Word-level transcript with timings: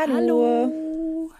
Hallo. 0.00 0.14
Hallo. 0.14 1.30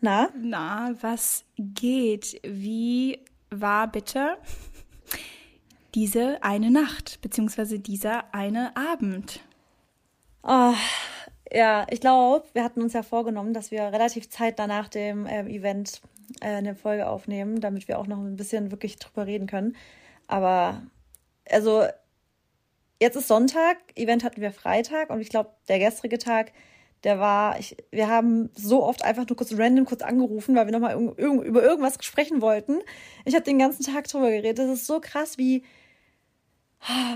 Na? 0.00 0.30
Na, 0.36 0.92
was 1.00 1.44
geht? 1.56 2.40
Wie 2.42 3.20
war 3.50 3.86
bitte 3.86 4.36
diese 5.94 6.42
eine 6.42 6.72
Nacht, 6.72 7.20
beziehungsweise 7.20 7.78
dieser 7.78 8.34
eine 8.34 8.76
Abend? 8.76 9.44
Oh, 10.42 10.74
ja, 11.52 11.86
ich 11.88 12.00
glaube, 12.00 12.48
wir 12.52 12.64
hatten 12.64 12.82
uns 12.82 12.94
ja 12.94 13.04
vorgenommen, 13.04 13.54
dass 13.54 13.70
wir 13.70 13.82
relativ 13.82 14.28
zeitnah 14.28 14.66
nach 14.66 14.88
dem 14.88 15.24
ähm, 15.26 15.46
Event 15.46 16.00
äh, 16.40 16.46
eine 16.46 16.74
Folge 16.74 17.06
aufnehmen, 17.06 17.60
damit 17.60 17.86
wir 17.86 18.00
auch 18.00 18.08
noch 18.08 18.18
ein 18.18 18.34
bisschen 18.34 18.72
wirklich 18.72 18.96
drüber 18.96 19.28
reden 19.28 19.46
können. 19.46 19.76
Aber, 20.26 20.82
also, 21.48 21.84
jetzt 23.00 23.14
ist 23.14 23.28
Sonntag, 23.28 23.76
Event 23.94 24.24
hatten 24.24 24.40
wir 24.40 24.50
Freitag 24.50 25.10
und 25.10 25.20
ich 25.20 25.28
glaube, 25.28 25.50
der 25.68 25.78
gestrige 25.78 26.18
Tag, 26.18 26.50
der 27.04 27.18
war, 27.18 27.58
ich, 27.60 27.76
wir 27.90 28.08
haben 28.08 28.50
so 28.54 28.82
oft 28.82 29.04
einfach 29.04 29.28
nur 29.28 29.36
kurz 29.36 29.52
random 29.52 29.84
kurz 29.84 30.02
angerufen, 30.02 30.56
weil 30.56 30.66
wir 30.66 30.72
nochmal 30.72 30.94
über 30.96 31.62
irgendwas 31.62 31.98
sprechen 32.00 32.40
wollten. 32.40 32.78
Ich 33.24 33.34
habe 33.34 33.44
den 33.44 33.58
ganzen 33.58 33.84
Tag 33.84 34.08
drüber 34.08 34.30
geredet. 34.30 34.58
Das 34.58 34.70
ist 34.70 34.86
so 34.86 35.00
krass, 35.00 35.36
wie, 35.36 35.62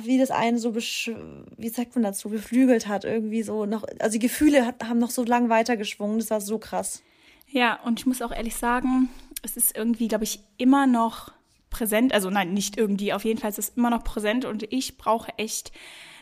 wie 0.02 0.19
das 0.19 0.30
einen 0.30 0.59
so, 0.59 0.74
wie 0.77 1.69
sagt 1.70 1.95
man 1.95 2.05
dazu, 2.05 2.29
beflügelt 2.29 2.87
hat. 2.87 3.05
Irgendwie 3.05 3.43
so 3.43 3.65
noch, 3.65 3.84
also 3.98 4.12
die 4.12 4.27
Gefühle 4.27 4.66
hat, 4.66 4.84
haben 4.84 4.98
noch 4.98 5.10
so 5.10 5.24
lang 5.24 5.48
weitergeschwungen. 5.48 6.18
Das 6.18 6.30
war 6.30 6.43
so 6.43 6.59
krass. 6.59 7.02
Ja, 7.51 7.80
und 7.82 7.98
ich 7.98 8.07
muss 8.07 8.20
auch 8.20 8.32
ehrlich 8.32 8.57
sagen, 8.57 9.09
es 9.43 9.57
ist 9.57 9.74
irgendwie, 9.74 10.09
glaube 10.09 10.24
ich, 10.24 10.41
immer 10.59 10.87
noch 10.87 11.32
präsent. 11.70 12.12
Also 12.12 12.29
nein, 12.29 12.52
nicht 12.52 12.77
irgendwie. 12.77 13.15
Auf 13.15 13.24
jeden 13.24 13.41
Fall 13.41 13.51
ist 13.51 13.59
es 13.59 13.70
immer 13.70 13.88
noch 13.88 14.05
präsent 14.05 14.45
und 14.45 14.70
ich 14.70 14.98
brauche 14.98 15.32
echt 15.38 15.73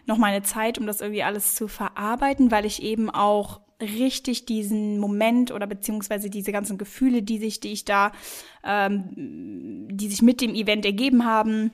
noch 0.07 0.19
meine 0.19 0.43
Zeit, 0.43 0.79
um 0.79 0.87
das 0.87 1.01
irgendwie 1.01 1.23
alles 1.23 1.55
zu 1.55 1.69
verarbeiten, 1.69 2.51
weil 2.51 2.65
ich 2.65 2.83
eben 2.83 3.11
auch 3.11 3.61
richtig 3.81 4.47
diesen 4.47 4.99
Moment 4.99 5.53
oder 5.53 5.67
beziehungsweise 5.67 6.31
diese 6.31 6.53
ganzen 6.53 6.79
Gefühle, 6.79 7.23
die 7.23 7.39
sich, 7.39 7.61
die 7.61 7.73
ich 7.73 7.85
da, 7.85 8.13
ähm, 8.65 9.89
die 9.91 10.09
sich 10.09 10.23
mit 10.23 10.41
dem 10.41 10.55
Event 10.55 10.87
ergeben 10.87 11.25
haben, 11.27 11.73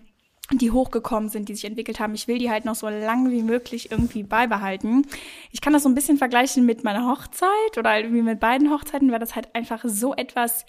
die 0.51 0.71
hochgekommen 0.71 1.29
sind, 1.29 1.49
die 1.49 1.55
sich 1.55 1.65
entwickelt 1.65 2.01
haben. 2.01 2.15
Ich 2.15 2.29
will 2.29 2.39
die 2.39 2.51
halt 2.51 2.65
noch 2.65 2.75
so 2.75 2.89
lange 2.89 3.31
wie 3.31 3.43
möglich 3.43 3.91
irgendwie 3.91 4.23
beibehalten. 4.25 5.07
Ich 5.51 5.61
kann 5.61 5.73
das 5.73 5.85
so 5.85 5.89
ein 5.89 5.95
bisschen 5.95 6.19
vergleichen 6.19 6.67
mit 6.67 6.85
meiner 6.85 7.09
Hochzeit 7.09 7.79
oder 7.79 7.97
irgendwie 7.97 8.23
mit 8.23 8.41
beiden 8.41 8.71
Hochzeiten, 8.71 9.13
weil 9.13 9.21
das 9.21 9.37
halt 9.37 9.55
einfach 9.55 9.83
so 9.85 10.15
etwas, 10.15 10.67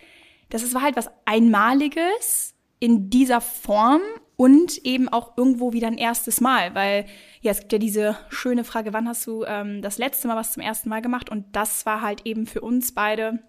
das 0.50 0.74
war 0.74 0.84
halt 0.84 0.96
was 0.96 1.10
Einmaliges 1.26 2.54
in 2.80 3.10
dieser 3.10 3.42
Form 3.42 4.02
und 4.36 4.78
eben 4.86 5.10
auch 5.10 5.38
irgendwo 5.38 5.74
wieder 5.74 5.88
ein 5.88 5.98
erstes 5.98 6.42
Mal, 6.42 6.74
weil 6.76 7.06
ja, 7.42 7.52
es 7.52 7.60
gibt 7.60 7.74
ja 7.74 7.80
diese 7.80 8.18
schöne 8.30 8.64
Frage, 8.64 8.94
wann 8.94 9.08
hast 9.08 9.26
du 9.28 9.44
ähm, 9.46 9.82
das 9.82 9.98
letzte 9.98 10.28
Mal 10.28 10.36
was 10.36 10.54
zum 10.54 10.64
ersten 10.64 10.90
Mal 10.90 11.02
gemacht? 11.02 11.30
Und 11.30 11.56
das 11.56 11.86
war 11.86 12.02
halt 12.02 12.26
eben 12.26 12.46
für 12.46 12.62
uns 12.62 12.94
beide 12.94 13.40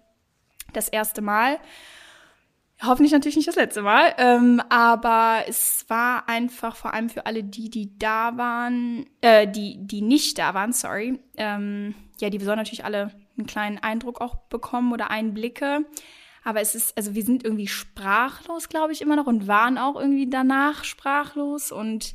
das 0.73 0.89
erste 0.89 1.21
Mal. 1.21 1.57
Hoffentlich 2.83 3.13
natürlich 3.13 3.37
nicht 3.37 3.47
das 3.47 3.55
letzte 3.55 3.81
Mal, 3.81 4.13
ähm, 4.17 4.61
aber 4.69 5.43
es 5.47 5.85
war 5.87 6.27
einfach 6.27 6.75
vor 6.75 6.93
allem 6.93 7.09
für 7.09 7.25
alle 7.25 7.41
die, 7.41 7.69
die 7.69 7.97
da 7.97 8.35
waren, 8.35 9.05
äh, 9.21 9.47
die, 9.47 9.77
die 9.79 10.01
nicht 10.01 10.37
da 10.37 10.53
waren, 10.53 10.73
sorry. 10.73 11.17
Ähm, 11.37 11.95
ja, 12.19 12.29
die 12.29 12.39
sollen 12.39 12.57
natürlich 12.57 12.83
alle 12.83 13.11
einen 13.37 13.47
kleinen 13.47 13.77
Eindruck 13.77 14.19
auch 14.19 14.35
bekommen 14.49 14.91
oder 14.91 15.09
Einblicke. 15.09 15.85
Aber 16.45 16.61
es 16.61 16.75
ist, 16.75 16.95
also 16.95 17.15
wir 17.15 17.23
sind 17.23 17.43
irgendwie 17.43 17.67
sprachlos, 17.67 18.69
glaube 18.69 18.93
ich, 18.93 19.01
immer 19.01 19.15
noch 19.15 19.25
und 19.25 19.47
waren 19.47 19.79
auch 19.79 19.99
irgendwie 19.99 20.29
danach 20.29 20.83
sprachlos 20.83 21.71
und 21.71 22.13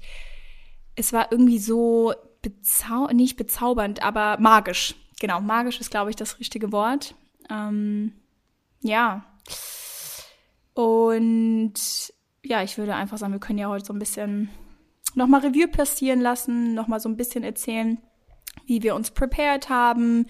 es 0.95 1.13
war 1.13 1.33
irgendwie 1.33 1.59
so 1.59 2.15
bezau 2.41 3.09
nicht 3.09 3.37
bezaubernd, 3.37 4.03
aber 4.05 4.39
magisch. 4.39 4.95
Genau, 5.19 5.41
magisch 5.41 5.81
ist, 5.81 5.91
glaube 5.91 6.11
ich, 6.11 6.17
das 6.17 6.39
richtige 6.39 6.71
Wort. 6.71 7.17
Ähm, 7.51 8.13
ja. 8.83 9.25
Und 10.75 11.75
ja, 12.45 12.63
ich 12.63 12.79
würde 12.79 12.95
einfach 12.95 13.19
sagen, 13.19 13.33
wir 13.33 13.41
können 13.41 13.59
ja 13.59 13.69
heute 13.69 13.85
so 13.85 13.93
ein 13.93 13.99
bisschen 13.99 14.49
nochmal 15.17 15.41
Review 15.41 15.67
passieren 15.67 16.21
lassen, 16.21 16.73
nochmal 16.75 17.01
so 17.01 17.09
ein 17.09 17.17
bisschen 17.17 17.43
erzählen, 17.43 17.99
wie 18.65 18.85
wir 18.85 18.95
uns 18.95 19.11
prepared 19.11 19.69
haben, 19.69 20.27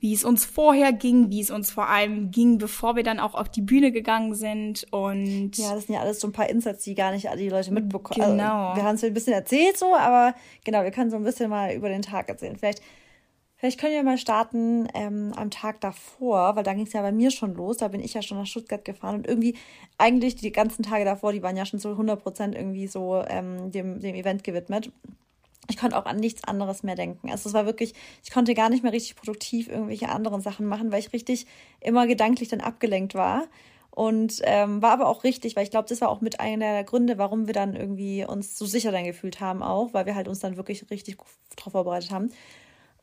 wie 0.00 0.14
es 0.14 0.24
uns 0.24 0.44
vorher 0.44 0.92
ging, 0.92 1.30
wie 1.30 1.40
es 1.40 1.50
uns 1.50 1.70
vor 1.70 1.88
allem 1.88 2.30
ging, 2.30 2.58
bevor 2.58 2.96
wir 2.96 3.02
dann 3.02 3.18
auch 3.18 3.34
auf 3.34 3.48
die 3.48 3.62
Bühne 3.62 3.92
gegangen 3.92 4.34
sind. 4.34 4.86
Und 4.90 5.56
ja, 5.56 5.74
das 5.74 5.86
sind 5.86 5.94
ja 5.94 6.00
alles 6.00 6.20
so 6.20 6.28
ein 6.28 6.32
paar 6.32 6.48
Insights, 6.48 6.84
die 6.84 6.94
gar 6.94 7.12
nicht 7.12 7.28
alle 7.28 7.40
die 7.40 7.48
Leute 7.48 7.72
mitbekommen. 7.72 8.22
Also, 8.22 8.36
genau. 8.36 8.68
Also, 8.68 8.76
wir 8.76 8.84
haben 8.84 8.94
es 8.94 9.04
ein 9.04 9.14
bisschen 9.14 9.32
erzählt 9.32 9.76
so, 9.76 9.94
aber 9.96 10.34
genau, 10.64 10.82
wir 10.82 10.90
können 10.90 11.10
so 11.10 11.16
ein 11.16 11.24
bisschen 11.24 11.50
mal 11.50 11.74
über 11.74 11.88
den 11.88 12.02
Tag 12.02 12.28
erzählen. 12.28 12.56
Vielleicht 12.56 12.82
Vielleicht 13.58 13.80
können 13.80 13.94
wir 13.94 14.04
mal 14.04 14.18
starten 14.18 14.86
ähm, 14.94 15.32
am 15.34 15.50
Tag 15.50 15.80
davor, 15.80 16.54
weil 16.54 16.62
da 16.62 16.74
ging 16.74 16.86
es 16.86 16.92
ja 16.92 17.02
bei 17.02 17.10
mir 17.10 17.32
schon 17.32 17.56
los. 17.56 17.78
Da 17.78 17.88
bin 17.88 18.00
ich 18.00 18.14
ja 18.14 18.22
schon 18.22 18.38
nach 18.38 18.46
Stuttgart 18.46 18.84
gefahren 18.84 19.16
und 19.16 19.26
irgendwie 19.26 19.56
eigentlich 19.98 20.36
die 20.36 20.52
ganzen 20.52 20.84
Tage 20.84 21.04
davor, 21.04 21.32
die 21.32 21.42
waren 21.42 21.56
ja 21.56 21.66
schon 21.66 21.80
so 21.80 21.90
100 21.90 22.22
Prozent 22.22 22.54
irgendwie 22.54 22.86
so 22.86 23.20
ähm, 23.26 23.72
dem, 23.72 23.98
dem 23.98 24.14
Event 24.14 24.44
gewidmet 24.44 24.92
ich 25.68 25.76
konnte 25.76 25.96
auch 25.96 26.06
an 26.06 26.16
nichts 26.16 26.44
anderes 26.44 26.82
mehr 26.82 26.94
denken. 26.94 27.30
Also 27.30 27.48
es 27.48 27.54
war 27.54 27.66
wirklich, 27.66 27.94
ich 28.24 28.30
konnte 28.30 28.54
gar 28.54 28.70
nicht 28.70 28.82
mehr 28.82 28.92
richtig 28.92 29.16
produktiv 29.16 29.68
irgendwelche 29.68 30.08
anderen 30.08 30.40
Sachen 30.40 30.66
machen, 30.66 30.90
weil 30.90 31.00
ich 31.00 31.12
richtig 31.12 31.46
immer 31.80 32.06
gedanklich 32.06 32.48
dann 32.48 32.60
abgelenkt 32.60 33.14
war. 33.14 33.44
Und 33.90 34.40
ähm, 34.44 34.80
war 34.80 34.92
aber 34.92 35.08
auch 35.08 35.24
richtig, 35.24 35.56
weil 35.56 35.64
ich 35.64 35.70
glaube, 35.70 35.88
das 35.88 36.00
war 36.00 36.08
auch 36.08 36.20
mit 36.20 36.40
einer 36.40 36.72
der 36.72 36.84
Gründe, 36.84 37.18
warum 37.18 37.46
wir 37.46 37.54
dann 37.54 37.74
irgendwie 37.74 38.24
uns 38.24 38.56
so 38.56 38.64
sicher 38.64 38.92
dann 38.92 39.04
gefühlt 39.04 39.40
haben, 39.40 39.62
auch, 39.62 39.92
weil 39.92 40.06
wir 40.06 40.14
halt 40.14 40.28
uns 40.28 40.38
dann 40.38 40.56
wirklich 40.56 40.88
richtig 40.90 41.18
darauf 41.56 41.72
vorbereitet 41.72 42.12
haben. 42.12 42.30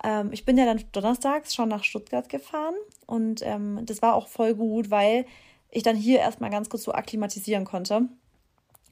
Ähm, 0.04 0.30
ich 0.32 0.46
bin 0.46 0.58
ja 0.58 0.66
dann 0.66 0.82
donnerstags 0.94 1.54
schon 1.54 1.70
nach 1.70 1.84
Stuttgart 1.84 2.30
gefahren 2.30 2.76
und 3.08 3.42
ähm, 3.44 3.82
das 3.84 4.02
war 4.02 4.16
auch 4.16 4.30
voll 4.30 4.56
gut, 4.56 4.90
weil 4.90 5.26
ich 5.70 5.84
dann 5.84 5.98
hier 5.98 6.20
erstmal 6.20 6.50
ganz 6.50 6.70
kurz 6.70 6.84
so 6.84 6.94
akklimatisieren 6.94 7.66
konnte 7.66 8.08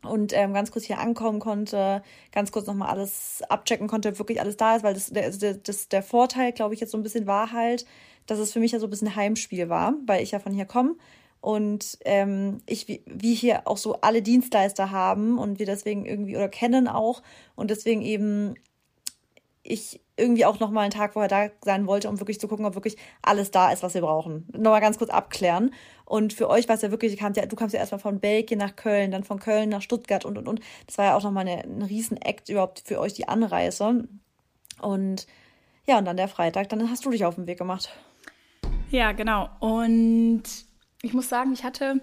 und 0.04 0.34
ähm, 0.34 0.54
ganz 0.54 0.72
kurz 0.72 0.86
hier 0.86 1.00
ankommen 1.00 1.40
konnte, 1.40 2.04
ganz 2.32 2.52
kurz 2.52 2.68
nochmal 2.68 2.90
alles 2.90 3.42
abchecken 3.50 3.88
konnte, 3.88 4.10
ob 4.10 4.20
wirklich 4.20 4.42
alles 4.42 4.58
da 4.58 4.76
ist, 4.76 4.84
weil 4.84 4.94
das, 4.94 5.10
der, 5.10 5.56
das, 5.56 5.90
der 5.90 6.04
Vorteil, 6.04 6.52
glaube 6.52 6.74
ich, 6.74 6.80
jetzt 6.80 6.92
so 6.92 6.98
ein 6.98 7.04
bisschen 7.04 7.28
war 7.28 7.52
halt, 7.52 7.86
dass 8.26 8.40
es 8.40 8.54
für 8.54 8.60
mich 8.60 8.72
ja 8.72 8.80
so 8.80 8.88
ein 8.88 8.90
bisschen 8.90 9.16
Heimspiel 9.16 9.70
war, 9.70 9.96
weil 10.06 10.24
ich 10.24 10.32
ja 10.32 10.40
von 10.40 10.54
hier 10.54 10.66
komme 10.66 10.96
und 11.42 11.98
ähm, 12.06 12.60
ich, 12.66 12.88
wie, 12.88 13.04
wie 13.06 13.36
hier 13.36 13.68
auch 13.68 13.78
so 13.78 14.00
alle 14.02 14.22
Dienstleister 14.22 14.92
haben 14.92 15.38
und 15.38 15.60
wir 15.60 15.66
deswegen 15.66 16.06
irgendwie 16.06 16.38
oder 16.38 16.48
kennen 16.48 16.88
auch 16.88 17.22
und 17.56 17.70
deswegen 17.70 18.02
eben 18.02 18.56
ich 19.64 20.02
irgendwie 20.16 20.46
auch 20.46 20.60
nochmal 20.60 20.84
einen 20.84 20.92
Tag 20.92 21.14
vorher 21.14 21.30
da 21.30 21.50
sein 21.64 21.88
wollte, 21.88 22.08
um 22.08 22.20
wirklich 22.20 22.40
zu 22.40 22.48
gucken, 22.48 22.66
ob 22.66 22.76
wirklich 22.76 22.98
alles 23.22 23.52
da 23.52 23.72
ist, 23.72 23.82
was 23.82 23.94
wir 23.96 24.02
brauchen. 24.02 24.48
Nochmal 24.52 24.82
ganz 24.82 24.98
kurz 24.98 25.10
abklären. 25.10 25.72
Und 26.06 26.34
für 26.34 26.50
euch 26.50 26.68
war 26.68 26.76
es 26.76 26.82
ja 26.82 26.92
wirklich, 26.92 27.18
du 27.18 27.56
kamst 27.56 27.74
ja 27.74 27.80
erstmal 27.80 28.00
von 28.00 28.20
Belgien 28.20 28.60
nach 28.60 28.76
Köln, 28.76 29.12
dann 29.12 29.24
von 29.24 29.40
Köln 29.40 29.70
nach 29.70 29.82
Stuttgart 29.82 30.26
und 30.26 30.38
und 30.38 30.48
und. 30.48 30.60
Das 30.86 30.98
war 30.98 31.06
ja 31.06 31.16
auch 31.16 31.24
nochmal 31.24 31.48
ein 31.48 31.82
Riesen-Act 31.82 32.50
überhaupt 32.50 32.84
für 32.86 33.00
euch, 33.00 33.14
die 33.14 33.28
Anreise. 33.28 34.08
Und 34.82 35.26
ja, 35.86 35.98
und 35.98 36.06
dann 36.06 36.18
der 36.18 36.28
Freitag, 36.28 36.70
dann 36.70 36.90
hast 36.90 37.06
du 37.06 37.10
dich 37.10 37.26
auf 37.26 37.36
den 37.36 37.48
Weg 37.48 37.58
gemacht. 37.58 37.90
Ja, 38.92 39.12
genau. 39.14 39.50
Und 39.60 40.44
ich 41.02 41.14
muss 41.14 41.28
sagen, 41.28 41.54
ich 41.54 41.64
hatte 41.64 42.00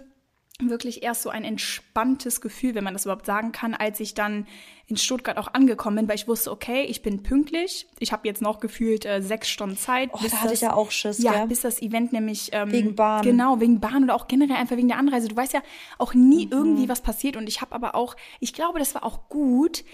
wirklich 0.68 1.02
erst 1.02 1.22
so 1.22 1.30
ein 1.30 1.44
entspanntes 1.44 2.40
Gefühl, 2.40 2.74
wenn 2.74 2.84
man 2.84 2.92
das 2.92 3.04
überhaupt 3.06 3.24
sagen 3.24 3.52
kann, 3.52 3.74
als 3.74 4.00
ich 4.00 4.14
dann 4.14 4.46
in 4.86 4.96
Stuttgart 4.96 5.38
auch 5.38 5.54
angekommen 5.54 5.96
bin, 5.96 6.08
weil 6.08 6.16
ich 6.16 6.26
wusste, 6.26 6.50
okay, 6.50 6.82
ich 6.82 7.00
bin 7.00 7.22
pünktlich. 7.22 7.86
Ich 8.00 8.12
habe 8.12 8.26
jetzt 8.26 8.42
noch 8.42 8.58
gefühlt 8.58 9.06
äh, 9.06 9.22
sechs 9.22 9.48
Stunden 9.48 9.76
Zeit. 9.76 10.10
Oh, 10.12 10.18
da 10.20 10.30
hatte 10.32 10.48
das, 10.48 10.54
ich 10.54 10.60
ja 10.62 10.74
auch 10.74 10.90
Schiss. 10.90 11.22
Ja, 11.22 11.32
gell? 11.32 11.46
bis 11.46 11.60
das 11.60 11.80
Event 11.80 12.12
nämlich 12.12 12.50
ähm, 12.52 12.72
wegen 12.72 12.96
Bahn. 12.96 13.22
Genau, 13.22 13.60
wegen 13.60 13.80
Bahn 13.80 14.04
oder 14.04 14.16
auch 14.16 14.26
generell 14.26 14.56
einfach 14.56 14.76
wegen 14.76 14.88
der 14.88 14.98
Anreise. 14.98 15.28
Du 15.28 15.36
weißt 15.36 15.52
ja 15.52 15.62
auch 15.98 16.12
nie 16.12 16.46
mhm. 16.46 16.52
irgendwie, 16.52 16.88
was 16.88 17.00
passiert. 17.00 17.36
Und 17.36 17.48
ich 17.48 17.60
habe 17.60 17.72
aber 17.72 17.94
auch, 17.94 18.16
ich 18.40 18.52
glaube, 18.52 18.80
das 18.80 18.94
war 18.94 19.04
auch 19.04 19.28
gut, 19.28 19.84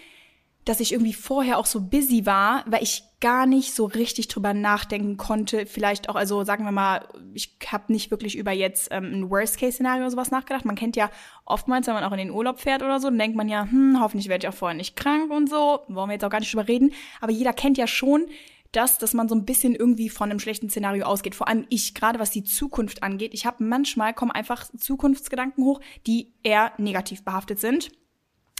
dass 0.66 0.80
ich 0.80 0.92
irgendwie 0.92 1.12
vorher 1.12 1.58
auch 1.58 1.64
so 1.64 1.80
busy 1.80 2.26
war, 2.26 2.64
weil 2.66 2.82
ich 2.82 3.04
gar 3.20 3.46
nicht 3.46 3.72
so 3.72 3.86
richtig 3.86 4.26
drüber 4.26 4.52
nachdenken 4.52 5.16
konnte. 5.16 5.64
Vielleicht 5.64 6.08
auch, 6.08 6.16
also 6.16 6.42
sagen 6.42 6.64
wir 6.64 6.72
mal, 6.72 7.08
ich 7.34 7.56
habe 7.68 7.92
nicht 7.92 8.10
wirklich 8.10 8.36
über 8.36 8.50
jetzt 8.50 8.88
ähm, 8.90 9.04
ein 9.04 9.30
Worst-Case-Szenario 9.30 10.02
oder 10.02 10.10
sowas 10.10 10.32
nachgedacht. 10.32 10.64
Man 10.64 10.74
kennt 10.74 10.96
ja 10.96 11.08
oftmals, 11.44 11.86
wenn 11.86 11.94
man 11.94 12.02
auch 12.02 12.10
in 12.10 12.18
den 12.18 12.32
Urlaub 12.32 12.58
fährt 12.60 12.82
oder 12.82 12.98
so, 12.98 13.08
dann 13.08 13.18
denkt 13.18 13.36
man 13.36 13.48
ja, 13.48 13.70
hm, 13.70 14.00
hoffentlich 14.00 14.28
werde 14.28 14.44
ich 14.44 14.52
auch 14.52 14.58
vorher 14.58 14.76
nicht 14.76 14.96
krank 14.96 15.30
und 15.30 15.48
so. 15.48 15.80
Wollen 15.86 16.08
wir 16.08 16.14
jetzt 16.14 16.24
auch 16.24 16.30
gar 16.30 16.40
nicht 16.40 16.52
drüber 16.52 16.66
reden. 16.66 16.92
Aber 17.20 17.30
jeder 17.30 17.52
kennt 17.52 17.78
ja 17.78 17.86
schon 17.86 18.26
das, 18.72 18.98
dass 18.98 19.14
man 19.14 19.28
so 19.28 19.36
ein 19.36 19.44
bisschen 19.44 19.76
irgendwie 19.76 20.08
von 20.08 20.30
einem 20.30 20.40
schlechten 20.40 20.68
Szenario 20.68 21.06
ausgeht. 21.06 21.36
Vor 21.36 21.46
allem 21.46 21.64
ich, 21.68 21.94
gerade 21.94 22.18
was 22.18 22.32
die 22.32 22.42
Zukunft 22.42 23.04
angeht. 23.04 23.34
Ich 23.34 23.46
habe 23.46 23.62
manchmal 23.62 24.14
kommen 24.14 24.32
einfach 24.32 24.66
Zukunftsgedanken 24.76 25.64
hoch, 25.64 25.80
die 26.08 26.32
eher 26.42 26.72
negativ 26.76 27.24
behaftet 27.24 27.60
sind 27.60 27.92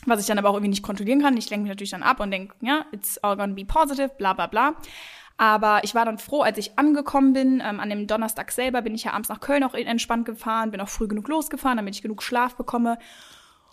was 0.07 0.21
ich 0.21 0.27
dann 0.27 0.39
aber 0.39 0.51
auch 0.51 0.55
irgendwie 0.55 0.71
nicht 0.71 0.83
kontrollieren 0.83 1.21
kann. 1.21 1.37
Ich 1.37 1.51
lenke 1.51 1.65
mich 1.65 1.71
natürlich 1.71 1.91
dann 1.91 2.03
ab 2.03 2.21
und 2.21 2.31
denke, 2.31 2.55
ja, 2.61 2.87
it's 2.93 3.19
all 3.19 3.37
gonna 3.37 3.55
be 3.55 3.65
positive, 3.65 4.11
bla 4.17 4.33
bla 4.33 4.47
bla. 4.47 4.75
Aber 5.39 5.85
ich 5.85 5.95
war 5.95 6.05
dann 6.05 6.19
froh, 6.19 6.43
als 6.43 6.57
ich 6.59 6.79
angekommen 6.79 7.33
bin. 7.33 7.63
Ähm, 7.65 7.81
an 7.81 7.91
dem 7.91 8.07
Donnerstag 8.07 8.51
selber 8.51 8.83
bin 8.83 8.95
ich 8.95 9.05
ja 9.05 9.13
abends 9.13 9.29
nach 9.29 9.41
Köln 9.41 9.65
auch 9.65 9.75
entspannt 9.75 10.25
gefahren, 10.25 10.71
bin 10.71 10.81
auch 10.81 10.89
früh 10.89 11.09
genug 11.09 11.29
losgefahren, 11.29 11.77
damit 11.77 11.95
ich 11.95 12.03
genug 12.03 12.23
Schlaf 12.23 12.57
bekomme. 12.57 12.99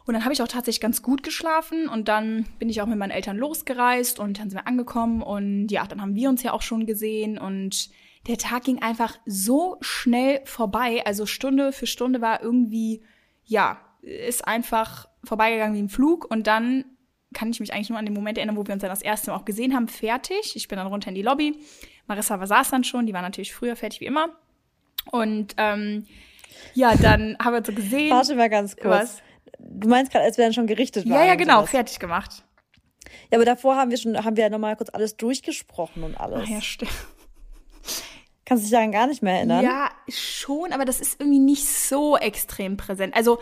Und 0.06 0.14
dann 0.14 0.26
habe 0.26 0.34
ich 0.34 0.42
auch 0.42 0.48
tatsächlich 0.48 0.82
ganz 0.82 1.02
gut 1.02 1.24
geschlafen 1.24 1.88
und 1.88 2.10
dann 2.10 2.46
bin 2.60 2.68
ich 2.68 2.82
auch 2.82 2.88
mit 2.88 2.98
meinen 2.98 3.12
Eltern 3.12 3.38
losgereist 3.38 4.20
und 4.20 4.38
dann 4.40 4.50
sind 4.50 4.60
wir 4.60 4.68
angekommen 4.68 5.22
und 5.22 5.70
ja, 5.70 5.86
dann 5.88 6.02
haben 6.02 6.16
wir 6.16 6.28
uns 6.28 6.44
ja 6.44 6.52
auch 6.52 6.62
schon 6.62 6.86
gesehen 6.86 7.38
und 7.38 7.90
der 8.28 8.38
Tag 8.38 8.64
ging 8.64 8.82
einfach 8.82 9.18
so 9.26 9.78
schnell 9.80 10.42
vorbei. 10.44 11.02
Also 11.06 11.26
Stunde 11.26 11.72
für 11.72 11.88
Stunde 11.88 12.20
war 12.20 12.42
irgendwie, 12.42 13.02
ja, 13.46 13.80
ist 14.02 14.46
einfach 14.46 15.08
vorbeigegangen 15.24 15.76
wie 15.76 15.82
ein 15.82 15.90
Flug. 15.90 16.26
Und 16.30 16.48
dann 16.48 16.86
kann 17.34 17.50
ich 17.50 17.60
mich 17.60 17.74
eigentlich 17.74 17.90
nur 17.90 18.00
an 18.00 18.06
den 18.06 18.14
Moment 18.14 18.38
erinnern, 18.38 18.56
wo 18.56 18.66
wir 18.66 18.74
uns 18.74 18.82
dann 18.82 18.90
das 18.90 19.02
erste 19.02 19.32
Mal 19.32 19.38
auch 19.38 19.46
gesehen 19.46 19.76
haben, 19.76 19.88
fertig. 19.88 20.56
Ich 20.56 20.68
bin 20.68 20.78
dann 20.78 20.88
runter 20.88 21.10
in 21.10 21.16
die 21.16 21.22
Lobby. 21.22 21.58
Marissa 22.08 22.46
saß 22.46 22.70
dann 22.70 22.84
schon, 22.84 23.06
die 23.06 23.14
war 23.14 23.22
natürlich 23.22 23.54
früher 23.54 23.76
fertig 23.76 24.02
wie 24.02 24.06
immer. 24.06 24.30
Und 25.12 25.56
ähm, 25.58 26.06
ja, 26.74 26.96
dann 26.96 27.38
haben 27.44 27.54
wir 27.54 27.64
so 27.66 27.74
gesehen. 27.74 28.12
Warte 28.12 28.36
mal 28.36 28.50
ganz 28.50 28.76
kurz. 28.76 28.86
Was? 28.86 29.24
Du 29.60 29.88
meinst 29.88 30.12
gerade, 30.12 30.26
als 30.26 30.38
wir 30.38 30.46
dann 30.46 30.54
schon 30.54 30.68
gerichtet 30.68 31.06
waren? 31.06 31.22
Ja, 31.22 31.26
ja, 31.26 31.36
genau, 31.36 31.66
fertig 31.66 32.00
gemacht. 32.00 32.44
Ja, 33.32 33.38
aber 33.38 33.46
davor 33.46 33.76
haben 33.76 33.92
wir 33.92 33.98
schon, 33.98 34.24
haben 34.24 34.36
wir 34.36 34.44
ja 34.44 34.50
nochmal 34.50 34.76
kurz 34.76 34.90
alles 34.90 35.18
durchgesprochen 35.18 36.04
und 36.04 36.20
alles. 36.20 36.42
Ach 36.44 36.50
ja, 36.50 36.62
stimmt. 36.62 36.92
Kannst 38.46 38.64
du 38.64 38.66
dich 38.66 38.72
daran 38.72 38.92
gar 38.92 39.08
nicht 39.08 39.24
mehr 39.24 39.36
erinnern? 39.36 39.64
Ja, 39.64 39.90
schon, 40.10 40.74
aber 40.74 40.86
das 40.86 41.00
ist 41.00 41.20
irgendwie 41.20 41.40
nicht 41.40 41.66
so 41.66 42.18
extrem 42.18 42.76
präsent. 42.76 43.16
Also, 43.16 43.40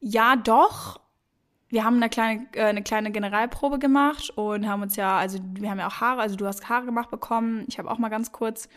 ja, 0.00 0.36
doch. 0.36 1.00
Wir 1.74 1.82
haben 1.82 1.96
eine 1.96 2.08
kleine, 2.08 2.46
äh, 2.52 2.62
eine 2.62 2.84
kleine 2.84 3.10
Generalprobe 3.10 3.80
gemacht 3.80 4.30
und 4.36 4.68
haben 4.68 4.82
uns 4.82 4.94
ja, 4.94 5.18
also 5.18 5.40
wir 5.54 5.68
haben 5.68 5.80
ja 5.80 5.88
auch 5.88 6.00
Haare, 6.00 6.20
also 6.20 6.36
du 6.36 6.46
hast 6.46 6.68
Haare 6.68 6.86
gemacht 6.86 7.10
bekommen. 7.10 7.64
Ich 7.66 7.80
habe 7.80 7.90
auch 7.90 7.98
mal 7.98 8.10
ganz 8.10 8.30
kurz 8.30 8.68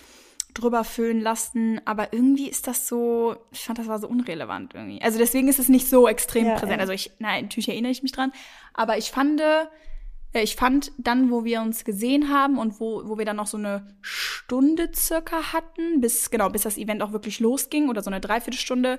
drüber 0.55 0.83
föhnen 0.83 1.21
lassen, 1.21 1.79
aber 1.85 2.11
irgendwie 2.11 2.49
ist 2.49 2.65
das 2.65 2.87
so, 2.87 3.35
ich 3.51 3.65
fand, 3.65 3.77
das 3.77 3.87
war 3.87 3.99
so 3.99 4.07
unrelevant 4.07 4.73
irgendwie. 4.73 4.99
Also 5.03 5.19
deswegen 5.19 5.47
ist 5.47 5.59
es 5.59 5.69
nicht 5.69 5.87
so 5.87 6.07
extrem 6.07 6.47
ja, 6.47 6.55
präsent. 6.55 6.77
Ja. 6.77 6.79
Also 6.79 6.93
ich, 6.93 7.11
nein, 7.19 7.43
natürlich 7.43 7.69
erinnere 7.69 7.91
ich 7.91 8.01
mich 8.01 8.13
dran, 8.13 8.31
aber 8.73 8.97
ich 8.97 9.11
fand, 9.11 9.41
äh, 9.41 10.41
ich 10.41 10.55
fand 10.55 10.91
dann, 10.97 11.29
wo 11.29 11.45
wir 11.45 11.61
uns 11.61 11.85
gesehen 11.85 12.33
haben 12.33 12.57
und 12.57 12.79
wo, 12.79 13.03
wo 13.05 13.19
wir 13.19 13.25
dann 13.25 13.35
noch 13.35 13.45
so 13.45 13.57
eine 13.57 13.95
Stunde 14.01 14.89
circa 14.95 15.53
hatten, 15.53 16.01
bis, 16.01 16.31
genau, 16.31 16.49
bis 16.49 16.63
das 16.63 16.79
Event 16.79 17.03
auch 17.03 17.11
wirklich 17.11 17.39
losging 17.39 17.89
oder 17.89 18.01
so 18.01 18.09
eine 18.09 18.21
Dreiviertelstunde, 18.21 18.97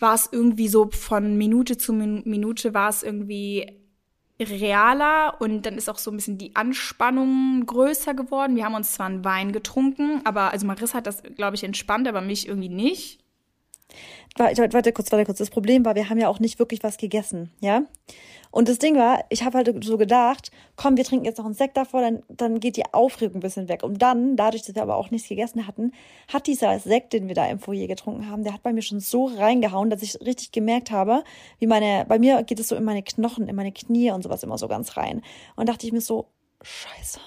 war 0.00 0.14
es 0.14 0.28
irgendwie 0.30 0.68
so 0.68 0.90
von 0.90 1.36
Minute 1.36 1.76
zu 1.76 1.92
Minute 1.92 2.74
war 2.74 2.88
es 2.88 3.02
irgendwie 3.02 3.78
realer 4.40 5.36
und 5.40 5.62
dann 5.66 5.74
ist 5.74 5.88
auch 5.88 5.98
so 5.98 6.10
ein 6.10 6.16
bisschen 6.16 6.38
die 6.38 6.54
Anspannung 6.54 7.66
größer 7.66 8.14
geworden. 8.14 8.56
Wir 8.56 8.64
haben 8.64 8.74
uns 8.74 8.92
zwar 8.92 9.06
einen 9.06 9.24
Wein 9.24 9.52
getrunken, 9.52 10.20
aber 10.24 10.52
also 10.52 10.66
Marissa 10.66 10.98
hat 10.98 11.06
das, 11.06 11.22
glaube 11.22 11.56
ich, 11.56 11.64
entspannt, 11.64 12.06
aber 12.06 12.20
mich 12.20 12.46
irgendwie 12.46 12.68
nicht. 12.68 13.20
Warte, 14.36 14.72
warte 14.72 14.92
kurz, 14.92 15.10
warte 15.10 15.24
kurz. 15.24 15.38
Das 15.38 15.50
Problem 15.50 15.84
war, 15.84 15.94
wir 15.94 16.08
haben 16.08 16.18
ja 16.18 16.28
auch 16.28 16.38
nicht 16.38 16.58
wirklich 16.58 16.82
was 16.82 16.96
gegessen, 16.96 17.50
ja? 17.60 17.82
Und 18.50 18.68
das 18.68 18.78
Ding 18.78 18.96
war, 18.96 19.24
ich 19.28 19.44
habe 19.44 19.58
halt 19.58 19.84
so 19.84 19.98
gedacht, 19.98 20.50
komm, 20.76 20.96
wir 20.96 21.04
trinken 21.04 21.26
jetzt 21.26 21.38
noch 21.38 21.44
einen 21.44 21.54
Sekt 21.54 21.76
davor, 21.76 22.00
dann, 22.00 22.22
dann 22.28 22.60
geht 22.60 22.76
die 22.76 22.94
Aufregung 22.94 23.36
ein 23.36 23.40
bisschen 23.40 23.68
weg. 23.68 23.82
Und 23.82 24.00
dann, 24.00 24.36
dadurch, 24.36 24.62
dass 24.62 24.74
wir 24.74 24.82
aber 24.82 24.96
auch 24.96 25.10
nichts 25.10 25.28
gegessen 25.28 25.66
hatten, 25.66 25.92
hat 26.32 26.46
dieser 26.46 26.78
Sekt, 26.78 27.12
den 27.12 27.28
wir 27.28 27.34
da 27.34 27.46
im 27.46 27.58
Foyer 27.58 27.86
getrunken 27.86 28.30
haben, 28.30 28.44
der 28.44 28.54
hat 28.54 28.62
bei 28.62 28.72
mir 28.72 28.82
schon 28.82 29.00
so 29.00 29.26
reingehauen, 29.26 29.90
dass 29.90 30.02
ich 30.02 30.20
richtig 30.20 30.52
gemerkt 30.52 30.90
habe, 30.90 31.24
wie 31.58 31.66
meine, 31.66 32.06
bei 32.08 32.18
mir 32.18 32.42
geht 32.42 32.60
es 32.60 32.68
so 32.68 32.76
in 32.76 32.84
meine 32.84 33.02
Knochen, 33.02 33.48
in 33.48 33.56
meine 33.56 33.72
Knie 33.72 34.12
und 34.12 34.22
sowas 34.22 34.42
immer 34.42 34.56
so 34.56 34.68
ganz 34.68 34.96
rein. 34.96 35.22
Und 35.56 35.68
dachte 35.68 35.86
ich 35.86 35.92
mir 35.92 36.00
so, 36.00 36.26
scheiße 36.62 37.20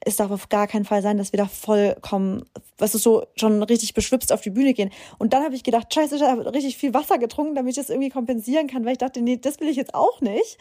es 0.00 0.16
darf 0.16 0.30
auf 0.30 0.48
gar 0.48 0.66
keinen 0.66 0.84
Fall 0.84 1.02
sein, 1.02 1.18
dass 1.18 1.32
wir 1.32 1.38
da 1.38 1.46
vollkommen, 1.46 2.44
was 2.78 2.94
ist 2.94 3.02
so, 3.02 3.26
schon 3.36 3.62
richtig 3.62 3.94
beschwipst 3.94 4.32
auf 4.32 4.40
die 4.40 4.50
Bühne 4.50 4.72
gehen. 4.72 4.90
Und 5.18 5.32
dann 5.32 5.44
habe 5.44 5.54
ich 5.54 5.62
gedacht, 5.62 5.92
scheiße, 5.92 6.16
ich 6.16 6.22
habe 6.22 6.52
richtig 6.52 6.76
viel 6.76 6.94
Wasser 6.94 7.18
getrunken, 7.18 7.54
damit 7.54 7.70
ich 7.70 7.76
das 7.76 7.90
irgendwie 7.90 8.08
kompensieren 8.08 8.66
kann, 8.66 8.84
weil 8.84 8.92
ich 8.92 8.98
dachte, 8.98 9.20
nee, 9.20 9.36
das 9.36 9.60
will 9.60 9.68
ich 9.68 9.76
jetzt 9.76 9.94
auch 9.94 10.20
nicht. 10.20 10.58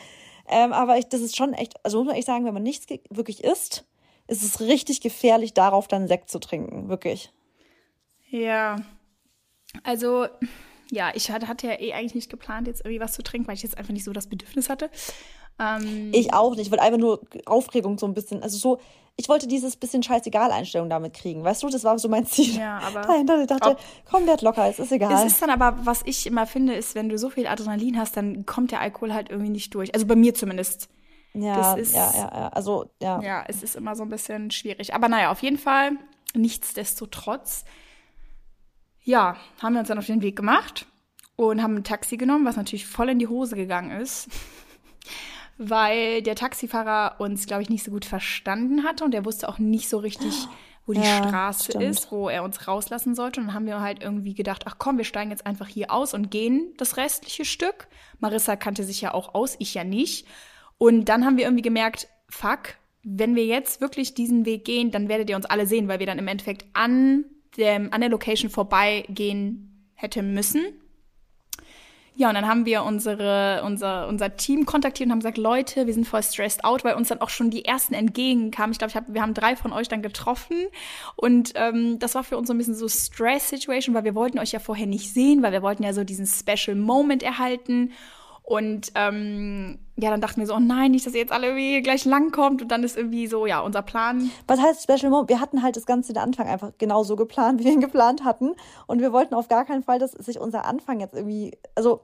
Ähm, 0.49 0.73
aber 0.73 0.97
ich, 0.97 1.07
das 1.07 1.21
ist 1.21 1.37
schon 1.37 1.53
echt, 1.53 1.73
also 1.85 1.99
muss 1.99 2.07
man 2.07 2.15
echt 2.15 2.27
sagen, 2.27 2.45
wenn 2.45 2.53
man 2.53 2.63
nichts 2.63 2.87
wirklich 3.09 3.43
isst, 3.43 3.85
ist 4.27 4.43
es 4.43 4.59
richtig 4.59 5.01
gefährlich, 5.01 5.53
darauf 5.53 5.87
dann 5.87 6.07
Sekt 6.07 6.29
zu 6.29 6.39
trinken, 6.39 6.89
wirklich. 6.89 7.31
Ja, 8.29 8.77
also 9.83 10.27
ja, 10.91 11.11
ich 11.13 11.29
hatte 11.31 11.67
ja 11.67 11.79
eh 11.79 11.93
eigentlich 11.93 12.15
nicht 12.15 12.29
geplant, 12.29 12.67
jetzt 12.67 12.81
irgendwie 12.81 12.99
was 12.99 13.13
zu 13.13 13.23
trinken, 13.23 13.47
weil 13.47 13.55
ich 13.55 13.63
jetzt 13.63 13.77
einfach 13.77 13.93
nicht 13.93 14.03
so 14.03 14.11
das 14.11 14.27
Bedürfnis 14.27 14.69
hatte. 14.69 14.89
Ähm, 15.59 16.09
ich 16.13 16.33
auch 16.33 16.51
nicht. 16.51 16.65
Ich 16.65 16.71
wollte 16.71 16.83
einfach 16.83 16.99
nur 16.99 17.21
Aufregung 17.45 17.97
so 17.99 18.07
ein 18.07 18.13
bisschen. 18.13 18.41
Also 18.41 18.57
so, 18.57 18.79
ich 19.19 19.27
wollte 19.27 19.47
dieses 19.47 19.75
bisschen 19.75 20.01
Scheißegal-Einstellung 20.01 20.89
damit 20.89 21.13
kriegen. 21.13 21.43
Weißt 21.43 21.61
du, 21.61 21.67
das 21.67 21.83
war 21.83 21.99
so 21.99 22.07
mein 22.07 22.25
Ziel. 22.25 22.55
Ja, 22.55 22.79
aber. 22.79 23.01
Dahinter, 23.01 23.41
ich 23.41 23.47
dachte, 23.47 23.71
ob, 23.71 23.79
komm, 24.09 24.25
werd 24.25 24.41
locker, 24.41 24.69
es 24.69 24.79
ist 24.79 24.93
egal. 24.93 25.11
Es 25.11 25.33
ist 25.33 25.41
dann 25.41 25.49
aber, 25.49 25.85
was 25.85 26.03
ich 26.05 26.25
immer 26.25 26.47
finde, 26.47 26.73
ist, 26.73 26.95
wenn 26.95 27.09
du 27.09 27.17
so 27.17 27.29
viel 27.29 27.45
Adrenalin 27.45 27.99
hast, 27.99 28.15
dann 28.15 28.45
kommt 28.45 28.71
der 28.71 28.79
Alkohol 28.79 29.13
halt 29.13 29.29
irgendwie 29.29 29.51
nicht 29.51 29.75
durch. 29.75 29.93
Also 29.93 30.05
bei 30.05 30.15
mir 30.15 30.33
zumindest. 30.35 30.87
Ja, 31.33 31.73
ist, 31.73 31.93
ja, 31.93 32.11
ja, 32.13 32.31
ja. 32.33 32.47
Also, 32.47 32.91
ja. 33.01 33.21
Ja, 33.21 33.43
es 33.49 33.61
ist 33.61 33.75
immer 33.75 33.93
so 33.97 34.03
ein 34.03 34.09
bisschen 34.09 34.51
schwierig. 34.51 34.93
Aber 34.93 35.09
naja, 35.09 35.31
auf 35.31 35.43
jeden 35.43 35.57
Fall, 35.57 35.91
nichtsdestotrotz, 36.33 37.65
ja, 39.03 39.35
haben 39.61 39.73
wir 39.73 39.81
uns 39.81 39.89
dann 39.89 39.99
auf 39.99 40.05
den 40.05 40.21
Weg 40.21 40.37
gemacht 40.37 40.87
und 41.35 41.61
haben 41.61 41.75
ein 41.75 41.83
Taxi 41.83 42.15
genommen, 42.15 42.45
was 42.45 42.55
natürlich 42.55 42.87
voll 42.87 43.09
in 43.09 43.19
die 43.19 43.27
Hose 43.27 43.57
gegangen 43.57 43.91
ist 43.99 44.29
weil 45.59 46.21
der 46.21 46.35
Taxifahrer 46.35 47.19
uns, 47.19 47.45
glaube 47.45 47.61
ich, 47.61 47.69
nicht 47.69 47.83
so 47.83 47.91
gut 47.91 48.05
verstanden 48.05 48.85
hatte 48.85 49.03
und 49.03 49.13
er 49.13 49.25
wusste 49.25 49.49
auch 49.49 49.59
nicht 49.59 49.89
so 49.89 49.97
richtig, 49.97 50.47
wo 50.85 50.93
die 50.93 51.01
ja, 51.01 51.17
Straße 51.17 51.65
stimmt. 51.65 51.83
ist, 51.83 52.11
wo 52.13 52.29
er 52.29 52.43
uns 52.43 52.65
rauslassen 52.65 53.13
sollte. 53.13 53.41
Und 53.41 53.47
dann 53.47 53.55
haben 53.55 53.65
wir 53.65 53.81
halt 53.81 54.01
irgendwie 54.01 54.33
gedacht, 54.33 54.63
ach 54.65 54.77
komm, 54.79 54.97
wir 54.97 55.03
steigen 55.03 55.31
jetzt 55.31 55.45
einfach 55.45 55.67
hier 55.67 55.91
aus 55.91 56.13
und 56.13 56.31
gehen 56.31 56.73
das 56.77 56.95
restliche 56.95 57.43
Stück. 57.43 57.87
Marissa 58.19 58.55
kannte 58.55 58.85
sich 58.85 59.01
ja 59.01 59.13
auch 59.13 59.35
aus, 59.35 59.57
ich 59.59 59.73
ja 59.73 59.83
nicht. 59.83 60.25
Und 60.77 61.09
dann 61.09 61.25
haben 61.25 61.35
wir 61.35 61.43
irgendwie 61.43 61.61
gemerkt, 61.61 62.07
fuck, 62.29 62.75
wenn 63.03 63.35
wir 63.35 63.45
jetzt 63.45 63.81
wirklich 63.81 64.13
diesen 64.13 64.45
Weg 64.45 64.63
gehen, 64.63 64.91
dann 64.91 65.09
werdet 65.09 65.29
ihr 65.29 65.35
uns 65.35 65.45
alle 65.45 65.67
sehen, 65.67 65.89
weil 65.89 65.99
wir 65.99 66.07
dann 66.07 66.19
im 66.19 66.27
Endeffekt 66.27 66.65
an, 66.71 67.25
dem, 67.57 67.91
an 67.91 67.99
der 67.99 68.09
Location 68.09 68.49
vorbeigehen 68.49 69.91
hätte 69.93 70.23
müssen. 70.23 70.61
Ja, 72.15 72.27
und 72.29 72.35
dann 72.35 72.47
haben 72.47 72.65
wir 72.65 72.83
unsere, 72.83 73.63
unser, 73.65 74.07
unser 74.07 74.35
Team 74.35 74.65
kontaktiert 74.65 75.07
und 75.07 75.11
haben 75.11 75.19
gesagt, 75.19 75.37
Leute, 75.37 75.87
wir 75.87 75.93
sind 75.93 76.05
voll 76.05 76.21
stressed 76.21 76.63
out, 76.63 76.83
weil 76.83 76.95
uns 76.95 77.07
dann 77.07 77.21
auch 77.21 77.29
schon 77.29 77.49
die 77.49 77.63
ersten 77.63 77.93
entgegenkamen. 77.93 78.71
Ich 78.71 78.77
glaube, 78.77 78.89
ich 78.89 78.95
hab, 78.95 79.13
wir 79.13 79.21
haben 79.21 79.33
drei 79.33 79.55
von 79.55 79.71
euch 79.71 79.87
dann 79.87 80.01
getroffen 80.01 80.57
und 81.15 81.53
ähm, 81.55 81.97
das 81.99 82.15
war 82.15 82.23
für 82.23 82.37
uns 82.37 82.47
so 82.47 82.53
ein 82.53 82.57
bisschen 82.57 82.75
so 82.75 82.89
Stress-Situation, 82.89 83.95
weil 83.95 84.03
wir 84.03 84.15
wollten 84.15 84.39
euch 84.39 84.51
ja 84.51 84.59
vorher 84.59 84.87
nicht 84.87 85.13
sehen, 85.13 85.41
weil 85.41 85.53
wir 85.53 85.61
wollten 85.61 85.83
ja 85.83 85.93
so 85.93 86.03
diesen 86.03 86.27
Special 86.27 86.75
Moment 86.75 87.23
erhalten. 87.23 87.93
Und 88.49 88.91
ähm, 88.95 89.77
ja, 89.95 90.09
dann 90.09 90.21
dachten 90.21 90.39
wir 90.39 90.47
so, 90.47 90.55
oh 90.55 90.59
nein, 90.59 90.89
nicht, 90.89 91.05
dass 91.05 91.13
ihr 91.13 91.19
jetzt 91.19 91.31
alle 91.31 91.49
irgendwie 91.49 91.83
gleich 91.83 92.03
langkommt. 92.03 92.63
Und 92.63 92.69
dann 92.69 92.83
ist 92.83 92.97
irgendwie 92.97 93.27
so, 93.27 93.45
ja, 93.45 93.59
unser 93.59 93.83
Plan. 93.83 94.31
Was 94.47 94.59
heißt 94.59 94.81
Special 94.81 95.11
Moment? 95.11 95.29
Wir 95.29 95.39
hatten 95.39 95.61
halt 95.61 95.75
das 95.75 95.85
Ganze 95.85 96.13
den 96.13 96.23
Anfang 96.23 96.47
einfach 96.47 96.71
genau 96.79 97.03
so 97.03 97.15
geplant, 97.15 97.59
wie 97.59 97.65
wir 97.65 97.73
ihn 97.73 97.79
geplant 97.79 98.23
hatten. 98.23 98.55
Und 98.87 99.01
wir 99.01 99.13
wollten 99.13 99.35
auf 99.35 99.49
gar 99.49 99.65
keinen 99.65 99.83
Fall, 99.83 99.99
dass 99.99 100.13
sich 100.13 100.39
unser 100.39 100.65
Anfang 100.65 100.99
jetzt 100.99 101.13
irgendwie, 101.13 101.59
also 101.75 102.01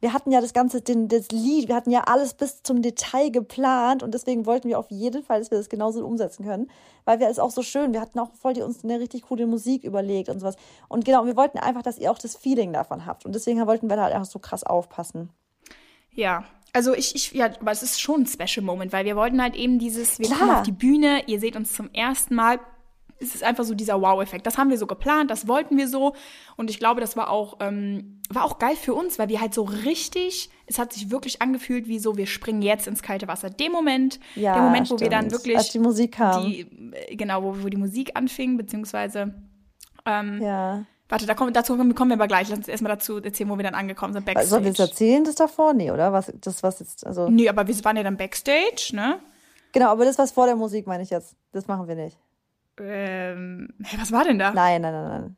wir 0.00 0.12
hatten 0.12 0.30
ja 0.32 0.42
das 0.42 0.52
ganze, 0.52 0.82
den, 0.82 1.08
das 1.08 1.30
Lied, 1.30 1.68
wir 1.68 1.76
hatten 1.76 1.90
ja 1.90 2.02
alles 2.02 2.34
bis 2.34 2.62
zum 2.62 2.82
Detail 2.82 3.30
geplant 3.30 4.02
und 4.02 4.12
deswegen 4.12 4.44
wollten 4.44 4.68
wir 4.68 4.78
auf 4.78 4.90
jeden 4.90 5.22
Fall, 5.22 5.38
dass 5.38 5.50
wir 5.50 5.58
das 5.58 5.70
genauso 5.70 6.04
umsetzen 6.04 6.44
können, 6.44 6.70
weil 7.06 7.20
wir 7.20 7.28
es 7.28 7.38
auch 7.38 7.50
so 7.50 7.62
schön, 7.62 7.94
wir 7.94 8.02
hatten 8.02 8.18
auch 8.18 8.32
voll 8.34 8.52
die 8.52 8.62
uns 8.62 8.84
eine 8.84 9.00
richtig 9.00 9.22
coole 9.22 9.46
Musik 9.46 9.84
überlegt 9.84 10.28
und 10.28 10.40
sowas. 10.40 10.56
Und 10.88 11.06
genau, 11.06 11.24
wir 11.24 11.36
wollten 11.36 11.58
einfach, 11.58 11.82
dass 11.82 11.98
ihr 11.98 12.10
auch 12.10 12.18
das 12.18 12.36
Feeling 12.36 12.72
davon 12.72 13.06
habt 13.06 13.24
und 13.24 13.34
deswegen 13.34 13.66
wollten 13.66 13.88
wir 13.88 13.96
da 13.96 14.04
halt 14.04 14.14
einfach 14.14 14.30
so 14.30 14.38
krass 14.38 14.64
aufpassen. 14.64 15.30
Ja, 16.12 16.44
also 16.72 16.94
ich, 16.94 17.14
ich, 17.14 17.32
ja, 17.32 17.46
aber 17.60 17.72
es 17.72 17.82
ist 17.82 18.00
schon 18.00 18.22
ein 18.22 18.26
Special 18.26 18.64
Moment, 18.64 18.92
weil 18.92 19.04
wir 19.04 19.16
wollten 19.16 19.42
halt 19.42 19.56
eben 19.56 19.78
dieses, 19.78 20.18
wir 20.18 20.26
Klar. 20.26 20.38
kommen 20.38 20.50
auf 20.52 20.62
die 20.62 20.72
Bühne, 20.72 21.22
ihr 21.26 21.40
seht 21.40 21.56
uns 21.56 21.72
zum 21.72 21.90
ersten 21.92 22.34
Mal. 22.34 22.60
Es 23.22 23.34
ist 23.34 23.44
einfach 23.44 23.64
so 23.64 23.74
dieser 23.74 24.00
Wow-Effekt. 24.00 24.46
Das 24.46 24.56
haben 24.56 24.70
wir 24.70 24.78
so 24.78 24.86
geplant, 24.86 25.30
das 25.30 25.46
wollten 25.46 25.76
wir 25.76 25.88
so. 25.88 26.14
Und 26.56 26.70
ich 26.70 26.78
glaube, 26.78 27.02
das 27.02 27.18
war 27.18 27.28
auch, 27.28 27.58
ähm, 27.60 28.22
war 28.30 28.44
auch 28.44 28.58
geil 28.58 28.76
für 28.76 28.94
uns, 28.94 29.18
weil 29.18 29.28
wir 29.28 29.42
halt 29.42 29.52
so 29.52 29.62
richtig, 29.62 30.48
es 30.66 30.78
hat 30.78 30.94
sich 30.94 31.10
wirklich 31.10 31.42
angefühlt, 31.42 31.86
wie 31.86 31.98
so, 31.98 32.16
wir 32.16 32.26
springen 32.26 32.62
jetzt 32.62 32.86
ins 32.86 33.02
kalte 33.02 33.28
Wasser. 33.28 33.50
Dem 33.50 33.72
Moment, 33.72 34.20
ja, 34.36 34.54
der 34.54 34.62
Moment, 34.62 34.86
stimmt. 34.86 35.00
wo 35.00 35.04
wir 35.04 35.10
dann 35.10 35.30
wirklich. 35.30 35.58
Als 35.58 35.70
die 35.70 35.80
Musik 35.80 36.12
kam. 36.12 36.46
Die, 36.46 36.66
genau, 37.10 37.42
wo, 37.42 37.62
wo 37.62 37.68
die 37.68 37.76
Musik 37.76 38.12
anfing, 38.14 38.56
beziehungsweise. 38.56 39.34
Ähm, 40.06 40.40
ja 40.40 40.86
Warte, 41.10 41.26
da 41.26 41.34
kommen, 41.34 41.52
dazu 41.52 41.76
kommen 41.76 42.10
wir 42.10 42.14
aber 42.14 42.28
gleich. 42.28 42.48
Lass 42.48 42.58
uns 42.58 42.68
erstmal 42.68 42.94
dazu 42.94 43.20
erzählen, 43.20 43.50
wo 43.50 43.56
wir 43.56 43.64
dann 43.64 43.74
angekommen 43.74 44.12
sind. 44.12 44.24
Backstage. 44.24 44.46
Sollen 44.46 44.62
wir 44.62 44.70
jetzt 44.70 44.80
erzählen, 44.80 45.24
das 45.24 45.34
davor? 45.34 45.74
Nee, 45.74 45.90
oder? 45.90 46.12
Was, 46.12 46.32
das, 46.40 46.62
was 46.62 46.78
jetzt, 46.78 47.04
also. 47.06 47.28
Nee, 47.28 47.48
aber 47.48 47.66
wir 47.66 47.84
waren 47.84 47.96
ja 47.96 48.04
dann 48.04 48.16
Backstage, 48.16 48.90
ne? 48.92 49.18
Genau, 49.72 49.90
aber 49.90 50.04
das, 50.04 50.18
was 50.18 50.30
vor 50.30 50.46
der 50.46 50.56
Musik, 50.56 50.86
meine 50.86 51.02
ich 51.02 51.10
jetzt. 51.10 51.34
Das 51.52 51.66
machen 51.66 51.88
wir 51.88 51.96
nicht. 51.96 52.16
Ähm, 52.78 53.68
hey, 53.82 54.00
was 54.00 54.12
war 54.12 54.24
denn 54.24 54.38
da? 54.38 54.52
Nein, 54.52 54.82
nein, 54.82 54.92
nein, 54.92 55.08
nein. 55.08 55.36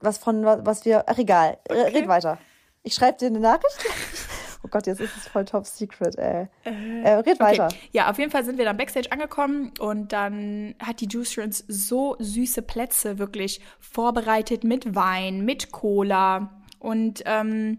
Was 0.00 0.18
von, 0.18 0.44
was 0.44 0.84
wir, 0.84 1.04
ach 1.08 1.18
egal, 1.18 1.58
okay. 1.68 1.98
red 1.98 2.06
weiter. 2.08 2.38
Ich 2.84 2.94
schreibe 2.94 3.18
dir 3.18 3.26
eine 3.26 3.40
Nachricht. 3.40 3.84
Oh 4.62 4.68
Gott, 4.68 4.86
jetzt 4.86 5.00
ist 5.00 5.16
es 5.16 5.28
voll 5.28 5.44
top 5.44 5.66
secret, 5.66 6.16
ey. 6.16 6.48
Äh, 6.64 7.02
äh, 7.02 7.14
red 7.14 7.38
weiter. 7.38 7.66
Okay. 7.66 7.76
Ja, 7.92 8.10
auf 8.10 8.18
jeden 8.18 8.30
Fall 8.30 8.44
sind 8.44 8.58
wir 8.58 8.64
dann 8.64 8.76
Backstage 8.76 9.12
angekommen 9.12 9.72
und 9.78 10.12
dann 10.12 10.74
hat 10.84 11.00
die 11.00 11.06
Juice 11.06 11.38
Rins 11.38 11.64
so 11.68 12.16
süße 12.18 12.62
Plätze 12.62 13.18
wirklich 13.18 13.60
vorbereitet 13.78 14.64
mit 14.64 14.94
Wein, 14.94 15.44
mit 15.44 15.70
Cola 15.70 16.62
und 16.78 17.22
ähm, 17.26 17.78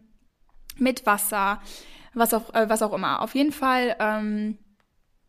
mit 0.77 1.05
Wasser, 1.05 1.61
was 2.13 2.33
auch, 2.33 2.53
äh, 2.53 2.69
was 2.69 2.81
auch 2.81 2.93
immer. 2.93 3.21
Auf 3.21 3.35
jeden 3.35 3.51
Fall 3.51 3.95
ähm, 3.99 4.57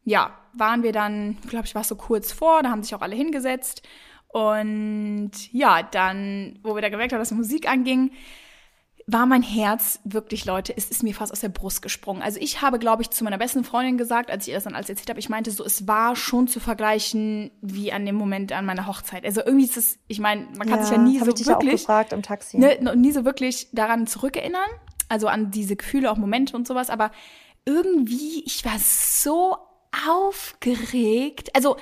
ja, 0.05 0.37
waren 0.55 0.83
wir 0.83 0.93
dann, 0.93 1.37
glaube 1.49 1.67
ich, 1.67 1.75
war 1.75 1.83
es 1.83 1.89
so 1.89 1.97
kurz 1.97 2.33
vor, 2.33 2.63
da 2.63 2.71
haben 2.71 2.83
sich 2.83 2.95
auch 2.95 3.03
alle 3.03 3.17
hingesetzt. 3.17 3.83
Und 4.29 5.33
ja, 5.53 5.83
dann, 5.83 6.59
wo 6.63 6.75
wir 6.75 6.83
da 6.83 6.89
gemerkt 6.89 7.13
haben, 7.13 7.21
dass 7.21 7.31
die 7.31 7.35
Musik 7.35 7.69
anging, 7.69 8.13
war 9.13 9.27
mein 9.27 9.43
Herz 9.43 10.01
wirklich, 10.05 10.45
Leute, 10.45 10.75
es 10.77 10.91
ist 10.91 11.03
mir 11.03 11.15
fast 11.15 11.33
aus 11.33 11.41
der 11.41 11.49
Brust 11.49 11.83
gesprungen. 11.83 12.23
Also 12.23 12.39
ich 12.41 12.63
habe, 12.63 12.79
glaube 12.79 13.03
ich, 13.03 13.11
zu 13.11 13.25
meiner 13.25 13.39
besten 13.39 13.65
Freundin 13.65 13.99
gesagt, 13.99 14.31
als 14.31 14.45
ich 14.45 14.51
ihr 14.51 14.55
das 14.55 14.65
dann 14.65 14.75
alles 14.75 14.89
erzählt 14.89 15.09
habe, 15.11 15.19
ich 15.19 15.29
meinte 15.29 15.51
so, 15.51 15.65
es 15.65 15.89
war 15.89 16.17
schon 16.17 16.49
zu 16.49 16.61
vergleichen 16.61 17.51
wie 17.61 17.93
an 17.93 18.07
dem 18.07 18.15
Moment 18.15 18.53
an 18.53 18.67
meiner 18.67 18.87
Hochzeit. 18.87 19.25
Also 19.25 19.43
irgendwie 19.45 19.65
ist 19.65 19.77
es, 19.77 19.99
ich 20.07 20.21
meine, 20.21 20.47
man 20.57 20.69
kann 20.69 20.79
ja, 20.79 20.85
sich 20.85 20.97
ja 20.97 21.03
nie 21.03 21.19
so 21.19 21.29
ich 21.29 21.35
dich 21.35 21.47
wirklich, 21.47 21.75
auch 21.75 21.87
gefragt 21.87 22.13
im 22.13 22.23
Taxi. 22.23 22.59
Ne, 22.59 22.79
nie 22.95 23.13
so 23.13 23.25
wirklich 23.25 23.69
daran 23.73 24.07
zurückerinnern, 24.07 24.69
also 25.09 25.29
an 25.29 25.51
diese 25.51 25.77
Gefühle, 25.77 26.11
auch 26.11 26.17
Momente 26.17 26.57
und 26.57 26.67
sowas, 26.67 26.91
aber 26.91 27.11
irgendwie, 27.65 28.43
ich 28.45 28.65
war 28.65 28.79
so 28.79 29.57
aufgeregt. 30.07 31.55
Also 31.55 31.77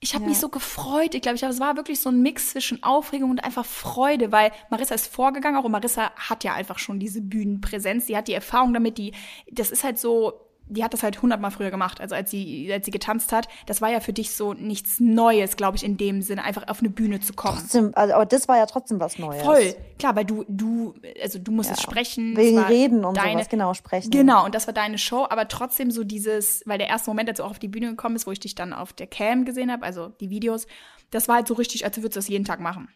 ich 0.00 0.14
habe 0.14 0.24
ja. 0.24 0.30
mich 0.30 0.38
so 0.38 0.48
gefreut. 0.48 1.14
Ich 1.14 1.22
glaube, 1.22 1.34
ich 1.34 1.40
glaube, 1.40 1.54
es 1.54 1.60
war 1.60 1.76
wirklich 1.76 2.00
so 2.00 2.10
ein 2.10 2.22
Mix 2.22 2.50
zwischen 2.50 2.82
Aufregung 2.82 3.30
und 3.30 3.42
einfach 3.42 3.64
Freude, 3.64 4.30
weil 4.30 4.52
Marissa 4.70 4.94
ist 4.94 5.12
vorgegangen, 5.12 5.58
auch 5.58 5.64
und 5.64 5.72
Marissa 5.72 6.12
hat 6.16 6.44
ja 6.44 6.54
einfach 6.54 6.78
schon 6.78 7.00
diese 7.00 7.20
Bühnenpräsenz, 7.20 8.06
die 8.06 8.16
hat 8.16 8.28
die 8.28 8.34
Erfahrung 8.34 8.72
damit, 8.72 8.98
die 8.98 9.12
das 9.50 9.70
ist 9.70 9.84
halt 9.84 9.98
so 9.98 10.47
die 10.68 10.84
hat 10.84 10.92
das 10.92 11.02
halt 11.02 11.20
hundertmal 11.22 11.50
früher 11.50 11.70
gemacht, 11.70 12.00
also 12.00 12.14
als 12.14 12.30
sie, 12.30 12.70
als 12.72 12.84
sie 12.84 12.90
getanzt 12.90 13.32
hat. 13.32 13.48
Das 13.66 13.80
war 13.80 13.90
ja 13.90 14.00
für 14.00 14.12
dich 14.12 14.34
so 14.34 14.54
nichts 14.54 15.00
Neues, 15.00 15.56
glaube 15.56 15.76
ich, 15.76 15.84
in 15.84 15.96
dem 15.96 16.22
Sinne, 16.22 16.44
einfach 16.44 16.68
auf 16.68 16.80
eine 16.80 16.90
Bühne 16.90 17.20
zu 17.20 17.32
kommen. 17.32 17.58
Trotzdem, 17.58 17.92
also, 17.94 18.14
aber 18.14 18.26
das 18.26 18.48
war 18.48 18.58
ja 18.58 18.66
trotzdem 18.66 19.00
was 19.00 19.18
Neues. 19.18 19.42
Voll, 19.42 19.74
klar, 19.98 20.16
weil 20.16 20.24
du, 20.24 20.44
du, 20.48 20.94
also 21.22 21.38
du 21.38 21.52
musstest 21.52 21.82
ja. 21.82 21.90
sprechen. 21.90 22.36
Wegen 22.36 22.58
Reden 22.58 23.04
und 23.04 23.16
deine, 23.16 23.32
sowas, 23.32 23.48
genau, 23.48 23.74
sprechen. 23.74 24.10
Genau, 24.10 24.44
und 24.44 24.54
das 24.54 24.66
war 24.66 24.74
deine 24.74 24.98
Show, 24.98 25.26
aber 25.28 25.48
trotzdem 25.48 25.90
so 25.90 26.04
dieses, 26.04 26.62
weil 26.66 26.78
der 26.78 26.88
erste 26.88 27.10
Moment, 27.10 27.28
als 27.28 27.38
du 27.38 27.44
auch 27.44 27.50
auf 27.50 27.58
die 27.58 27.68
Bühne 27.68 27.88
gekommen 27.90 28.14
bist, 28.14 28.26
wo 28.26 28.32
ich 28.32 28.40
dich 28.40 28.54
dann 28.54 28.72
auf 28.72 28.92
der 28.92 29.06
Cam 29.06 29.44
gesehen 29.44 29.72
habe, 29.72 29.84
also 29.84 30.08
die 30.20 30.30
Videos, 30.30 30.66
das 31.10 31.28
war 31.28 31.36
halt 31.36 31.48
so 31.48 31.54
richtig, 31.54 31.84
als 31.84 31.96
würdest 31.96 32.16
du 32.16 32.18
das 32.18 32.28
jeden 32.28 32.44
Tag 32.44 32.60
machen. 32.60 32.88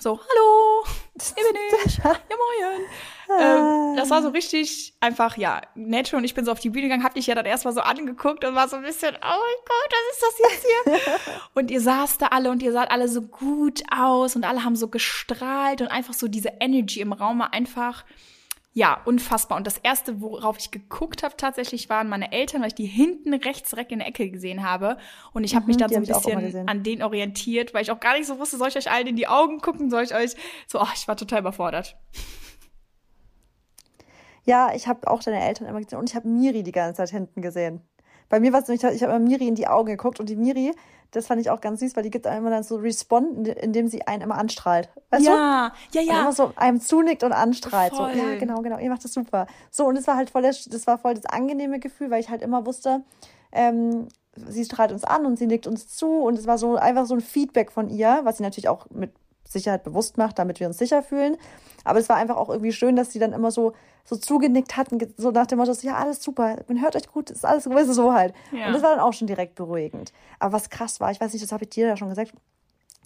So, 0.00 0.10
hallo, 0.16 0.84
hier 1.34 1.44
bin 1.52 1.60
ich. 1.84 1.98
Ja, 1.98 2.14
moin. 2.14 2.80
Ähm, 3.40 3.96
das 3.96 4.10
war 4.10 4.22
so 4.22 4.28
richtig 4.28 4.94
einfach, 5.00 5.36
ja, 5.36 5.60
nett 5.74 6.14
und 6.14 6.22
ich 6.22 6.34
bin 6.34 6.44
so 6.44 6.52
auf 6.52 6.60
die 6.60 6.70
Bühne 6.70 6.84
gegangen, 6.84 7.02
hab 7.02 7.14
dich 7.14 7.26
ja 7.26 7.34
dann 7.34 7.46
erstmal 7.46 7.74
so 7.74 7.80
angeguckt 7.80 8.44
und 8.44 8.54
war 8.54 8.68
so 8.68 8.76
ein 8.76 8.82
bisschen, 8.82 9.16
oh 9.16 9.18
mein 9.20 9.58
Gott, 9.66 9.92
was 9.92 10.14
ist 10.14 10.22
das 10.22 10.38
jetzt 10.52 10.66
hier? 11.24 11.34
und 11.54 11.70
ihr 11.72 11.80
saßt 11.80 12.22
da 12.22 12.26
alle 12.28 12.50
und 12.50 12.62
ihr 12.62 12.70
saht 12.70 12.92
alle 12.92 13.08
so 13.08 13.22
gut 13.22 13.82
aus 13.90 14.36
und 14.36 14.44
alle 14.44 14.64
haben 14.64 14.76
so 14.76 14.86
gestrahlt 14.86 15.80
und 15.80 15.88
einfach 15.88 16.14
so 16.14 16.28
diese 16.28 16.52
Energy 16.60 17.00
im 17.00 17.12
Raum 17.12 17.40
war 17.40 17.52
einfach, 17.52 18.04
ja, 18.78 19.02
unfassbar. 19.06 19.58
Und 19.58 19.66
das 19.66 19.76
erste, 19.78 20.20
worauf 20.20 20.56
ich 20.56 20.70
geguckt 20.70 21.24
habe, 21.24 21.36
tatsächlich 21.36 21.88
waren 21.88 22.08
meine 22.08 22.30
Eltern, 22.30 22.60
weil 22.60 22.68
ich 22.68 22.76
die 22.76 22.86
hinten 22.86 23.34
rechts 23.34 23.70
direkt 23.70 23.90
in 23.90 23.98
der 23.98 24.06
Ecke 24.06 24.30
gesehen 24.30 24.62
habe. 24.62 24.98
Und 25.32 25.42
ich 25.42 25.56
habe 25.56 25.64
mhm, 25.64 25.66
mich 25.70 25.76
dann 25.78 25.88
so 25.88 25.96
ein 25.96 26.02
bisschen 26.04 26.68
an 26.68 26.84
denen 26.84 27.02
orientiert, 27.02 27.74
weil 27.74 27.82
ich 27.82 27.90
auch 27.90 27.98
gar 27.98 28.16
nicht 28.16 28.28
so 28.28 28.38
wusste, 28.38 28.56
soll 28.56 28.68
ich 28.68 28.76
euch 28.76 28.88
allen 28.88 29.08
in 29.08 29.16
die 29.16 29.26
Augen 29.26 29.58
gucken, 29.58 29.90
soll 29.90 30.04
ich 30.04 30.14
euch 30.14 30.36
so, 30.68 30.78
ach, 30.78 30.94
ich 30.94 31.08
war 31.08 31.16
total 31.16 31.40
überfordert. 31.40 31.96
Ja, 34.44 34.72
ich 34.72 34.86
habe 34.86 35.10
auch 35.10 35.24
deine 35.24 35.44
Eltern 35.44 35.66
immer 35.66 35.80
gesehen 35.80 35.98
und 35.98 36.08
ich 36.08 36.14
habe 36.14 36.28
Miri 36.28 36.62
die 36.62 36.70
ganze 36.70 36.98
Zeit 36.98 37.10
hinten 37.10 37.42
gesehen. 37.42 37.80
Bei 38.28 38.38
mir 38.38 38.52
war 38.52 38.62
es 38.62 38.68
nämlich, 38.68 38.84
ich 38.84 39.02
habe 39.02 39.12
immer 39.12 39.26
Miri 39.28 39.48
in 39.48 39.56
die 39.56 39.66
Augen 39.66 39.88
geguckt 39.88 40.20
und 40.20 40.28
die 40.28 40.36
Miri, 40.36 40.72
das 41.10 41.26
fand 41.26 41.40
ich 41.40 41.50
auch 41.50 41.60
ganz 41.60 41.80
süß, 41.80 41.96
weil 41.96 42.02
die 42.02 42.10
gibt 42.10 42.26
einem 42.26 42.46
immer 42.46 42.50
dann 42.50 42.62
so 42.62 42.76
Respond, 42.76 43.48
indem 43.48 43.88
sie 43.88 44.06
einen 44.06 44.22
immer 44.22 44.36
anstrahlt. 44.36 44.90
Weißt 45.10 45.24
ja, 45.24 45.72
du? 45.92 45.98
ja, 45.98 46.04
ja. 46.04 46.12
Und 46.14 46.20
immer 46.20 46.32
so 46.32 46.52
einem 46.56 46.80
zunickt 46.80 47.22
und 47.22 47.32
anstrahlt. 47.32 47.94
Voll. 47.94 48.12
So, 48.14 48.18
ja, 48.18 48.38
genau, 48.38 48.60
genau. 48.60 48.78
Ihr 48.78 48.90
macht 48.90 49.04
das 49.04 49.12
super. 49.12 49.46
So, 49.70 49.86
und 49.86 49.96
es 49.96 50.06
war 50.06 50.16
halt 50.16 50.30
voll 50.30 50.42
das, 50.42 50.64
das 50.64 50.86
war 50.86 50.98
voll 50.98 51.14
das 51.14 51.26
angenehme 51.26 51.78
Gefühl, 51.78 52.10
weil 52.10 52.20
ich 52.20 52.28
halt 52.28 52.42
immer 52.42 52.66
wusste, 52.66 53.02
ähm, 53.52 54.08
sie 54.34 54.64
strahlt 54.64 54.92
uns 54.92 55.04
an 55.04 55.24
und 55.24 55.38
sie 55.38 55.46
nickt 55.46 55.66
uns 55.66 55.88
zu 55.88 56.22
und 56.22 56.38
es 56.38 56.46
war 56.46 56.58
so 56.58 56.76
einfach 56.76 57.06
so 57.06 57.14
ein 57.14 57.20
Feedback 57.20 57.72
von 57.72 57.88
ihr, 57.88 58.20
was 58.24 58.36
sie 58.36 58.42
natürlich 58.42 58.68
auch 58.68 58.86
mit 58.90 59.10
Sicherheit 59.48 59.82
bewusst 59.82 60.18
macht, 60.18 60.38
damit 60.38 60.60
wir 60.60 60.66
uns 60.66 60.78
sicher 60.78 61.02
fühlen. 61.02 61.36
Aber 61.84 61.98
es 61.98 62.08
war 62.08 62.16
einfach 62.16 62.36
auch 62.36 62.50
irgendwie 62.50 62.72
schön, 62.72 62.96
dass 62.96 63.12
sie 63.12 63.18
dann 63.18 63.32
immer 63.32 63.50
so, 63.50 63.72
so 64.04 64.16
zugenickt 64.16 64.76
hatten, 64.76 64.98
so 65.16 65.30
nach 65.30 65.46
dem 65.46 65.58
Motto, 65.58 65.72
ja, 65.82 65.96
alles 65.96 66.22
super, 66.22 66.56
man 66.68 66.80
hört 66.82 66.96
euch 66.96 67.08
gut, 67.08 67.30
ist 67.30 67.44
alles 67.44 67.64
so 67.64 68.12
halt. 68.12 68.34
Ja. 68.52 68.66
Und 68.66 68.74
das 68.74 68.82
war 68.82 68.90
dann 68.90 69.00
auch 69.00 69.12
schon 69.12 69.26
direkt 69.26 69.54
beruhigend. 69.54 70.12
Aber 70.38 70.52
was 70.52 70.70
krass 70.70 71.00
war, 71.00 71.10
ich 71.10 71.20
weiß 71.20 71.32
nicht, 71.32 71.42
das 71.42 71.52
habe 71.52 71.64
ich 71.64 71.70
dir 71.70 71.86
ja 71.86 71.96
schon 71.96 72.08
gesagt, 72.08 72.32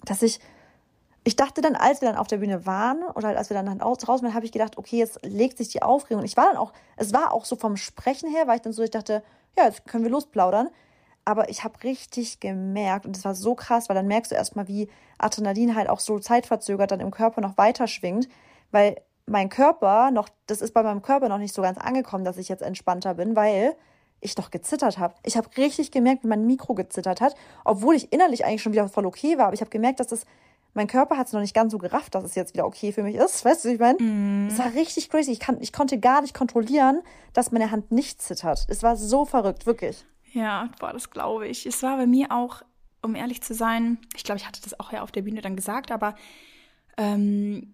dass 0.05 0.21
ich, 0.21 0.39
ich 1.23 1.35
dachte 1.35 1.61
dann, 1.61 1.75
als 1.75 2.01
wir 2.01 2.09
dann 2.09 2.17
auf 2.17 2.27
der 2.27 2.37
Bühne 2.37 2.65
waren 2.65 3.03
oder 3.15 3.37
als 3.37 3.49
wir 3.49 3.55
dann 3.55 3.81
raus 3.81 3.99
waren, 4.07 4.33
habe 4.33 4.45
ich 4.45 4.51
gedacht, 4.51 4.77
okay, 4.77 4.97
jetzt 4.97 5.19
legt 5.23 5.57
sich 5.57 5.69
die 5.69 5.81
Aufregung. 5.81 6.21
Und 6.21 6.25
ich 6.25 6.35
war 6.35 6.47
dann 6.47 6.57
auch, 6.57 6.73
es 6.97 7.13
war 7.13 7.31
auch 7.31 7.45
so 7.45 7.55
vom 7.55 7.77
Sprechen 7.77 8.29
her, 8.29 8.47
weil 8.47 8.57
ich 8.57 8.61
dann 8.61 8.73
so, 8.73 8.83
ich 8.83 8.91
dachte, 8.91 9.23
ja, 9.57 9.65
jetzt 9.65 9.85
können 9.85 10.03
wir 10.03 10.11
losplaudern. 10.11 10.69
Aber 11.25 11.49
ich 11.49 11.63
habe 11.63 11.83
richtig 11.83 12.39
gemerkt, 12.39 13.05
und 13.05 13.15
das 13.15 13.25
war 13.25 13.35
so 13.35 13.55
krass, 13.55 13.87
weil 13.87 13.95
dann 13.95 14.07
merkst 14.07 14.31
du 14.31 14.35
erstmal, 14.35 14.67
wie 14.67 14.89
Adrenalin 15.17 15.75
halt 15.75 15.89
auch 15.89 15.99
so 15.99 16.19
zeitverzögert 16.19 16.91
dann 16.91 16.99
im 16.99 17.11
Körper 17.11 17.41
noch 17.41 17.57
weiter 17.57 17.87
schwingt, 17.87 18.27
weil 18.71 18.97
mein 19.25 19.49
Körper 19.49 20.11
noch, 20.11 20.29
das 20.47 20.61
ist 20.61 20.73
bei 20.73 20.83
meinem 20.83 21.01
Körper 21.01 21.29
noch 21.29 21.37
nicht 21.37 21.53
so 21.53 21.61
ganz 21.61 21.77
angekommen, 21.77 22.25
dass 22.25 22.37
ich 22.37 22.49
jetzt 22.49 22.61
entspannter 22.61 23.13
bin, 23.13 23.35
weil 23.35 23.75
ich 24.19 24.35
doch 24.35 24.51
gezittert 24.51 24.97
habe. 24.97 25.15
Ich 25.23 25.37
habe 25.37 25.49
richtig 25.57 25.91
gemerkt, 25.91 26.23
wie 26.23 26.27
mein 26.27 26.45
Mikro 26.45 26.73
gezittert 26.73 27.21
hat, 27.21 27.35
obwohl 27.63 27.95
ich 27.95 28.11
innerlich 28.11 28.45
eigentlich 28.45 28.61
schon 28.61 28.73
wieder 28.73 28.87
voll 28.87 29.05
okay 29.05 29.37
war. 29.37 29.45
Aber 29.45 29.53
ich 29.53 29.61
habe 29.61 29.69
gemerkt, 29.69 29.99
dass 29.99 30.07
das, 30.07 30.25
mein 30.73 30.87
Körper 30.87 31.17
hat 31.17 31.27
es 31.27 31.33
noch 31.33 31.41
nicht 31.41 31.53
ganz 31.53 31.71
so 31.71 31.77
gerafft, 31.77 32.15
dass 32.15 32.23
es 32.23 32.35
jetzt 32.35 32.53
wieder 32.53 32.65
okay 32.65 32.91
für 32.91 33.03
mich 33.03 33.15
ist. 33.15 33.45
Weißt 33.45 33.65
du, 33.65 33.69
ich 33.69 33.79
meine? 33.79 34.01
Mm. 34.01 34.47
Es 34.47 34.57
war 34.57 34.73
richtig 34.73 35.09
crazy. 35.09 35.31
Ich, 35.31 35.39
kann, 35.39 35.57
ich 35.61 35.73
konnte 35.73 35.99
gar 35.99 36.21
nicht 36.21 36.33
kontrollieren, 36.33 37.01
dass 37.33 37.51
meine 37.51 37.71
Hand 37.71 37.91
nicht 37.91 38.21
zittert. 38.21 38.65
Es 38.69 38.81
war 38.81 38.95
so 38.95 39.25
verrückt, 39.25 39.65
wirklich. 39.65 40.05
Ja, 40.33 40.69
boah, 40.79 40.93
das 40.93 41.11
glaube 41.11 41.47
ich. 41.47 41.65
Es 41.65 41.83
war 41.83 41.97
bei 41.97 42.07
mir 42.07 42.31
auch, 42.31 42.63
um 43.01 43.15
ehrlich 43.15 43.41
zu 43.41 43.53
sein, 43.53 43.99
ich 44.15 44.23
glaube, 44.23 44.39
ich 44.39 44.47
hatte 44.47 44.61
das 44.61 44.79
auch 44.79 44.91
ja 44.91 45.03
auf 45.03 45.11
der 45.11 45.21
Bühne 45.21 45.41
dann 45.41 45.55
gesagt, 45.55 45.91
aber 45.91 46.15
ähm, 46.97 47.73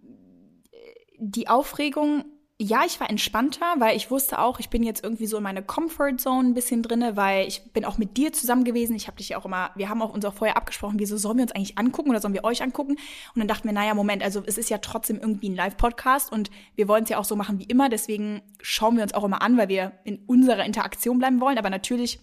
die 1.18 1.48
Aufregung, 1.48 2.26
ja, 2.62 2.84
ich 2.86 3.00
war 3.00 3.10
entspannter, 3.10 3.76
weil 3.78 3.96
ich 3.96 4.12
wusste 4.12 4.40
auch, 4.40 4.60
ich 4.60 4.70
bin 4.70 4.84
jetzt 4.84 5.02
irgendwie 5.02 5.28
so 5.28 5.38
in 5.38 5.44
meine 5.44 5.64
Comfort-Zone 5.64 6.50
ein 6.50 6.54
bisschen 6.54 6.84
drinne, 6.84 7.16
weil 7.16 7.48
ich 7.48 7.72
bin 7.72 7.86
auch 7.86 7.98
mit 7.98 8.18
dir 8.18 8.34
zusammen 8.34 8.66
gewesen. 8.66 8.98
Ich 8.98 9.08
habe 9.08 9.16
dich 9.16 9.30
ja 9.30 9.38
auch 9.38 9.46
immer, 9.46 9.72
wir 9.76 9.88
haben 9.88 10.02
auch 10.02 10.14
uns 10.14 10.26
auch 10.26 10.34
vorher 10.34 10.58
abgesprochen, 10.58 11.00
wieso 11.00 11.16
sollen 11.16 11.38
wir 11.38 11.44
uns 11.44 11.54
eigentlich 11.54 11.78
angucken 11.78 12.10
oder 12.10 12.20
sollen 12.20 12.34
wir 12.34 12.44
euch 12.44 12.62
angucken? 12.62 12.98
Und 13.34 13.40
dann 13.40 13.48
dachten 13.48 13.66
wir, 13.66 13.74
naja, 13.74 13.94
Moment, 13.94 14.24
also 14.24 14.44
es 14.46 14.58
ist 14.58 14.70
ja 14.70 14.80
trotzdem 14.80 15.20
irgendwie 15.20 15.50
ein 15.50 15.56
Live-Podcast 15.56 16.34
und 16.34 16.52
wir 16.76 16.90
wollen 16.90 17.06
es 17.06 17.10
ja 17.10 17.18
auch 17.18 17.24
so 17.24 17.38
machen 17.38 17.60
wie 17.60 17.64
immer. 17.64 17.88
Deswegen 17.88 18.42
schauen 18.62 18.98
wir 18.98 19.04
uns 19.04 19.14
auch 19.14 19.24
immer 19.24 19.42
an, 19.42 19.58
weil 19.58 19.70
wir 19.70 19.94
in 20.04 20.20
unserer 20.28 20.66
Interaktion 20.66 21.18
bleiben 21.18 21.40
wollen. 21.40 21.58
Aber 21.58 21.70
natürlich 21.70 22.20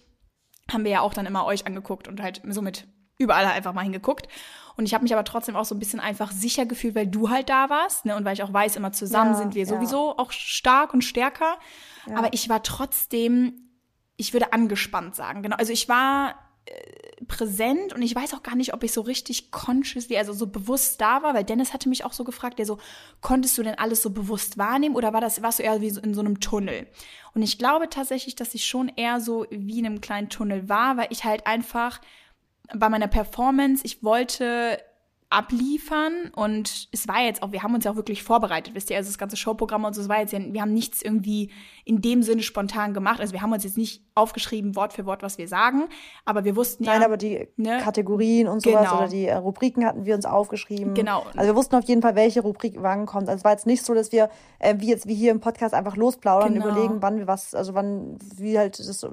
haben 0.71 0.83
wir 0.83 0.91
ja 0.91 1.01
auch 1.01 1.13
dann 1.13 1.25
immer 1.25 1.45
euch 1.45 1.65
angeguckt 1.65 2.07
und 2.07 2.21
halt 2.21 2.41
somit 2.47 2.87
überall 3.17 3.45
einfach 3.45 3.73
mal 3.73 3.81
hingeguckt. 3.81 4.27
Und 4.75 4.85
ich 4.85 4.93
habe 4.93 5.03
mich 5.03 5.13
aber 5.13 5.23
trotzdem 5.23 5.55
auch 5.55 5.65
so 5.65 5.73
ein 5.73 5.79
bisschen 5.79 5.99
einfach 5.99 6.31
sicher 6.31 6.67
gefühlt, 6.67 6.93
weil 6.93 7.07
du 7.07 7.29
halt 7.29 7.49
da 7.49 7.69
warst, 7.69 8.05
ne? 8.05 8.15
Und 8.15 8.25
weil 8.25 8.33
ich 8.33 8.43
auch 8.43 8.53
weiß, 8.53 8.75
immer 8.75 8.91
zusammen 8.91 9.31
ja, 9.31 9.37
sind 9.37 9.55
wir 9.55 9.65
sowieso 9.65 10.09
ja. 10.09 10.19
auch 10.19 10.31
stark 10.31 10.93
und 10.93 11.03
stärker. 11.03 11.57
Ja. 12.05 12.17
Aber 12.17 12.33
ich 12.33 12.47
war 12.47 12.61
trotzdem, 12.61 13.71
ich 14.17 14.33
würde 14.33 14.53
angespannt 14.53 15.15
sagen. 15.15 15.41
Genau. 15.41 15.55
Also 15.55 15.73
ich 15.73 15.89
war 15.89 16.35
präsent 17.27 17.93
und 17.93 18.01
ich 18.01 18.15
weiß 18.15 18.33
auch 18.33 18.43
gar 18.43 18.55
nicht, 18.55 18.73
ob 18.73 18.83
ich 18.83 18.91
so 18.91 19.01
richtig 19.01 19.51
consciously, 19.51 20.17
also 20.17 20.33
so 20.33 20.47
bewusst 20.47 21.01
da 21.01 21.23
war, 21.23 21.33
weil 21.33 21.43
Dennis 21.43 21.73
hatte 21.73 21.89
mich 21.89 22.05
auch 22.05 22.13
so 22.13 22.23
gefragt, 22.23 22.59
der 22.59 22.65
so, 22.65 22.77
konntest 23.21 23.57
du 23.57 23.63
denn 23.63 23.75
alles 23.75 24.03
so 24.03 24.11
bewusst 24.11 24.57
wahrnehmen 24.57 24.95
oder 24.95 25.13
war 25.13 25.21
das, 25.21 25.41
warst 25.41 25.59
du 25.59 25.63
eher 25.63 25.81
wie 25.81 25.87
in 25.87 26.13
so 26.13 26.21
einem 26.21 26.39
Tunnel? 26.39 26.87
Und 27.33 27.41
ich 27.41 27.57
glaube 27.57 27.89
tatsächlich, 27.89 28.35
dass 28.35 28.53
ich 28.53 28.65
schon 28.65 28.91
eher 28.95 29.19
so 29.19 29.45
wie 29.49 29.79
in 29.79 29.85
einem 29.85 30.01
kleinen 30.01 30.29
Tunnel 30.29 30.69
war, 30.69 30.97
weil 30.97 31.07
ich 31.09 31.23
halt 31.23 31.47
einfach 31.47 32.01
bei 32.75 32.89
meiner 32.89 33.07
Performance, 33.07 33.83
ich 33.85 34.03
wollte 34.03 34.79
abliefern 35.29 36.31
und 36.35 36.87
es 36.93 37.07
war 37.07 37.21
jetzt 37.21 37.43
auch, 37.43 37.51
wir 37.51 37.61
haben 37.61 37.75
uns 37.75 37.83
ja 37.83 37.91
auch 37.91 37.97
wirklich 37.97 38.23
vorbereitet, 38.23 38.73
wisst 38.75 38.89
ihr, 38.89 38.95
also 38.95 39.09
das 39.09 39.17
ganze 39.17 39.35
Showprogramm 39.35 39.83
und 39.83 39.93
so, 39.93 40.01
es 40.01 40.07
war 40.07 40.19
jetzt 40.19 40.31
ja, 40.31 40.39
wir 40.39 40.61
haben 40.61 40.73
nichts 40.73 41.01
irgendwie 41.01 41.51
in 41.83 42.01
dem 42.01 42.23
Sinne 42.23 42.43
spontan 42.43 42.93
gemacht, 42.93 43.19
also 43.19 43.33
wir 43.33 43.41
haben 43.41 43.51
uns 43.51 43.65
jetzt 43.65 43.77
nicht 43.77 44.03
aufgeschrieben, 44.15 44.77
Wort 44.77 44.93
für 44.93 45.05
Wort, 45.05 45.23
was 45.23 45.37
wir 45.37 45.49
sagen, 45.49 45.89
aber 46.23 46.45
wir 46.45 46.55
wussten 46.55 46.85
ja. 46.85 46.93
Nein, 46.93 47.03
aber 47.03 47.17
die 47.17 47.45
ne? 47.57 47.79
Kategorien 47.83 48.47
und 48.47 48.61
sowas 48.61 48.85
genau. 48.85 48.97
oder 48.99 49.09
die 49.09 49.25
äh, 49.25 49.35
Rubriken 49.35 49.85
hatten 49.85 50.05
wir 50.05 50.15
uns 50.15 50.25
aufgeschrieben. 50.25 50.93
Genau. 50.93 51.25
Also 51.35 51.51
wir 51.51 51.55
wussten 51.55 51.75
auf 51.75 51.83
jeden 51.83 52.01
Fall, 52.01 52.15
welche 52.15 52.41
Rubrik 52.41 52.75
wann 52.79 53.05
kommt. 53.05 53.27
Also 53.27 53.39
es 53.39 53.43
war 53.43 53.51
jetzt 53.51 53.67
nicht 53.67 53.83
so, 53.83 53.93
dass 53.93 54.13
wir, 54.13 54.29
äh, 54.59 54.75
wie 54.77 54.87
jetzt, 54.87 55.07
wie 55.07 55.13
hier 55.13 55.31
im 55.31 55.41
Podcast 55.41 55.73
einfach 55.73 55.97
losplaudern 55.97 56.53
genau. 56.53 56.65
und 56.65 56.71
überlegen, 56.71 57.01
wann 57.01 57.17
wir 57.17 57.27
was, 57.27 57.53
also 57.53 57.73
wann, 57.73 58.17
wie 58.37 58.57
halt 58.57 58.79
das, 58.79 59.05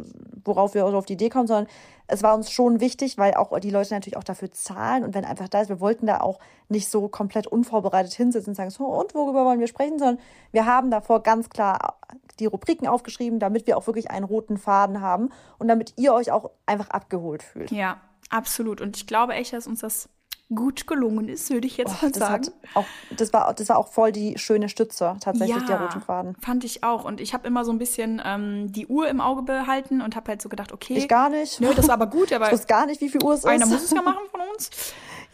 worauf 0.44 0.74
wir 0.74 0.86
auf 0.86 1.06
die 1.06 1.14
Idee 1.14 1.28
kommen, 1.28 1.48
sondern 1.48 1.66
es 2.06 2.22
war 2.22 2.34
uns 2.34 2.50
schon 2.50 2.80
wichtig, 2.80 3.16
weil 3.16 3.34
auch 3.34 3.58
die 3.60 3.70
Leute 3.70 3.94
natürlich 3.94 4.16
auch 4.16 4.24
dafür 4.24 4.52
zahlen 4.52 5.04
und 5.04 5.14
wenn 5.14 5.24
einfach 5.24 5.48
da 5.48 5.62
ist, 5.62 5.68
wir 5.68 5.80
wollten 5.80 6.06
da 6.06 6.20
auch 6.20 6.38
nicht 6.68 6.88
so 6.88 7.08
komplett 7.08 7.46
unvorbereitet 7.46 8.12
hinsitzen 8.12 8.50
und 8.50 8.54
sagen, 8.54 8.70
so, 8.70 8.84
und 8.84 9.14
worüber 9.14 9.44
wollen 9.44 9.60
wir 9.60 9.68
sprechen, 9.68 9.98
sondern 9.98 10.18
wir 10.52 10.66
haben 10.66 10.90
davor 10.90 11.22
ganz 11.22 11.48
klar 11.48 11.98
die 12.38 12.46
Rubriken 12.46 12.86
aufgeschrieben, 12.86 13.38
damit 13.38 13.66
wir 13.66 13.78
auch 13.78 13.86
wirklich 13.86 14.10
einen 14.10 14.24
roten 14.24 14.58
Faden 14.58 15.00
haben 15.00 15.30
und 15.58 15.68
damit 15.68 15.94
ihr 15.96 16.12
euch 16.12 16.30
auch 16.30 16.50
einfach 16.66 16.90
abgeholt 16.90 17.42
fühlt. 17.42 17.70
Ja, 17.70 18.00
absolut. 18.28 18.80
Und 18.80 18.96
ich 18.96 19.06
glaube 19.06 19.34
echt, 19.34 19.52
dass 19.52 19.66
uns 19.66 19.80
das 19.80 20.08
gut 20.52 20.86
gelungen 20.86 21.28
ist, 21.28 21.50
würde 21.50 21.66
ich 21.66 21.76
jetzt 21.76 21.94
oh, 22.00 22.04
mal 22.04 22.10
das 22.10 22.18
sagen. 22.18 22.48
Auch, 22.74 22.84
das, 23.16 23.32
war, 23.32 23.54
das 23.54 23.68
war 23.68 23.78
auch 23.78 23.88
voll 23.88 24.12
die 24.12 24.38
schöne 24.38 24.68
Stütze, 24.68 25.16
tatsächlich, 25.20 25.56
ja, 25.56 25.66
der 25.66 25.80
rote 25.80 26.00
Faden. 26.00 26.36
fand 26.40 26.64
ich 26.64 26.84
auch. 26.84 27.04
Und 27.04 27.20
ich 27.20 27.32
habe 27.32 27.46
immer 27.46 27.64
so 27.64 27.72
ein 27.72 27.78
bisschen 27.78 28.20
ähm, 28.24 28.70
die 28.70 28.86
Uhr 28.86 29.08
im 29.08 29.20
Auge 29.20 29.42
behalten 29.42 30.02
und 30.02 30.16
habe 30.16 30.28
halt 30.28 30.42
so 30.42 30.48
gedacht, 30.48 30.72
okay. 30.72 30.98
Ich 30.98 31.08
gar 31.08 31.30
nicht. 31.30 31.60
Nö, 31.60 31.72
das 31.74 31.88
war 31.88 31.94
aber 31.94 32.06
gut. 32.06 32.32
Aber 32.34 32.46
ich 32.46 32.52
wusste 32.52 32.66
gar 32.66 32.86
nicht, 32.86 33.00
wie 33.00 33.08
viel 33.08 33.22
Uhr 33.22 33.34
es 33.34 33.40
ist. 33.40 33.46
Einer 33.46 33.66
muss 33.66 33.84
es 33.84 33.90
ja 33.90 34.02
machen 34.02 34.24
von 34.30 34.40
uns. 34.52 34.70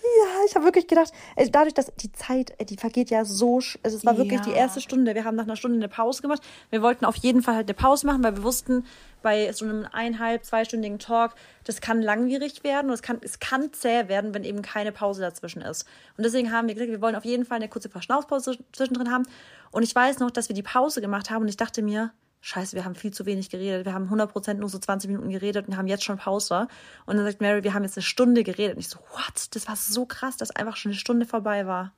Ja, 0.03 0.45
ich 0.47 0.55
habe 0.55 0.65
wirklich 0.65 0.87
gedacht, 0.87 1.13
dadurch, 1.51 1.75
dass 1.75 1.93
die 1.97 2.11
Zeit, 2.13 2.55
die 2.69 2.77
vergeht 2.77 3.11
ja 3.11 3.25
so, 3.25 3.57
also 3.83 3.97
es 3.97 4.05
war 4.05 4.17
wirklich 4.17 4.41
ja. 4.41 4.47
die 4.47 4.53
erste 4.53 4.81
Stunde. 4.81 5.15
Wir 5.15 5.25
haben 5.25 5.37
nach 5.37 5.45
einer 5.45 5.57
Stunde 5.57 5.77
eine 5.77 5.89
Pause 5.89 6.23
gemacht. 6.23 6.43
Wir 6.71 6.81
wollten 6.81 7.05
auf 7.05 7.17
jeden 7.17 7.43
Fall 7.43 7.55
halt 7.55 7.69
eine 7.69 7.75
Pause 7.75 8.07
machen, 8.07 8.23
weil 8.25 8.37
wir 8.37 8.43
wussten, 8.43 8.85
bei 9.23 9.53
so 9.53 9.65
einem 9.65 9.87
eineinhalb, 9.93 10.45
zweistündigen 10.45 10.99
Talk, 10.99 11.35
das 11.65 11.81
kann 11.81 12.01
langwierig 12.03 12.65
werden 12.65 12.89
und 12.89 12.95
es 12.95 13.03
kann, 13.03 13.19
es 13.23 13.39
kann 13.39 13.73
zäh 13.73 14.09
werden, 14.09 14.35
wenn 14.35 14.45
eben 14.45 14.63
keine 14.63 14.93
Pause 14.93 15.21
dazwischen 15.21 15.63
ist. 15.63 15.87
Und 16.17 16.25
deswegen 16.25 16.53
haben 16.53 16.69
wir 16.69 16.75
gesagt, 16.75 16.91
wir 16.91 17.03
wollen 17.03 17.17
auf 17.17 17.25
jeden 17.25 17.45
Fall 17.45 17.57
eine 17.57 17.69
kurze 17.69 17.91
Verschnaufpause 17.91 18.59
zwischendrin 18.73 19.11
haben. 19.11 19.27
Und 19.71 19.83
ich 19.83 19.95
weiß 19.95 20.19
noch, 20.19 20.31
dass 20.31 20.49
wir 20.49 20.55
die 20.55 20.63
Pause 20.63 21.01
gemacht 21.01 21.31
haben 21.31 21.43
und 21.43 21.49
ich 21.49 21.57
dachte 21.57 21.83
mir, 21.83 22.13
Scheiße, 22.43 22.75
wir 22.75 22.85
haben 22.85 22.95
viel 22.95 23.13
zu 23.13 23.27
wenig 23.27 23.51
geredet. 23.51 23.85
Wir 23.85 23.93
haben 23.93 24.09
100% 24.09 24.55
nur 24.55 24.69
so 24.69 24.79
20 24.79 25.11
Minuten 25.11 25.29
geredet 25.29 25.69
und 25.69 25.77
haben 25.77 25.87
jetzt 25.87 26.05
schon 26.05 26.17
Pause. 26.17 26.69
Und 27.05 27.17
dann 27.17 27.27
sagt 27.27 27.43
Mary, 27.43 27.65
wir 27.65 27.75
haben 27.75 27.83
jetzt 27.83 27.99
eine 27.99 28.03
Stunde 28.03 28.45
geredet. 28.45 28.77
Und 28.77 28.81
ich 28.81 28.89
so, 28.89 28.99
what? 29.13 29.55
Das 29.55 29.69
war 29.69 29.77
so 29.77 30.07
krass, 30.07 30.39
dass 30.39 30.51
einfach 30.51 30.77
schon 30.77 30.93
eine 30.93 30.99
Stunde 30.99 31.27
vorbei 31.27 31.67
war. 31.67 31.93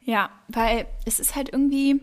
Ja, 0.00 0.30
weil 0.46 0.86
es 1.04 1.18
ist 1.18 1.34
halt 1.34 1.52
irgendwie, 1.52 2.00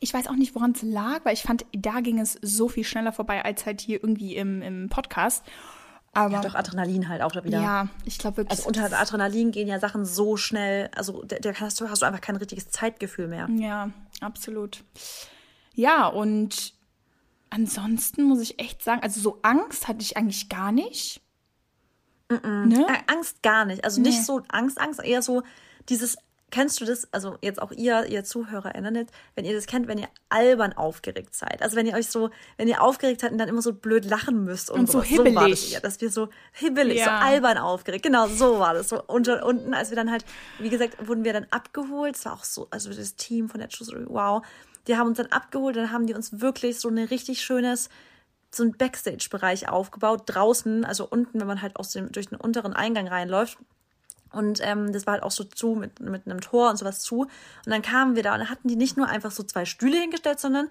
ich 0.00 0.12
weiß 0.12 0.26
auch 0.26 0.34
nicht, 0.34 0.54
woran 0.56 0.72
es 0.72 0.82
lag, 0.82 1.24
weil 1.24 1.34
ich 1.34 1.42
fand, 1.42 1.64
da 1.72 2.00
ging 2.00 2.18
es 2.18 2.38
so 2.42 2.68
viel 2.68 2.84
schneller 2.84 3.12
vorbei 3.12 3.44
als 3.44 3.66
halt 3.66 3.80
hier 3.80 4.02
irgendwie 4.02 4.34
im, 4.34 4.60
im 4.60 4.88
Podcast. 4.88 5.44
Aber 6.12 6.34
ja, 6.34 6.40
doch 6.40 6.54
Adrenalin 6.54 7.08
halt 7.08 7.22
auch 7.22 7.32
da 7.32 7.44
wieder. 7.44 7.60
Ja, 7.60 7.88
ich 8.04 8.18
glaube 8.18 8.38
wirklich. 8.38 8.58
Also 8.58 8.66
unter 8.66 8.84
Adrenalin 8.98 9.52
gehen 9.52 9.68
ja 9.68 9.78
Sachen 9.78 10.04
so 10.06 10.36
schnell, 10.36 10.90
also 10.96 11.22
da 11.24 11.36
hast 11.60 11.80
du, 11.80 11.88
hast 11.88 12.02
du 12.02 12.06
einfach 12.06 12.22
kein 12.22 12.36
richtiges 12.36 12.70
Zeitgefühl 12.70 13.28
mehr. 13.28 13.48
Ja, 13.50 13.90
absolut. 14.20 14.82
Ja, 15.74 16.06
und 16.06 16.72
ansonsten 17.50 18.24
muss 18.24 18.40
ich 18.40 18.58
echt 18.58 18.82
sagen, 18.82 19.02
also 19.02 19.20
so 19.20 19.38
Angst 19.42 19.88
hatte 19.88 20.02
ich 20.02 20.16
eigentlich 20.16 20.48
gar 20.48 20.72
nicht. 20.72 21.22
Mm 22.28 22.34
-mm. 22.34 22.66
Ne? 22.66 22.86
Angst 23.06 23.42
gar 23.42 23.64
nicht. 23.64 23.84
Also 23.84 24.00
nee. 24.00 24.08
nicht 24.08 24.24
so 24.24 24.42
Angst, 24.48 24.80
Angst, 24.80 25.02
eher 25.02 25.22
so 25.22 25.42
dieses, 25.88 26.16
kennst 26.50 26.80
du 26.80 26.84
das, 26.84 27.12
also 27.12 27.36
jetzt 27.42 27.60
auch 27.60 27.72
ihr, 27.72 28.06
ihr 28.06 28.24
ZuhörerInnen, 28.24 29.06
wenn 29.34 29.44
ihr 29.44 29.54
das 29.54 29.66
kennt, 29.66 29.88
wenn 29.88 29.98
ihr 29.98 30.08
albern 30.28 30.72
aufgeregt 30.72 31.34
seid. 31.34 31.62
Also 31.62 31.76
wenn 31.76 31.86
ihr 31.86 31.94
euch 31.94 32.08
so, 32.08 32.30
wenn 32.56 32.68
ihr 32.68 32.82
aufgeregt 32.82 33.20
seid 33.20 33.32
und 33.32 33.38
dann 33.38 33.48
immer 33.48 33.62
so 33.62 33.72
blöd 33.72 34.04
lachen 34.04 34.44
müsst 34.44 34.70
und, 34.70 34.80
und 34.80 34.90
so 34.90 35.02
hibbelig. 35.02 35.34
So 35.34 35.40
war 35.40 35.48
das 35.48 35.72
eher, 35.72 35.80
dass 35.80 36.00
wir 36.00 36.10
so 36.10 36.28
hibbelig, 36.52 36.98
ja. 36.98 37.04
so 37.04 37.10
albern 37.10 37.58
aufgeregt. 37.58 38.04
Genau, 38.04 38.28
so 38.28 38.58
war 38.58 38.74
das. 38.74 38.88
So 38.88 39.02
unter, 39.06 39.44
unten, 39.44 39.74
als 39.74 39.90
wir 39.90 39.96
dann 39.96 40.10
halt, 40.10 40.24
wie 40.58 40.70
gesagt, 40.70 41.06
wurden 41.06 41.24
wir 41.24 41.32
dann 41.32 41.46
abgeholt. 41.50 42.16
Es 42.16 42.24
war 42.24 42.34
auch 42.34 42.44
so, 42.44 42.68
also 42.70 42.92
das 42.92 43.16
Team 43.16 43.48
von 43.48 43.60
der 43.60 43.68
Story, 43.70 44.04
wow. 44.06 44.42
Die 44.86 44.96
haben 44.96 45.08
uns 45.08 45.18
dann 45.18 45.26
abgeholt, 45.26 45.76
dann 45.76 45.92
haben 45.92 46.06
die 46.06 46.14
uns 46.14 46.40
wirklich 46.40 46.78
so 46.78 46.88
ein 46.88 46.98
richtig 46.98 47.42
schönes, 47.42 47.88
so 48.50 48.62
ein 48.62 48.72
Backstage-Bereich 48.72 49.68
aufgebaut, 49.68 50.22
draußen, 50.26 50.84
also 50.84 51.06
unten, 51.08 51.40
wenn 51.40 51.46
man 51.46 51.62
halt 51.62 51.76
aus 51.76 51.90
dem, 51.90 52.12
durch 52.12 52.28
den 52.28 52.38
unteren 52.38 52.72
Eingang 52.72 53.08
reinläuft. 53.08 53.58
Und 54.32 54.60
ähm, 54.62 54.92
das 54.92 55.06
war 55.06 55.14
halt 55.14 55.22
auch 55.22 55.30
so 55.30 55.44
zu 55.44 55.74
mit, 55.74 56.00
mit 56.00 56.26
einem 56.26 56.40
Tor 56.40 56.70
und 56.70 56.76
sowas 56.76 57.00
zu. 57.00 57.22
Und 57.22 57.30
dann 57.66 57.82
kamen 57.82 58.16
wir 58.16 58.22
da 58.22 58.34
und 58.34 58.40
dann 58.40 58.50
hatten 58.50 58.68
die 58.68 58.76
nicht 58.76 58.96
nur 58.96 59.08
einfach 59.08 59.30
so 59.30 59.42
zwei 59.42 59.64
Stühle 59.64 59.98
hingestellt, 59.98 60.40
sondern 60.40 60.68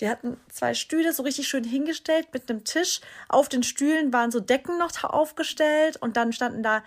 die 0.00 0.08
hatten 0.08 0.38
zwei 0.50 0.74
Stühle 0.74 1.12
so 1.12 1.22
richtig 1.22 1.46
schön 1.46 1.64
hingestellt 1.64 2.28
mit 2.32 2.50
einem 2.50 2.64
Tisch. 2.64 3.00
Auf 3.28 3.48
den 3.48 3.62
Stühlen 3.62 4.12
waren 4.12 4.30
so 4.30 4.40
Decken 4.40 4.76
noch 4.78 4.92
aufgestellt 5.04 5.96
und 6.00 6.16
dann 6.16 6.32
standen 6.32 6.62
da 6.62 6.82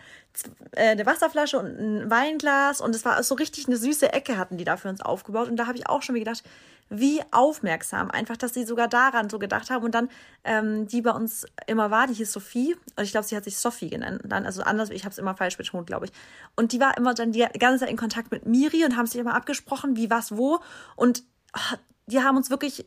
äh, 0.74 0.90
eine 0.90 1.06
Wasserflasche 1.06 1.58
und 1.58 1.80
ein 1.80 2.10
Weinglas 2.12 2.82
und 2.82 2.94
es 2.94 3.06
war 3.06 3.22
so 3.24 3.36
richtig 3.36 3.68
eine 3.68 3.78
süße 3.78 4.12
Ecke 4.12 4.38
hatten 4.38 4.58
die 4.58 4.66
da 4.66 4.78
für 4.78 4.90
uns 4.90 5.02
aufgebaut. 5.02 5.48
Und 5.48 5.56
da 5.56 5.68
habe 5.68 5.78
ich 5.78 5.88
auch 5.88 6.02
schon 6.02 6.16
wieder 6.16 6.32
gedacht, 6.32 6.44
wie 6.90 7.22
aufmerksam. 7.32 8.12
Einfach, 8.12 8.38
dass 8.38 8.54
sie 8.54 8.66
sogar 8.66 8.88
daran 8.88 9.30
so 9.30 9.40
gedacht 9.40 9.70
haben. 9.70 9.84
Und 9.84 9.96
dann, 9.96 10.10
ähm, 10.44 10.88
die 10.88 11.02
bei 11.02 11.12
uns 11.12 11.46
immer 11.66 11.92
war, 11.92 12.08
die 12.08 12.14
hieß 12.14 12.32
Sophie. 12.32 12.76
Und 12.96 13.04
ich 13.04 13.12
glaube, 13.12 13.28
sie 13.28 13.36
hat 13.36 13.44
sich 13.44 13.58
Sophie 13.58 13.90
genannt. 13.90 14.22
Dann, 14.26 14.46
also 14.46 14.64
anders, 14.64 14.90
ich 14.90 15.04
habe 15.04 15.12
es 15.12 15.18
immer 15.18 15.36
falsch 15.36 15.58
betont, 15.58 15.88
glaube 15.88 16.06
ich. 16.06 16.12
Und 16.56 16.72
die 16.72 16.80
war 16.80 16.98
immer 16.98 17.14
dann 17.14 17.32
die 17.32 17.46
ganze 17.60 17.80
Zeit 17.80 17.90
in 17.90 17.98
Kontakt 17.98 18.32
mit 18.32 18.46
Miri 18.46 18.86
und 18.86 18.96
haben 18.96 19.08
sich 19.08 19.20
immer 19.20 19.36
abgesprochen, 19.36 19.96
wie 19.96 20.10
was 20.10 20.38
wo. 20.38 20.60
Und 20.96 21.24
oh, 21.56 21.78
die 22.08 22.22
haben 22.22 22.38
uns 22.38 22.50
wirklich 22.50 22.86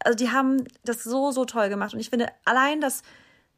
also 0.00 0.16
die 0.16 0.30
haben 0.30 0.64
das 0.84 1.04
so, 1.04 1.30
so 1.30 1.44
toll 1.44 1.68
gemacht. 1.68 1.94
Und 1.94 2.00
ich 2.00 2.10
finde, 2.10 2.28
allein, 2.44 2.80
dass, 2.80 3.02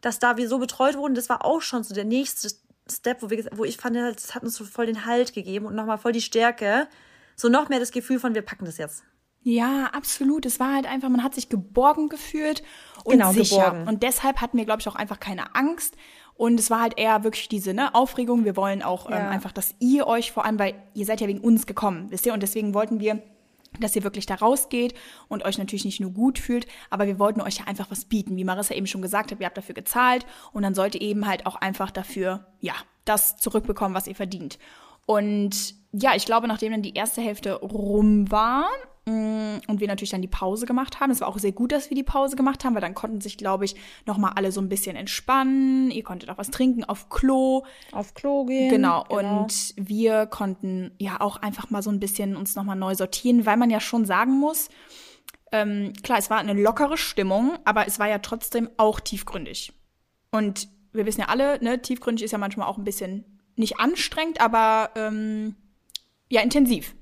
dass 0.01 0.19
da 0.19 0.37
wir 0.37 0.49
so 0.49 0.59
betreut 0.59 0.97
wurden, 0.97 1.15
das 1.15 1.29
war 1.29 1.45
auch 1.45 1.61
schon 1.61 1.83
so 1.83 1.95
der 1.95 2.05
nächste 2.05 2.51
Step, 2.91 3.23
wo, 3.23 3.31
wir, 3.31 3.45
wo 3.53 3.65
ich 3.65 3.77
fand, 3.77 3.97
das 3.97 4.35
hat 4.35 4.43
uns 4.43 4.57
so 4.57 4.65
voll 4.65 4.87
den 4.87 5.05
Halt 5.05 5.33
gegeben 5.33 5.67
und 5.67 5.75
nochmal 5.75 5.99
voll 5.99 6.13
die 6.13 6.23
Stärke. 6.23 6.89
So 7.37 7.49
noch 7.49 7.69
mehr 7.69 7.81
das 7.81 7.93
Gefühl 7.93 8.19
von, 8.19 8.35
wir 8.35 8.43
packen 8.43 8.65
das 8.65 8.79
jetzt. 8.79 9.05
Ja, 9.43 9.87
absolut. 9.93 10.45
Es 10.45 10.61
war 10.61 10.75
halt 10.75 10.87
einfach, 10.87 11.09
man 11.09 11.25
hat 11.25 11.35
sich 11.35 11.49
geborgen 11.49 12.09
gefühlt 12.09 12.63
und 13.05 13.13
genau, 13.13 13.33
sicher. 13.33 13.71
Geborgen. 13.71 13.89
Und 13.89 14.03
deshalb 14.03 14.41
hatten 14.41 14.59
wir, 14.59 14.67
glaube 14.67 14.81
ich, 14.81 14.89
auch 14.89 14.97
einfach 14.97 15.19
keine 15.19 15.55
Angst. 15.55 15.97
Und 16.35 16.59
es 16.61 16.71
war 16.71 16.81
halt 16.81 16.99
eher 16.99 17.25
wirklich 17.25 17.49
diese 17.49 17.73
ne, 17.73 17.95
Aufregung. 17.95 18.45
Wir 18.45 18.57
wollen 18.57 18.83
auch 18.83 19.07
ähm, 19.07 19.13
ja. 19.13 19.21
ähm, 19.21 19.29
einfach, 19.29 19.53
dass 19.53 19.75
ihr 19.79 20.07
euch 20.07 20.33
vor 20.33 20.45
allem, 20.45 20.59
weil 20.59 20.75
ihr 20.95 21.07
seid 21.07 21.21
ja 21.21 21.29
wegen 21.29 21.41
uns 21.41 21.67
gekommen, 21.67 22.07
wisst 22.11 22.27
ihr? 22.27 22.35
Und 22.35 22.43
deswegen 22.43 22.75
wollten 22.75 23.01
wir 23.01 23.23
dass 23.81 23.97
ihr 23.97 24.05
wirklich 24.05 24.27
da 24.27 24.37
rausgeht 24.37 24.95
und 25.29 25.45
euch 25.45 25.59
natürlich 25.59 25.85
nicht 25.85 26.01
nur 26.01 26.11
gut 26.11 26.39
fühlt, 26.39 26.67
aber 26.91 27.07
wir 27.07 27.19
wollten 27.19 27.41
euch 27.41 27.59
ja 27.59 27.67
einfach 27.67 27.91
was 27.91 28.05
bieten. 28.05 28.37
Wie 28.37 28.45
Marissa 28.45 28.75
eben 28.75 28.87
schon 28.87 29.03
gesagt 29.03 29.31
hat, 29.31 29.41
ihr 29.41 29.47
habt 29.47 29.57
dafür 29.57 29.75
gezahlt 29.75 30.27
und 30.53 30.63
dann 30.63 30.75
sollt 30.75 30.95
ihr 30.95 31.03
eben 31.03 31.27
halt 31.27 31.47
auch 31.47 31.57
einfach 31.57 31.91
dafür, 31.91 32.47
ja, 32.61 32.75
das 33.05 33.37
zurückbekommen, 33.37 33.95
was 33.95 34.07
ihr 34.07 34.15
verdient. 34.15 34.59
Und 35.07 35.75
ja, 35.93 36.15
ich 36.15 36.25
glaube, 36.25 36.47
nachdem 36.47 36.73
dann 36.73 36.83
die 36.83 36.95
erste 36.95 37.21
Hälfte 37.21 37.55
rum 37.55 38.31
war, 38.31 38.69
und 39.67 39.81
wir 39.81 39.89
natürlich 39.89 40.11
dann 40.11 40.23
die 40.23 40.29
Pause 40.29 40.67
gemacht 40.67 41.01
haben. 41.01 41.11
Es 41.11 41.21
war 41.21 41.29
auch 41.29 41.39
sehr 41.39 41.53
gut, 41.53 41.73
dass 41.73 41.91
wir 41.91 41.95
die 41.95 42.03
Pause 42.03 42.37
gemacht 42.37 42.65
haben, 42.65 42.75
weil 42.75 42.81
dann 42.81 42.95
konnten 42.95 43.21
sich, 43.21 43.37
glaube 43.37 43.65
ich, 43.65 43.75
nochmal 44.07 44.33
alle 44.37 44.53
so 44.53 44.61
ein 44.61 44.69
bisschen 44.69 44.97
entspannen. 44.97 45.91
Ihr 45.91 46.03
konntet 46.03 46.31
auch 46.31 46.39
was 46.39 46.51
trinken 46.51 46.85
auf 46.85 47.09
Klo. 47.09 47.65
Auf 47.93 48.15
Klo 48.15 48.45
gehen. 48.45 48.71
Genau. 48.71 49.05
genau. 49.09 49.41
Und 49.41 49.75
wir 49.77 50.27
konnten 50.27 50.93
ja 50.99 51.21
auch 51.21 51.37
einfach 51.37 51.71
mal 51.71 51.83
so 51.83 51.91
ein 51.91 52.01
bisschen 52.01 52.37
uns 52.37 52.57
nochmal 52.57 52.77
neu 52.77 52.95
sortieren, 52.95 53.47
weil 53.47 53.57
man 53.57 53.71
ja 53.71 53.81
schon 53.81 54.05
sagen 54.05 54.39
muss, 54.39 54.69
ähm, 55.53 55.93
klar, 56.03 56.19
es 56.19 56.31
war 56.31 56.39
eine 56.39 56.55
lockere 56.55 56.97
Stimmung, 56.97 57.59
aber 57.65 57.87
es 57.87 57.99
war 57.99 58.09
ja 58.09 58.19
trotzdem 58.19 58.71
auch 58.77 59.01
tiefgründig. 59.01 59.73
Und 60.31 60.69
wir 60.93 61.07
wissen 61.07 61.21
ja 61.21 61.29
alle, 61.29 61.63
ne, 61.63 61.83
tiefgründig 61.83 62.25
ist 62.25 62.33
ja 62.33 62.39
manchmal 62.39 62.69
auch 62.69 62.79
ein 62.79 62.85
bisschen 62.85 63.25
nicht 63.57 63.79
anstrengend, 63.79 64.41
aber 64.41 64.91
ähm, 64.95 65.57
ja 66.29 66.41
intensiv. 66.41 66.95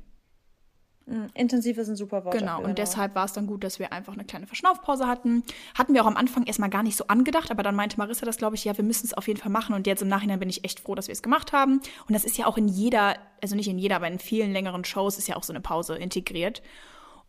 Mm, 1.08 1.26
intensiv 1.34 1.78
ist 1.78 1.88
ein 1.88 1.96
super 1.96 2.24
Wort. 2.24 2.36
Genau, 2.36 2.56
dafür, 2.56 2.68
und 2.68 2.78
deshalb 2.78 3.14
war 3.14 3.24
es 3.24 3.32
dann 3.32 3.46
gut, 3.46 3.64
dass 3.64 3.78
wir 3.78 3.92
einfach 3.92 4.12
eine 4.12 4.24
kleine 4.24 4.46
Verschnaufpause 4.46 5.06
hatten. 5.06 5.42
Hatten 5.74 5.94
wir 5.94 6.02
auch 6.02 6.06
am 6.06 6.16
Anfang 6.16 6.44
erstmal 6.44 6.68
gar 6.68 6.82
nicht 6.82 6.96
so 6.96 7.06
angedacht, 7.06 7.50
aber 7.50 7.62
dann 7.62 7.74
meinte 7.74 7.96
Marissa 7.96 8.26
das, 8.26 8.36
glaube 8.36 8.56
ich, 8.56 8.64
ja, 8.64 8.76
wir 8.76 8.84
müssen 8.84 9.06
es 9.06 9.14
auf 9.14 9.26
jeden 9.26 9.40
Fall 9.40 9.50
machen. 9.50 9.74
Und 9.74 9.86
jetzt 9.86 10.02
im 10.02 10.08
Nachhinein 10.08 10.38
bin 10.38 10.50
ich 10.50 10.64
echt 10.64 10.80
froh, 10.80 10.94
dass 10.94 11.08
wir 11.08 11.12
es 11.12 11.22
gemacht 11.22 11.52
haben. 11.52 11.80
Und 12.06 12.14
das 12.14 12.24
ist 12.24 12.36
ja 12.36 12.46
auch 12.46 12.58
in 12.58 12.68
jeder, 12.68 13.16
also 13.42 13.56
nicht 13.56 13.68
in 13.68 13.78
jeder, 13.78 13.96
aber 13.96 14.08
in 14.08 14.18
vielen 14.18 14.52
längeren 14.52 14.84
Shows 14.84 15.16
ist 15.16 15.28
ja 15.28 15.36
auch 15.36 15.44
so 15.44 15.52
eine 15.52 15.60
Pause 15.60 15.96
integriert. 15.96 16.62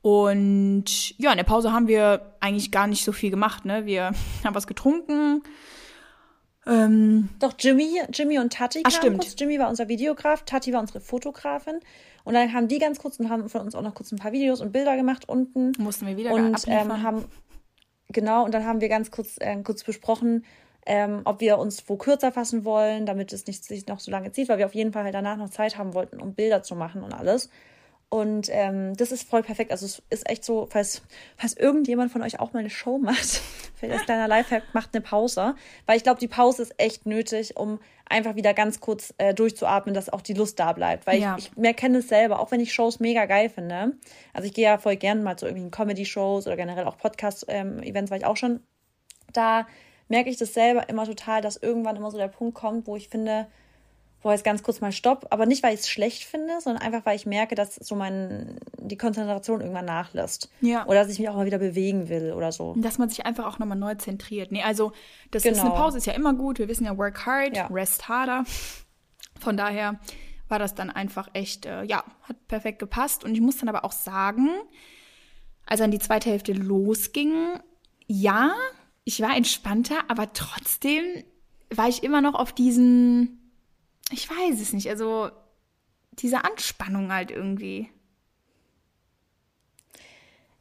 Und 0.01 1.17
ja, 1.17 1.31
in 1.31 1.37
der 1.37 1.43
Pause 1.43 1.71
haben 1.71 1.87
wir 1.87 2.33
eigentlich 2.39 2.71
gar 2.71 2.87
nicht 2.87 3.03
so 3.03 3.11
viel 3.11 3.29
gemacht. 3.29 3.65
Ne? 3.65 3.85
Wir 3.85 4.11
haben 4.43 4.55
was 4.55 4.67
getrunken. 4.67 5.41
Ähm, 6.69 7.29
Doch, 7.39 7.53
Jimmy, 7.57 8.01
Jimmy 8.13 8.39
und 8.39 8.53
Tati 8.53 8.83
Ach, 8.85 8.91
stimmt. 8.91 9.21
Kurz. 9.21 9.35
Jimmy 9.37 9.59
war 9.59 9.69
unser 9.69 9.87
Videograf, 9.87 10.43
Tati 10.43 10.71
war 10.71 10.81
unsere 10.81 11.01
Fotografin. 11.01 11.79
Und 12.23 12.33
dann 12.35 12.53
haben 12.53 12.67
die 12.67 12.79
ganz 12.79 12.99
kurz 12.99 13.19
und 13.19 13.29
haben 13.29 13.49
von 13.49 13.61
uns 13.61 13.75
auch 13.75 13.81
noch 13.81 13.95
kurz 13.95 14.11
ein 14.11 14.19
paar 14.19 14.31
Videos 14.31 14.61
und 14.61 14.71
Bilder 14.71 14.95
gemacht 14.95 15.27
unten. 15.27 15.71
Mussten 15.77 16.05
wir 16.05 16.15
wieder 16.15 16.31
und 16.31 16.63
ähm, 16.67 17.01
haben 17.01 17.25
genau 18.09 18.45
und 18.45 18.53
dann 18.53 18.65
haben 18.65 18.81
wir 18.81 18.89
ganz 18.89 19.09
kurz 19.09 19.37
äh, 19.39 19.55
kurz 19.63 19.83
besprochen, 19.83 20.45
ähm, 20.85 21.21
ob 21.25 21.39
wir 21.39 21.57
uns 21.57 21.83
wo 21.87 21.97
kürzer 21.97 22.31
fassen 22.31 22.65
wollen, 22.65 23.05
damit 23.05 23.33
es 23.33 23.47
nicht 23.47 23.63
sich 23.63 23.87
noch 23.87 23.99
so 23.99 24.11
lange 24.11 24.31
zieht, 24.31 24.49
weil 24.49 24.59
wir 24.59 24.65
auf 24.65 24.75
jeden 24.75 24.93
Fall 24.93 25.05
halt 25.05 25.15
danach 25.15 25.37
noch 25.37 25.49
Zeit 25.49 25.77
haben 25.77 25.93
wollten, 25.93 26.21
um 26.21 26.35
Bilder 26.35 26.61
zu 26.61 26.75
machen 26.75 27.03
und 27.03 27.13
alles. 27.13 27.49
Und 28.09 28.49
ähm, 28.51 28.95
das 28.97 29.11
ist 29.11 29.29
voll 29.29 29.43
perfekt. 29.43 29.71
Also 29.71 29.85
es 29.85 30.01
ist 30.09 30.27
echt 30.27 30.43
so, 30.43 30.67
falls, 30.69 31.03
falls 31.37 31.53
irgendjemand 31.53 32.11
von 32.11 32.23
euch 32.23 32.39
auch 32.39 32.53
mal 32.53 32.59
eine 32.59 32.71
Show 32.71 32.97
macht, 32.97 33.41
vielleicht 33.75 33.93
als 33.93 34.05
kleiner 34.05 34.27
Lifehack, 34.27 34.63
macht 34.73 34.89
eine 34.93 35.01
Pause. 35.01 35.55
Weil 35.85 35.97
ich 35.97 36.03
glaube, 36.03 36.19
die 36.19 36.27
Pause 36.27 36.63
ist 36.63 36.73
echt 36.79 37.05
nötig, 37.05 37.55
um 37.55 37.79
einfach 38.09 38.35
wieder 38.35 38.55
ganz 38.55 38.79
kurz 38.79 39.13
äh, 39.19 39.35
durchzuatmen, 39.35 39.93
dass 39.93 40.09
auch 40.09 40.21
die 40.21 40.33
Lust 40.33 40.59
da 40.59 40.73
bleibt. 40.73 41.05
Weil 41.05 41.21
ja. 41.21 41.35
ich, 41.37 41.51
ich 41.51 41.57
mehr 41.57 41.75
kenne 41.75 41.99
es 41.99 42.07
selber, 42.07 42.39
auch 42.39 42.49
wenn 42.49 42.59
ich 42.59 42.73
Shows 42.73 42.99
mega 42.99 43.25
geil 43.25 43.49
finde. 43.49 43.93
Also 44.33 44.47
ich 44.47 44.55
gehe 44.55 44.65
ja 44.65 44.79
voll 44.79 44.95
gern 44.95 45.21
mal 45.21 45.37
zu 45.37 45.45
irgendwelchen 45.45 45.71
Comedy-Shows 45.71 46.47
oder 46.47 46.55
generell 46.55 46.85
auch 46.85 46.97
Podcast-Events, 46.97 47.85
ähm, 47.85 48.09
war 48.09 48.17
ich 48.17 48.25
auch 48.25 48.37
schon. 48.37 48.61
Da 49.33 49.67
merke 50.07 50.31
ich 50.31 50.37
das 50.37 50.55
selber 50.55 50.89
immer 50.89 51.05
total, 51.05 51.41
dass 51.41 51.57
irgendwann 51.57 51.95
immer 51.95 52.09
so 52.09 52.17
der 52.17 52.27
Punkt 52.27 52.55
kommt, 52.55 52.87
wo 52.87 52.95
ich 52.95 53.09
finde, 53.09 53.47
wo 54.21 54.31
jetzt 54.31 54.43
ganz 54.43 54.63
kurz 54.63 54.81
mal 54.81 54.91
Stopp, 54.91 55.27
aber 55.29 55.45
nicht, 55.45 55.63
weil 55.63 55.73
ich 55.73 55.81
es 55.81 55.89
schlecht 55.89 56.23
finde, 56.23 56.59
sondern 56.59 56.83
einfach, 56.83 57.05
weil 57.05 57.15
ich 57.15 57.25
merke, 57.25 57.55
dass 57.55 57.75
so 57.75 57.95
mein, 57.95 58.59
die 58.77 58.97
Konzentration 58.97 59.61
irgendwann 59.61 59.85
nachlässt. 59.85 60.49
Ja. 60.61 60.85
Oder 60.87 61.03
dass 61.03 61.11
ich 61.11 61.19
mich 61.19 61.29
auch 61.29 61.35
mal 61.35 61.45
wieder 61.45 61.59
bewegen 61.59 62.09
will 62.09 62.33
oder 62.33 62.51
so. 62.51 62.75
Dass 62.77 62.97
man 62.97 63.09
sich 63.09 63.25
einfach 63.25 63.45
auch 63.45 63.59
nochmal 63.59 63.77
neu 63.77 63.95
zentriert. 63.95 64.51
Nee, 64.51 64.63
also, 64.63 64.91
das 65.31 65.43
genau. 65.43 65.55
ist 65.55 65.61
eine 65.61 65.71
Pause 65.71 65.97
ist 65.97 66.05
ja 66.05 66.13
immer 66.13 66.33
gut. 66.33 66.59
Wir 66.59 66.67
wissen 66.67 66.85
ja, 66.85 66.97
work 66.97 67.25
hard, 67.25 67.55
ja. 67.55 67.67
rest 67.67 68.09
harder. 68.09 68.43
Von 69.39 69.55
daher 69.55 69.99
war 70.49 70.59
das 70.59 70.75
dann 70.75 70.89
einfach 70.89 71.29
echt, 71.33 71.65
äh, 71.65 71.83
ja, 71.83 72.03
hat 72.23 72.47
perfekt 72.47 72.79
gepasst. 72.79 73.23
Und 73.23 73.33
ich 73.33 73.41
muss 73.41 73.57
dann 73.57 73.69
aber 73.69 73.85
auch 73.85 73.93
sagen, 73.93 74.49
als 75.65 75.79
dann 75.79 75.91
die 75.91 75.99
zweite 75.99 76.29
Hälfte 76.29 76.51
losging, 76.51 77.33
ja, 78.07 78.53
ich 79.05 79.21
war 79.21 79.35
entspannter, 79.35 79.95
aber 80.07 80.33
trotzdem 80.33 81.03
war 81.73 81.87
ich 81.87 82.03
immer 82.03 82.21
noch 82.21 82.33
auf 82.33 82.51
diesen, 82.51 83.48
ich 84.11 84.29
weiß 84.29 84.59
es 84.59 84.73
nicht, 84.73 84.89
also 84.89 85.31
diese 86.13 86.43
Anspannung 86.43 87.11
halt 87.11 87.31
irgendwie. 87.31 87.89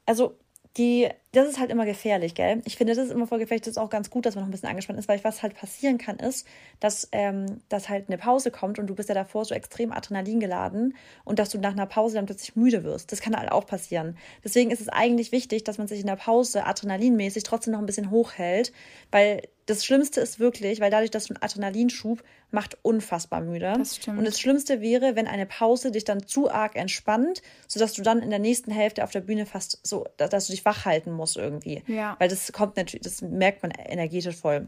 Also 0.06 0.38
die, 0.76 1.08
das 1.32 1.46
ist 1.46 1.60
halt 1.60 1.70
immer 1.70 1.84
gefährlich, 1.84 2.34
gell? 2.34 2.62
Ich 2.64 2.76
finde, 2.76 2.94
das 2.94 3.04
ist 3.04 3.12
immer 3.12 3.26
voll 3.26 3.38
gefährlich. 3.38 3.62
Das 3.62 3.72
ist 3.72 3.78
auch 3.78 3.90
ganz 3.90 4.08
gut, 4.08 4.24
dass 4.24 4.34
man 4.34 4.44
noch 4.44 4.48
ein 4.48 4.50
bisschen 4.50 4.68
angespannt 4.68 4.98
ist, 4.98 5.08
weil 5.08 5.22
was 5.24 5.42
halt 5.42 5.54
passieren 5.54 5.98
kann, 5.98 6.16
ist, 6.16 6.46
dass, 6.80 7.08
ähm, 7.12 7.60
dass 7.68 7.90
halt 7.90 8.08
eine 8.08 8.16
Pause 8.16 8.50
kommt 8.50 8.78
und 8.78 8.86
du 8.86 8.94
bist 8.94 9.10
ja 9.10 9.14
davor 9.14 9.44
so 9.44 9.54
extrem 9.54 9.92
Adrenalin 9.92 10.40
geladen 10.40 10.96
und 11.24 11.38
dass 11.38 11.50
du 11.50 11.58
nach 11.58 11.72
einer 11.72 11.86
Pause 11.86 12.14
dann 12.14 12.26
plötzlich 12.26 12.56
müde 12.56 12.82
wirst. 12.82 13.12
Das 13.12 13.20
kann 13.20 13.36
halt 13.36 13.52
auch 13.52 13.66
passieren. 13.66 14.16
Deswegen 14.42 14.70
ist 14.70 14.80
es 14.80 14.88
eigentlich 14.88 15.30
wichtig, 15.30 15.64
dass 15.64 15.76
man 15.76 15.86
sich 15.86 16.00
in 16.00 16.06
der 16.06 16.16
Pause 16.16 16.64
adrenalinmäßig 16.64 17.42
trotzdem 17.42 17.72
noch 17.72 17.80
ein 17.80 17.86
bisschen 17.86 18.10
hochhält, 18.10 18.72
weil 19.10 19.42
das 19.68 19.84
Schlimmste 19.84 20.22
ist 20.22 20.40
wirklich, 20.40 20.80
weil 20.80 20.90
dadurch, 20.90 21.10
dass 21.10 21.26
du 21.26 21.34
einen 21.34 21.42
Adrenalinschub 21.42 22.22
macht 22.50 22.78
unfassbar 22.80 23.42
müde. 23.42 23.74
Das 23.76 23.96
stimmt. 23.96 24.18
Und 24.18 24.24
das 24.24 24.40
Schlimmste 24.40 24.80
wäre, 24.80 25.14
wenn 25.14 25.26
eine 25.26 25.44
Pause 25.44 25.90
dich 25.90 26.04
dann 26.04 26.26
zu 26.26 26.50
arg 26.50 26.74
entspannt, 26.74 27.42
sodass 27.66 27.92
du 27.92 28.00
dann 28.00 28.22
in 28.22 28.30
der 28.30 28.38
nächsten 28.38 28.70
Hälfte 28.70 29.04
auf 29.04 29.10
der 29.10 29.20
Bühne 29.20 29.44
fast 29.44 29.86
so, 29.86 30.06
dass 30.16 30.46
du 30.46 30.52
dich 30.52 30.64
wach 30.64 30.86
halten 30.86 31.12
musst 31.18 31.37
irgendwie. 31.37 31.83
Ja. 31.87 32.16
Weil 32.18 32.28
das 32.28 32.50
kommt 32.52 32.76
natürlich, 32.76 33.04
das 33.04 33.20
merkt 33.22 33.62
man 33.62 33.70
energetisch 33.70 34.37
voll. 34.37 34.66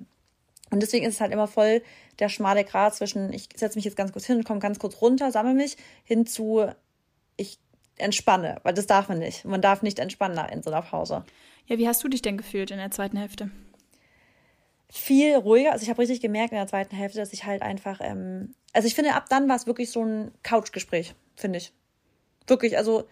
Und 0.70 0.82
deswegen 0.82 1.06
ist 1.06 1.14
es 1.14 1.20
halt 1.20 1.32
immer 1.32 1.48
voll 1.48 1.82
der 2.18 2.28
schmale 2.28 2.64
Grat 2.64 2.94
zwischen, 2.94 3.32
ich 3.32 3.48
setze 3.56 3.76
mich 3.76 3.84
jetzt 3.84 3.96
ganz 3.96 4.12
kurz 4.12 4.26
hin 4.26 4.36
und 4.36 4.44
komme 4.44 4.60
ganz 4.60 4.78
kurz 4.78 5.00
runter, 5.00 5.32
sammle 5.32 5.54
mich, 5.54 5.76
hin 6.04 6.26
zu, 6.26 6.70
ich 7.36 7.58
entspanne, 7.96 8.60
weil 8.62 8.74
das 8.74 8.86
darf 8.86 9.08
man 9.08 9.18
nicht. 9.18 9.44
Man 9.44 9.62
darf 9.62 9.82
nicht 9.82 9.98
entspannen 9.98 10.38
in 10.50 10.62
so 10.62 10.70
einer 10.70 10.82
Pause. 10.82 11.24
Ja, 11.66 11.78
wie 11.78 11.88
hast 11.88 12.04
du 12.04 12.08
dich 12.08 12.22
denn 12.22 12.36
gefühlt 12.36 12.70
in 12.70 12.78
der 12.78 12.90
zweiten 12.90 13.16
Hälfte? 13.16 13.50
viel 14.90 15.36
ruhiger. 15.36 15.72
Also 15.72 15.84
ich 15.84 15.88
habe 15.88 16.00
richtig 16.00 16.20
gemerkt 16.20 16.52
in 16.52 16.58
der 16.58 16.66
zweiten 16.66 16.94
Hälfte, 16.94 17.18
dass 17.18 17.32
ich 17.32 17.44
halt 17.44 17.62
einfach, 17.62 18.00
ähm, 18.02 18.54
also 18.72 18.86
ich 18.86 18.94
finde, 18.94 19.14
ab 19.14 19.26
dann 19.28 19.48
war 19.48 19.56
es 19.56 19.66
wirklich 19.66 19.90
so 19.90 20.04
ein 20.04 20.32
Couchgespräch, 20.42 21.14
finde 21.36 21.58
ich. 21.58 21.72
Wirklich, 22.46 22.76
also 22.76 23.04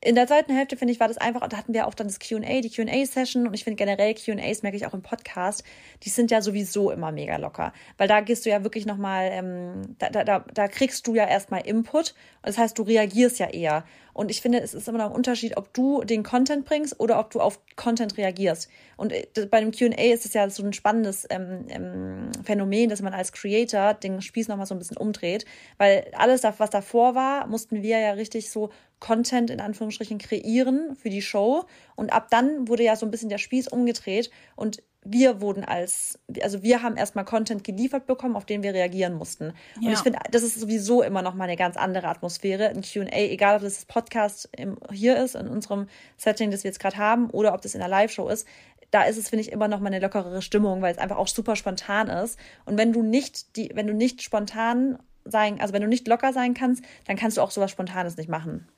in 0.00 0.14
der 0.14 0.26
zweiten 0.26 0.54
Hälfte, 0.54 0.76
finde 0.76 0.92
ich, 0.92 1.00
war 1.00 1.08
das 1.08 1.16
einfach, 1.16 1.48
da 1.48 1.56
hatten 1.56 1.72
wir 1.74 1.86
auch 1.86 1.94
dann 1.94 2.06
das 2.06 2.18
QA, 2.18 2.60
die 2.60 2.70
QA-Session 2.70 3.46
und 3.46 3.54
ich 3.54 3.64
finde 3.64 3.76
generell 3.76 4.14
QAs, 4.14 4.62
merke 4.62 4.76
ich 4.76 4.86
auch 4.86 4.94
im 4.94 5.02
Podcast, 5.02 5.64
die 6.02 6.10
sind 6.10 6.30
ja 6.30 6.42
sowieso 6.42 6.90
immer 6.90 7.12
mega 7.12 7.36
locker. 7.36 7.72
Weil 7.96 8.06
da 8.06 8.20
gehst 8.20 8.44
du 8.44 8.50
ja 8.50 8.62
wirklich 8.62 8.86
nochmal, 8.86 9.30
ähm, 9.32 9.96
da, 9.98 10.10
da, 10.10 10.40
da 10.40 10.68
kriegst 10.68 11.06
du 11.06 11.14
ja 11.14 11.26
erstmal 11.26 11.66
Input 11.66 12.14
das 12.46 12.58
heißt, 12.58 12.78
du 12.78 12.84
reagierst 12.84 13.40
ja 13.40 13.48
eher. 13.48 13.84
Und 14.12 14.30
ich 14.30 14.40
finde, 14.40 14.60
es 14.60 14.72
ist 14.72 14.86
immer 14.86 14.98
noch 14.98 15.10
ein 15.10 15.16
Unterschied, 15.16 15.56
ob 15.56 15.74
du 15.74 16.04
den 16.04 16.22
Content 16.22 16.64
bringst 16.64 16.98
oder 17.00 17.18
ob 17.18 17.30
du 17.30 17.40
auf 17.40 17.60
Content 17.74 18.16
reagierst. 18.16 18.70
Und 18.96 19.12
äh, 19.12 19.26
bei 19.50 19.60
dem 19.60 19.72
QA 19.72 20.12
ist 20.14 20.24
es 20.24 20.32
ja 20.32 20.48
so 20.48 20.62
ein 20.62 20.72
spannendes 20.72 21.26
ähm, 21.28 21.66
ähm, 21.68 22.30
Phänomen, 22.44 22.88
dass 22.88 23.02
man 23.02 23.12
als 23.12 23.32
Creator 23.32 23.94
den 23.94 24.22
Spieß 24.22 24.46
nochmal 24.46 24.66
so 24.66 24.76
ein 24.76 24.78
bisschen 24.78 24.96
umdreht. 24.96 25.44
Weil 25.76 26.06
alles, 26.16 26.44
was 26.44 26.70
davor 26.70 27.16
war, 27.16 27.48
mussten 27.48 27.82
wir 27.82 27.98
ja 27.98 28.12
richtig 28.12 28.48
so 28.48 28.70
Content 29.00 29.50
in 29.50 29.60
Anführungsstrichen 29.60 30.18
kreieren 30.18 30.96
für 30.96 31.10
die 31.10 31.22
Show. 31.22 31.64
Und 31.94 32.12
ab 32.12 32.28
dann 32.30 32.68
wurde 32.68 32.84
ja 32.84 32.96
so 32.96 33.06
ein 33.06 33.10
bisschen 33.10 33.28
der 33.28 33.38
Spieß 33.38 33.68
umgedreht 33.68 34.30
und 34.54 34.82
wir 35.08 35.40
wurden 35.40 35.64
als, 35.64 36.18
also 36.42 36.62
wir 36.62 36.82
haben 36.82 36.96
erstmal 36.96 37.24
Content 37.24 37.62
geliefert 37.62 38.06
bekommen, 38.06 38.34
auf 38.34 38.44
den 38.44 38.62
wir 38.62 38.74
reagieren 38.74 39.14
mussten. 39.14 39.52
Ja. 39.80 39.88
Und 39.88 39.92
ich 39.94 40.00
finde, 40.00 40.18
das 40.30 40.42
ist 40.42 40.58
sowieso 40.58 41.02
immer 41.02 41.22
noch 41.22 41.34
mal 41.34 41.44
eine 41.44 41.56
ganz 41.56 41.76
andere 41.76 42.08
Atmosphäre. 42.08 42.68
Ein 42.68 42.82
QA, 42.82 43.06
egal 43.12 43.56
ob 43.56 43.62
das, 43.62 43.74
das 43.74 43.84
Podcast 43.84 44.48
im, 44.56 44.76
hier 44.90 45.16
ist, 45.16 45.36
in 45.36 45.46
unserem 45.46 45.86
Setting, 46.16 46.50
das 46.50 46.64
wir 46.64 46.70
jetzt 46.70 46.80
gerade 46.80 46.96
haben, 46.96 47.30
oder 47.30 47.54
ob 47.54 47.62
das 47.62 47.74
in 47.74 47.80
der 47.80 47.88
Live-Show 47.88 48.28
ist, 48.28 48.48
da 48.90 49.04
ist 49.04 49.16
es, 49.16 49.28
finde 49.28 49.42
ich, 49.42 49.52
immer 49.52 49.68
noch 49.68 49.80
mal 49.80 49.88
eine 49.88 50.00
lockerere 50.00 50.42
Stimmung, 50.42 50.82
weil 50.82 50.92
es 50.92 50.98
einfach 50.98 51.18
auch 51.18 51.28
super 51.28 51.56
spontan 51.56 52.08
ist. 52.08 52.38
Und 52.64 52.76
wenn 52.76 52.92
du 52.92 53.02
nicht 53.02 53.56
die, 53.56 53.70
wenn 53.74 53.86
du 53.86 53.94
nicht 53.94 54.22
spontan 54.22 54.98
sein, 55.24 55.60
also 55.60 55.72
wenn 55.72 55.82
du 55.82 55.88
nicht 55.88 56.06
locker 56.08 56.32
sein 56.32 56.54
kannst, 56.54 56.84
dann 57.06 57.16
kannst 57.16 57.36
du 57.36 57.42
auch 57.42 57.50
sowas 57.50 57.70
Spontanes 57.70 58.16
nicht 58.16 58.28
machen. 58.28 58.68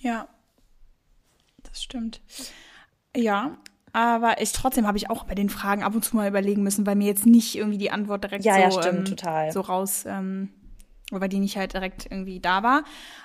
Ja, 0.00 0.28
das 1.62 1.82
stimmt. 1.82 2.20
Ja, 3.16 3.58
aber 3.92 4.40
ich 4.40 4.52
trotzdem 4.52 4.86
habe 4.86 4.98
ich 4.98 5.10
auch 5.10 5.24
bei 5.24 5.34
den 5.34 5.50
Fragen 5.50 5.82
ab 5.82 5.94
und 5.94 6.04
zu 6.04 6.16
mal 6.16 6.28
überlegen 6.28 6.62
müssen, 6.62 6.86
weil 6.86 6.96
mir 6.96 7.06
jetzt 7.06 7.26
nicht 7.26 7.56
irgendwie 7.56 7.78
die 7.78 7.90
Antwort 7.90 8.24
direkt 8.24 8.44
ja, 8.44 8.54
so, 8.54 8.60
ja, 8.60 8.70
stimmt, 8.70 8.98
ähm, 8.98 9.16
total. 9.16 9.52
so 9.52 9.60
raus, 9.60 10.04
ähm, 10.06 10.50
weil 11.10 11.28
die 11.28 11.40
nicht 11.40 11.56
halt 11.56 11.74
direkt 11.74 12.06
irgendwie 12.06 12.40
da 12.40 12.62
war. 12.62 12.84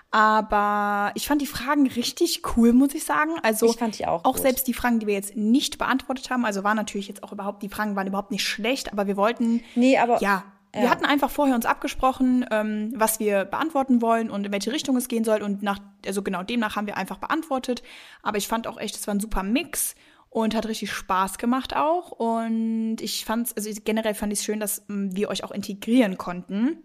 Aber 0.09 1.11
ich 1.15 1.27
fand 1.27 1.41
die 1.41 1.47
Fragen 1.47 1.87
richtig 1.87 2.41
cool, 2.55 2.73
muss 2.73 2.95
ich 2.95 3.03
sagen. 3.03 3.31
Also 3.43 3.67
ich 3.67 3.77
fand 3.77 3.99
die 3.99 4.07
auch. 4.07 4.23
Auch 4.23 4.33
gut. 4.33 4.41
selbst 4.41 4.67
die 4.67 4.73
Fragen, 4.73 4.99
die 4.99 5.07
wir 5.07 5.13
jetzt 5.13 5.35
nicht 5.35 5.77
beantwortet 5.77 6.29
haben, 6.29 6.45
also 6.45 6.63
waren 6.63 6.77
natürlich 6.77 7.07
jetzt 7.07 7.23
auch 7.23 7.31
überhaupt, 7.31 7.61
die 7.61 7.69
Fragen 7.69 7.95
waren 7.95 8.07
überhaupt 8.07 8.31
nicht 8.31 8.47
schlecht, 8.47 8.91
aber 8.91 9.07
wir 9.07 9.17
wollten. 9.17 9.61
Nee, 9.75 9.97
aber. 9.97 10.19
Ja, 10.21 10.43
ja. 10.75 10.81
Wir 10.81 10.89
hatten 10.89 11.05
einfach 11.05 11.29
vorher 11.29 11.55
uns 11.55 11.65
abgesprochen, 11.65 12.45
ähm, 12.51 12.91
was 12.95 13.19
wir 13.19 13.45
beantworten 13.45 14.01
wollen 14.01 14.29
und 14.29 14.45
in 14.45 14.51
welche 14.51 14.71
Richtung 14.73 14.97
es 14.97 15.07
gehen 15.07 15.23
soll. 15.23 15.41
Und 15.41 15.63
nach, 15.63 15.79
also 16.05 16.21
genau 16.21 16.43
demnach 16.43 16.75
haben 16.75 16.85
wir 16.85 16.97
einfach 16.97 17.17
beantwortet. 17.17 17.81
Aber 18.21 18.37
ich 18.37 18.47
fand 18.47 18.67
auch 18.67 18.77
echt, 18.77 18.95
es 18.95 19.07
war 19.07 19.15
ein 19.15 19.19
super 19.19 19.43
Mix 19.43 19.95
und 20.29 20.53
hat 20.53 20.67
richtig 20.67 20.91
Spaß 20.91 21.37
gemacht 21.37 21.75
auch. 21.75 22.11
Und 22.11 22.97
ich 22.99 23.23
fand's, 23.23 23.53
also 23.53 23.69
generell 23.85 24.13
fand 24.13 24.33
ich 24.33 24.39
es 24.39 24.45
schön, 24.45 24.59
dass 24.59 24.83
ähm, 24.89 25.15
wir 25.15 25.29
euch 25.29 25.45
auch 25.45 25.51
integrieren 25.51 26.17
konnten. 26.17 26.77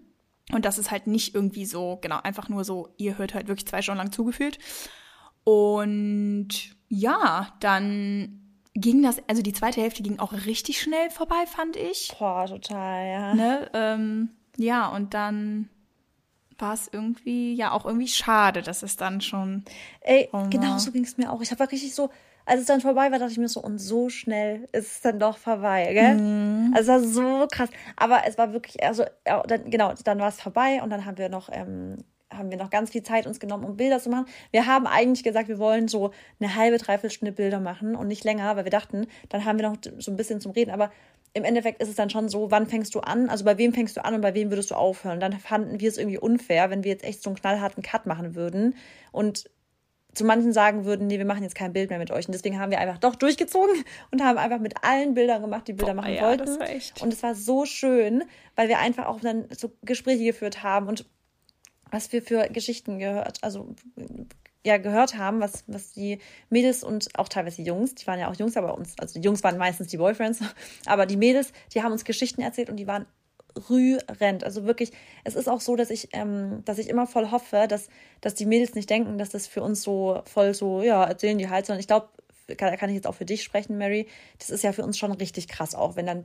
Und 0.53 0.65
das 0.65 0.79
ist 0.79 0.91
halt 0.91 1.07
nicht 1.07 1.35
irgendwie 1.35 1.65
so, 1.65 1.99
genau, 2.01 2.21
einfach 2.23 2.49
nur 2.49 2.65
so, 2.65 2.95
ihr 2.97 3.19
hört 3.19 3.35
halt 3.35 3.49
wirklich 3.49 3.67
zwei 3.67 3.83
Stunden 3.83 3.99
lang 3.99 4.13
zugefühlt. 4.13 4.59
Und 5.45 6.49
ja, 6.89 7.49
dann 7.61 8.40
ging 8.75 9.03
das, 9.03 9.21
also 9.27 9.43
die 9.43 9.53
zweite 9.53 9.81
Hälfte 9.81 10.03
ging 10.03 10.19
auch 10.19 10.33
richtig 10.33 10.81
schnell 10.81 11.11
vorbei, 11.11 11.47
fand 11.47 11.77
ich. 11.77 12.13
Boah, 12.19 12.47
total, 12.47 13.07
ja. 13.07 13.35
Ne? 13.35 13.71
Ähm, 13.75 14.31
ja, 14.57 14.89
und 14.89 15.15
dann 15.15 15.69
war 16.59 16.75
es 16.75 16.89
irgendwie, 16.93 17.55
ja, 17.55 17.73
auch 17.73 17.87
irgendwie 17.87 18.09
schade, 18.09 18.63
dass 18.63 18.83
es 18.83 18.97
dann 18.97 19.21
schon. 19.21 19.65
Ey, 20.03 20.29
genau 20.51 20.79
so 20.79 20.93
ging 20.93 21.05
es 21.05 21.17
mir 21.17 21.33
auch. 21.33 21.41
Ich 21.41 21.51
habe 21.51 21.71
richtig 21.71 21.95
so, 21.95 22.11
als 22.45 22.61
es 22.61 22.67
dann 22.67 22.81
vorbei 22.81 23.11
war, 23.11 23.19
dachte 23.19 23.33
ich 23.33 23.39
mir 23.39 23.49
so, 23.49 23.61
und 23.61 23.79
so 23.79 24.09
schnell 24.09 24.69
ist 24.73 24.93
es 24.93 25.01
dann 25.01 25.19
doch 25.19 25.39
vorbei, 25.39 25.93
gell? 25.93 26.17
Mhm. 26.17 26.75
Also 26.75 26.93
es 26.93 27.17
war 27.17 27.41
so 27.41 27.47
krass. 27.51 27.71
Aber 27.97 28.23
es 28.27 28.39
war 28.39 28.53
wirklich, 28.53 28.83
also, 28.85 29.05
dann, 29.25 29.71
genau, 29.71 29.95
dann 30.05 30.19
war 30.19 30.29
es 30.29 30.41
vorbei 30.41 30.83
und 30.83 30.91
dann 30.91 31.07
haben 31.07 31.19
wir 31.19 31.29
noch 31.29 31.49
ähm, 31.53 31.99
haben 32.33 32.51
wir 32.51 32.59
noch 32.59 32.71
ganz 32.71 32.91
viel 32.91 33.03
Zeit 33.03 33.27
uns 33.27 33.41
genommen, 33.41 33.65
um 33.65 33.77
Bilder 33.77 33.99
zu 33.99 34.11
machen. 34.11 34.27
Wir 34.51 34.67
haben 34.67 34.87
eigentlich 34.87 35.25
gesagt, 35.25 35.49
wir 35.49 35.59
wollen 35.59 35.89
so 35.89 36.13
eine 36.39 36.55
halbe, 36.55 36.79
dreiviertel 36.79 37.11
Stunde 37.11 37.33
Bilder 37.33 37.61
machen 37.61 37.97
und 37.97 38.09
nicht 38.09 38.25
länger, 38.25 38.57
weil 38.57 38.65
wir 38.65 38.71
dachten, 38.71 39.07
dann 39.29 39.45
haben 39.45 39.59
wir 39.59 39.69
noch 39.69 39.77
so 39.99 40.11
ein 40.11 40.17
bisschen 40.17 40.41
zum 40.41 40.53
Reden. 40.53 40.71
Aber 40.71 40.91
im 41.33 41.45
Endeffekt 41.45 41.81
ist 41.81 41.89
es 41.89 41.95
dann 41.95 42.11
schon 42.11 42.29
so, 42.29 42.51
wann 42.51 42.67
fängst 42.67 42.95
du 42.95 43.01
an? 43.01 43.29
Also 43.29 43.45
bei 43.45 43.57
wem 43.59 43.73
fängst 43.73 43.97
du 43.97 44.05
an 44.05 44.15
und 44.15 44.21
bei 44.21 44.35
wem 44.35 44.51
würdest 44.51 44.71
du 44.71 44.75
aufhören? 44.75 45.21
Dann 45.21 45.33
fanden 45.39 45.81
wir 45.81 45.89
es 45.89 45.99
irgendwie 45.99 46.19
unfair, 46.19 46.71
wenn 46.71 46.85
wir 46.85 46.91
jetzt 46.91 47.05
echt 47.05 47.23
so 47.23 47.31
einen 47.31 47.37
knallharten 47.37 47.83
Cut 47.83 48.07
machen 48.07 48.35
würden 48.35 48.75
und 49.13 49.51
zu 50.13 50.25
manchen 50.25 50.53
sagen 50.53 50.85
würden, 50.85 51.07
nee, 51.07 51.19
wir 51.19 51.25
machen 51.25 51.45
jetzt 51.45 51.55
kein 51.55 51.73
Bild 51.73 51.91
mehr 51.91 52.01
mit 52.01 52.11
euch. 52.11 52.27
Und 52.27 52.33
deswegen 52.33 52.59
haben 52.59 52.71
wir 52.71 52.81
einfach 52.81 52.99
doch 52.99 53.15
durchgezogen 53.15 53.85
und 54.11 54.23
haben 54.23 54.39
einfach 54.39 54.59
mit 54.59 54.83
allen 54.83 55.15
Bildern 55.15 55.43
gemacht, 55.43 55.69
die 55.69 55.73
Bilder 55.73 55.95
Boah, 55.95 56.03
machen 56.03 56.15
ja, 56.15 56.23
wollten. 56.23 56.59
Und 57.01 57.13
es 57.13 57.23
war 57.23 57.35
so 57.35 57.65
schön, 57.65 58.25
weil 58.57 58.69
wir 58.69 58.79
einfach 58.79 59.07
auch 59.07 59.21
dann 59.21 59.47
so 59.51 59.73
Gespräche 59.83 60.25
geführt 60.25 60.63
haben 60.63 60.89
und 60.89 61.07
was 61.91 62.13
wir 62.13 62.23
für 62.23 62.49
Geschichten 62.49 62.99
gehört, 62.99 63.43
also 63.43 63.75
ja, 64.65 64.77
gehört 64.77 65.17
haben, 65.17 65.41
was, 65.41 65.65
was 65.67 65.93
die 65.93 66.19
Mädels 66.51 66.85
und 66.85 67.09
auch 67.19 67.29
teilweise 67.29 67.57
die 67.57 67.69
Jungs, 67.69 67.95
die 67.95 68.07
waren 68.07 68.21
ja 68.21 68.31
auch 68.31 68.37
Jungs, 68.37 68.57
aber 68.57 68.77
uns, 68.77 68.99
also 68.99 69.19
die 69.19 69.25
Jungs 69.25 69.43
waren 69.43 69.57
meistens 69.57 69.89
die 69.89 69.97
Boyfriends, 69.97 70.41
aber 70.87 71.07
die 71.07 71.17
Mädels, 71.17 71.53
die 71.75 71.83
haben 71.83 71.93
uns 71.93 72.05
Geschichten 72.05 72.43
erzählt 72.43 72.69
und 72.69 72.77
die 72.77 72.87
waren 72.87 73.07
rührend. 73.69 74.45
Also 74.45 74.65
wirklich, 74.65 74.93
es 75.25 75.35
ist 75.35 75.49
auch 75.49 75.61
so, 75.61 75.77
dass 75.77 75.91
ich, 75.91 76.09
ähm, 76.13 76.63
dass 76.65 76.79
ich 76.79 76.89
immer 76.89 77.07
voll 77.07 77.31
hoffe, 77.31 77.67
dass, 77.69 77.89
dass 78.21 78.35
die 78.35 78.47
Mädels 78.47 78.75
nicht 78.75 78.91
denken, 78.91 79.19
dass 79.19 79.31
das 79.31 79.47
für 79.47 79.63
uns 79.63 79.83
so 79.83 80.23
voll 80.27 80.55
so, 80.55 80.83
ja, 80.83 81.05
erzählen 81.05 81.39
die 81.39 81.49
halt, 81.49 81.67
sondern 81.67 81.81
ich 81.81 81.89
glaube, 81.89 82.09
kann, 82.57 82.77
kann 82.77 82.91
ich 82.91 82.97
jetzt 82.97 83.07
auch 83.07 83.15
für 83.15 83.25
dich 83.25 83.43
sprechen, 83.43 83.79
Mary, 83.79 84.07
das 84.39 84.51
ist 84.51 84.63
ja 84.63 84.73
für 84.73 84.85
uns 84.85 84.99
schon 84.99 85.13
richtig 85.13 85.49
krass 85.49 85.75
auch, 85.75 85.97
wenn 85.97 86.07
dann 86.07 86.25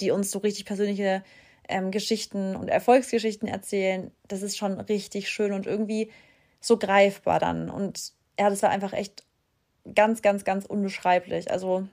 die 0.00 0.10
uns 0.10 0.30
so 0.30 0.40
richtig 0.40 0.64
persönliche 0.66 1.22
ähm, 1.68 1.90
Geschichten 1.90 2.56
und 2.56 2.68
Erfolgsgeschichten 2.68 3.48
erzählen, 3.48 4.10
das 4.28 4.42
ist 4.42 4.56
schon 4.56 4.80
richtig 4.80 5.28
schön 5.28 5.52
und 5.52 5.66
irgendwie 5.66 6.10
so 6.60 6.78
greifbar 6.78 7.38
dann. 7.38 7.70
Und 7.70 8.12
ja, 8.38 8.50
das 8.50 8.62
war 8.62 8.70
einfach 8.70 8.92
echt 8.92 9.24
ganz, 9.94 10.22
ganz, 10.22 10.44
ganz 10.44 10.66
unbeschreiblich. 10.66 11.50
Also, 11.50 11.86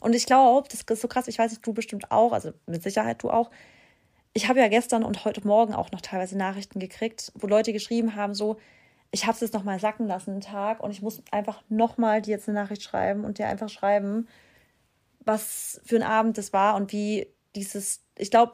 und 0.00 0.14
ich 0.14 0.26
glaube, 0.26 0.68
das 0.68 0.82
ist 0.82 1.02
so 1.02 1.08
krass, 1.08 1.28
ich 1.28 1.38
weiß 1.38 1.50
nicht, 1.50 1.66
du 1.66 1.72
bestimmt 1.72 2.10
auch, 2.10 2.32
also 2.32 2.52
mit 2.66 2.82
Sicherheit 2.82 3.22
du 3.22 3.30
auch. 3.30 3.50
Ich 4.32 4.48
habe 4.48 4.60
ja 4.60 4.68
gestern 4.68 5.04
und 5.04 5.24
heute 5.24 5.46
Morgen 5.46 5.74
auch 5.74 5.90
noch 5.90 6.00
teilweise 6.00 6.38
Nachrichten 6.38 6.78
gekriegt, 6.78 7.32
wo 7.34 7.46
Leute 7.46 7.72
geschrieben 7.72 8.14
haben, 8.14 8.34
so, 8.34 8.58
ich 9.10 9.26
habe 9.26 9.34
es 9.34 9.40
jetzt 9.40 9.54
nochmal 9.54 9.80
sacken 9.80 10.06
lassen, 10.06 10.30
einen 10.30 10.40
Tag, 10.40 10.80
und 10.82 10.92
ich 10.92 11.02
muss 11.02 11.22
einfach 11.32 11.62
nochmal 11.68 12.22
dir 12.22 12.30
jetzt 12.30 12.48
eine 12.48 12.58
Nachricht 12.60 12.82
schreiben 12.82 13.24
und 13.24 13.38
dir 13.38 13.48
einfach 13.48 13.68
schreiben, 13.68 14.28
was 15.18 15.80
für 15.84 15.96
ein 15.96 16.02
Abend 16.02 16.38
das 16.38 16.52
war 16.52 16.76
und 16.76 16.92
wie 16.92 17.26
dieses, 17.56 18.04
ich 18.16 18.30
glaube, 18.30 18.52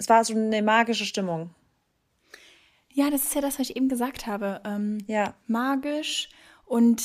es 0.00 0.08
war 0.08 0.24
so 0.24 0.34
eine 0.34 0.62
magische 0.62 1.04
Stimmung. 1.04 1.50
Ja, 2.88 3.10
das 3.10 3.22
ist 3.22 3.34
ja 3.34 3.42
das, 3.42 3.58
was 3.58 3.68
ich 3.68 3.76
eben 3.76 3.90
gesagt 3.90 4.26
habe. 4.26 4.62
Ähm, 4.64 4.98
ja. 5.06 5.34
Magisch 5.46 6.30
und 6.64 7.02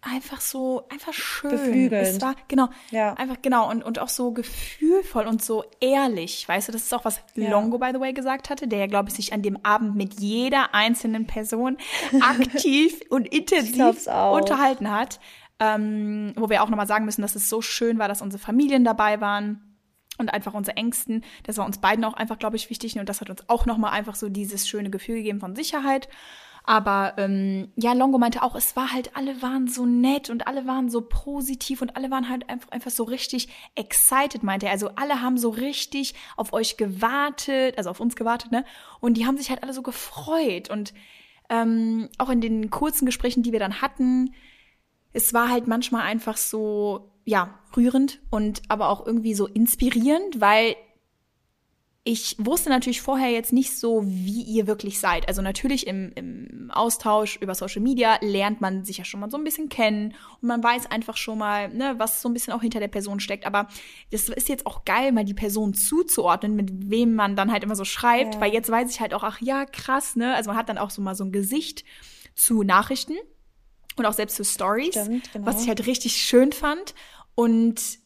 einfach 0.00 0.40
so, 0.40 0.88
einfach 0.90 1.12
schön. 1.12 1.50
Beflügelnd. 1.52 2.08
Es 2.08 2.20
war, 2.20 2.34
genau, 2.48 2.70
ja. 2.90 3.14
einfach, 3.14 3.36
genau, 3.40 3.70
und, 3.70 3.84
und 3.84 4.00
auch 4.00 4.08
so 4.08 4.32
gefühlvoll 4.32 5.28
und 5.28 5.44
so 5.44 5.64
ehrlich. 5.78 6.46
Weißt 6.48 6.66
du, 6.66 6.72
das 6.72 6.82
ist 6.82 6.92
auch, 6.92 7.04
was 7.04 7.20
ja. 7.36 7.48
Longo, 7.48 7.78
by 7.78 7.90
the 7.94 8.00
way, 8.00 8.12
gesagt 8.12 8.50
hatte, 8.50 8.66
der 8.66 8.80
ja, 8.80 8.86
glaube 8.88 9.08
ich, 9.08 9.14
sich 9.14 9.32
an 9.32 9.42
dem 9.42 9.64
Abend 9.64 9.94
mit 9.94 10.18
jeder 10.18 10.74
einzelnen 10.74 11.28
Person 11.28 11.76
aktiv 12.20 13.00
und 13.10 13.28
intensiv 13.28 14.08
unterhalten 14.08 14.90
hat. 14.90 15.20
Ähm, 15.60 16.32
wo 16.34 16.50
wir 16.50 16.64
auch 16.64 16.68
nochmal 16.68 16.88
sagen 16.88 17.04
müssen, 17.04 17.22
dass 17.22 17.36
es 17.36 17.48
so 17.48 17.62
schön 17.62 18.00
war, 18.00 18.08
dass 18.08 18.22
unsere 18.22 18.42
Familien 18.42 18.82
dabei 18.82 19.20
waren 19.20 19.71
und 20.22 20.30
einfach 20.30 20.54
unsere 20.54 20.76
Ängsten. 20.76 21.22
Das 21.42 21.58
war 21.58 21.66
uns 21.66 21.78
beiden 21.78 22.04
auch 22.04 22.14
einfach, 22.14 22.38
glaube 22.38 22.56
ich, 22.56 22.70
wichtig. 22.70 22.98
Und 22.98 23.08
das 23.08 23.20
hat 23.20 23.28
uns 23.28 23.48
auch 23.48 23.66
nochmal 23.66 23.92
einfach 23.92 24.14
so 24.14 24.28
dieses 24.28 24.68
schöne 24.68 24.90
Gefühl 24.90 25.16
gegeben 25.16 25.40
von 25.40 25.54
Sicherheit. 25.54 26.08
Aber 26.64 27.14
ähm, 27.16 27.72
ja, 27.74 27.92
Longo 27.92 28.18
meinte 28.18 28.42
auch, 28.42 28.54
es 28.54 28.76
war 28.76 28.92
halt, 28.92 29.16
alle 29.16 29.42
waren 29.42 29.66
so 29.66 29.84
nett 29.84 30.30
und 30.30 30.46
alle 30.46 30.66
waren 30.66 30.88
so 30.88 31.00
positiv 31.00 31.82
und 31.82 31.96
alle 31.96 32.10
waren 32.10 32.28
halt 32.28 32.48
einfach, 32.48 32.70
einfach 32.70 32.90
so 32.90 33.02
richtig 33.02 33.48
excited, 33.74 34.42
meinte 34.44 34.66
er. 34.66 34.72
Also 34.72 34.90
alle 34.94 35.20
haben 35.20 35.38
so 35.38 35.50
richtig 35.50 36.14
auf 36.36 36.52
euch 36.52 36.76
gewartet, 36.76 37.76
also 37.78 37.90
auf 37.90 37.98
uns 37.98 38.14
gewartet, 38.14 38.52
ne? 38.52 38.64
Und 39.00 39.16
die 39.16 39.26
haben 39.26 39.36
sich 39.36 39.50
halt 39.50 39.62
alle 39.62 39.72
so 39.72 39.82
gefreut. 39.82 40.70
Und 40.70 40.94
ähm, 41.50 42.08
auch 42.18 42.30
in 42.30 42.40
den 42.40 42.70
kurzen 42.70 43.06
Gesprächen, 43.06 43.42
die 43.42 43.52
wir 43.52 43.60
dann 43.60 43.82
hatten, 43.82 44.32
es 45.12 45.34
war 45.34 45.50
halt 45.50 45.66
manchmal 45.66 46.02
einfach 46.02 46.36
so, 46.36 47.11
ja, 47.24 47.58
rührend 47.76 48.20
und 48.30 48.62
aber 48.68 48.88
auch 48.88 49.06
irgendwie 49.06 49.34
so 49.34 49.46
inspirierend, 49.46 50.40
weil 50.40 50.76
ich 52.04 52.34
wusste 52.38 52.68
natürlich 52.68 53.00
vorher 53.00 53.30
jetzt 53.30 53.52
nicht 53.52 53.78
so, 53.78 54.02
wie 54.04 54.42
ihr 54.42 54.66
wirklich 54.66 54.98
seid. 54.98 55.28
Also 55.28 55.40
natürlich 55.40 55.86
im, 55.86 56.10
im 56.16 56.70
Austausch 56.72 57.36
über 57.36 57.54
Social 57.54 57.80
Media 57.80 58.18
lernt 58.20 58.60
man 58.60 58.84
sich 58.84 58.98
ja 58.98 59.04
schon 59.04 59.20
mal 59.20 59.30
so 59.30 59.36
ein 59.36 59.44
bisschen 59.44 59.68
kennen 59.68 60.14
und 60.40 60.48
man 60.48 60.64
weiß 60.64 60.90
einfach 60.90 61.16
schon 61.16 61.38
mal, 61.38 61.72
ne, 61.72 61.94
was 61.98 62.20
so 62.20 62.28
ein 62.28 62.32
bisschen 62.32 62.54
auch 62.54 62.62
hinter 62.62 62.80
der 62.80 62.88
Person 62.88 63.20
steckt. 63.20 63.46
Aber 63.46 63.68
das 64.10 64.28
ist 64.28 64.48
jetzt 64.48 64.66
auch 64.66 64.84
geil, 64.84 65.12
mal 65.12 65.24
die 65.24 65.32
Person 65.32 65.74
zuzuordnen, 65.74 66.56
mit 66.56 66.90
wem 66.90 67.14
man 67.14 67.36
dann 67.36 67.52
halt 67.52 67.62
immer 67.62 67.76
so 67.76 67.84
schreibt, 67.84 68.34
ja. 68.34 68.40
weil 68.40 68.52
jetzt 68.52 68.68
weiß 68.70 68.90
ich 68.90 69.00
halt 69.00 69.14
auch, 69.14 69.22
ach 69.22 69.40
ja, 69.40 69.64
krass, 69.64 70.16
ne? 70.16 70.34
Also 70.34 70.50
man 70.50 70.56
hat 70.56 70.68
dann 70.68 70.78
auch 70.78 70.90
so 70.90 71.02
mal 71.02 71.14
so 71.14 71.22
ein 71.22 71.30
Gesicht 71.30 71.84
zu 72.34 72.64
Nachrichten 72.64 73.14
und 73.96 74.06
auch 74.06 74.12
selbst 74.12 74.36
zu 74.36 74.44
Stories, 74.44 74.94
Stimmt, 74.94 75.32
genau. 75.32 75.46
was 75.46 75.62
ich 75.62 75.68
halt 75.68 75.86
richtig 75.86 76.16
schön 76.16 76.52
fand. 76.52 76.94
Und 77.34 77.98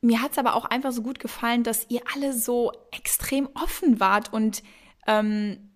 mir 0.00 0.20
hat 0.20 0.32
es 0.32 0.38
aber 0.38 0.54
auch 0.54 0.64
einfach 0.64 0.92
so 0.92 1.02
gut 1.02 1.18
gefallen, 1.18 1.62
dass 1.62 1.86
ihr 1.88 2.02
alle 2.14 2.32
so 2.32 2.72
extrem 2.90 3.48
offen 3.54 4.00
wart 4.00 4.32
und 4.32 4.62
ähm, 5.06 5.72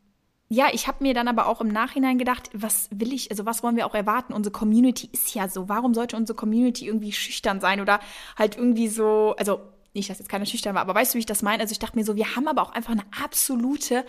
ja, 0.49 0.69
ich 0.73 0.87
habe 0.87 1.03
mir 1.03 1.13
dann 1.13 1.27
aber 1.27 1.49
auch 1.49 1.61
im 1.61 1.69
Nachhinein 1.69 2.19
gedacht, 2.19 2.51
was 2.53 2.89
will 2.93 3.13
ich, 3.13 3.31
also 3.31 3.47
was 3.47 3.63
wollen 3.63 3.77
wir 3.77 3.87
auch 3.87 3.95
erwarten? 3.95 4.33
Unsere 4.33 4.53
Community 4.53 5.09
ist 5.13 5.35
ja 5.35 5.49
so. 5.49 5.69
Warum 5.69 5.93
sollte 5.93 6.17
unsere 6.17 6.37
Community 6.37 6.87
irgendwie 6.87 7.11
schüchtern 7.11 7.61
sein 7.61 7.81
oder 7.81 7.99
halt 8.37 8.57
irgendwie 8.57 8.87
so, 8.87 9.35
also 9.39 9.61
nicht, 9.93 10.09
dass 10.09 10.19
jetzt 10.19 10.29
keiner 10.29 10.47
schüchtern 10.47 10.75
war, 10.75 10.83
aber 10.83 10.95
weißt 10.95 11.15
du, 11.15 11.17
wie 11.17 11.21
ich 11.21 11.27
das 11.27 11.43
meine? 11.43 11.63
Also 11.63 11.73
ich 11.73 11.81
dachte 11.81 11.99
mir 11.99 12.05
so, 12.05 12.15
wir 12.15 12.37
haben 12.37 12.47
aber 12.47 12.63
auch 12.63 12.73
einfach 12.73 12.93
eine 12.93 13.05
absolute 13.25 14.05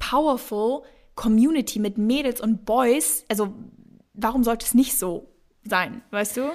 powerful 0.00 0.82
Community 1.14 1.78
mit 1.78 1.96
Mädels 1.96 2.40
und 2.40 2.64
Boys. 2.64 3.24
Also 3.28 3.54
warum 4.18 4.44
sollte 4.44 4.66
es 4.66 4.74
nicht 4.74 4.98
so 4.98 5.28
sein, 5.64 6.02
weißt 6.10 6.36
du? 6.36 6.50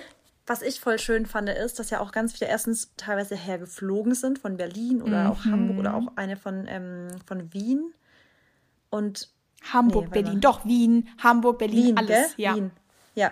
was 0.46 0.62
ich 0.62 0.80
voll 0.80 1.00
schön 1.00 1.26
fand, 1.26 1.50
ist, 1.50 1.80
dass 1.80 1.90
ja 1.90 2.00
auch 2.00 2.12
ganz 2.12 2.34
viele 2.34 2.50
erstens 2.50 2.92
teilweise 2.98 3.36
hergeflogen 3.36 4.14
sind 4.14 4.40
von 4.40 4.58
Berlin 4.58 5.02
oder 5.02 5.24
mhm. 5.24 5.32
auch 5.32 5.46
Hamburg 5.46 5.80
oder 5.80 5.96
auch 5.96 6.08
eine 6.16 6.36
von, 6.36 6.66
ähm, 6.68 7.08
von 7.26 7.54
Wien. 7.54 7.94
Und 8.90 9.30
Hamburg, 9.72 10.06
nee, 10.08 10.22
Berlin, 10.22 10.42
doch, 10.42 10.66
Wien, 10.66 11.08
Hamburg, 11.18 11.60
Berlin, 11.60 11.86
Wien, 11.86 11.98
alles. 11.98 12.36
Gell? 12.36 12.46
Ja. 12.46 12.56
Wien. 12.56 12.72
Ja. 13.16 13.32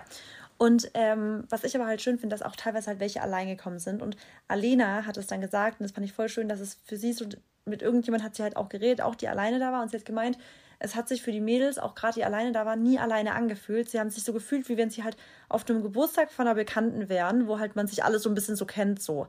Und 0.56 0.90
ähm, 0.94 1.44
was 1.50 1.64
ich 1.64 1.74
aber 1.74 1.86
halt 1.86 2.00
schön 2.00 2.18
finde, 2.18 2.34
dass 2.34 2.42
auch 2.42 2.56
teilweise 2.56 2.86
halt 2.86 3.00
welche 3.00 3.20
allein 3.20 3.48
gekommen 3.48 3.78
sind. 3.78 4.00
Und 4.00 4.16
Alena 4.48 5.04
hat 5.04 5.16
es 5.16 5.26
dann 5.26 5.40
gesagt, 5.40 5.80
und 5.80 5.84
das 5.84 5.92
fand 5.92 6.06
ich 6.06 6.12
voll 6.12 6.28
schön, 6.28 6.48
dass 6.48 6.60
es 6.60 6.78
für 6.84 6.96
sie 6.96 7.12
so, 7.12 7.26
mit 7.66 7.82
irgendjemand 7.82 8.22
hat 8.22 8.36
sie 8.36 8.42
halt 8.42 8.56
auch 8.56 8.68
geredet, 8.68 9.02
auch 9.02 9.16
die 9.16 9.28
alleine 9.28 9.58
da 9.58 9.72
war. 9.72 9.82
Und 9.82 9.90
sie 9.90 9.98
hat 9.98 10.04
gemeint, 10.04 10.38
es 10.82 10.96
hat 10.96 11.08
sich 11.08 11.22
für 11.22 11.30
die 11.30 11.40
Mädels, 11.40 11.78
auch 11.78 11.94
gerade 11.94 12.14
die 12.14 12.24
alleine 12.24 12.50
da 12.50 12.66
waren, 12.66 12.82
nie 12.82 12.98
alleine 12.98 13.34
angefühlt. 13.34 13.88
Sie 13.88 14.00
haben 14.00 14.10
sich 14.10 14.24
so 14.24 14.32
gefühlt, 14.32 14.68
wie 14.68 14.76
wenn 14.76 14.90
sie 14.90 15.04
halt 15.04 15.16
auf 15.48 15.68
einem 15.68 15.82
Geburtstag 15.82 16.32
von 16.32 16.46
einer 16.46 16.56
Bekannten 16.56 17.08
wären, 17.08 17.46
wo 17.46 17.60
halt 17.60 17.76
man 17.76 17.86
sich 17.86 18.02
alle 18.02 18.18
so 18.18 18.28
ein 18.28 18.34
bisschen 18.34 18.56
so 18.56 18.66
kennt 18.66 19.00
so. 19.00 19.28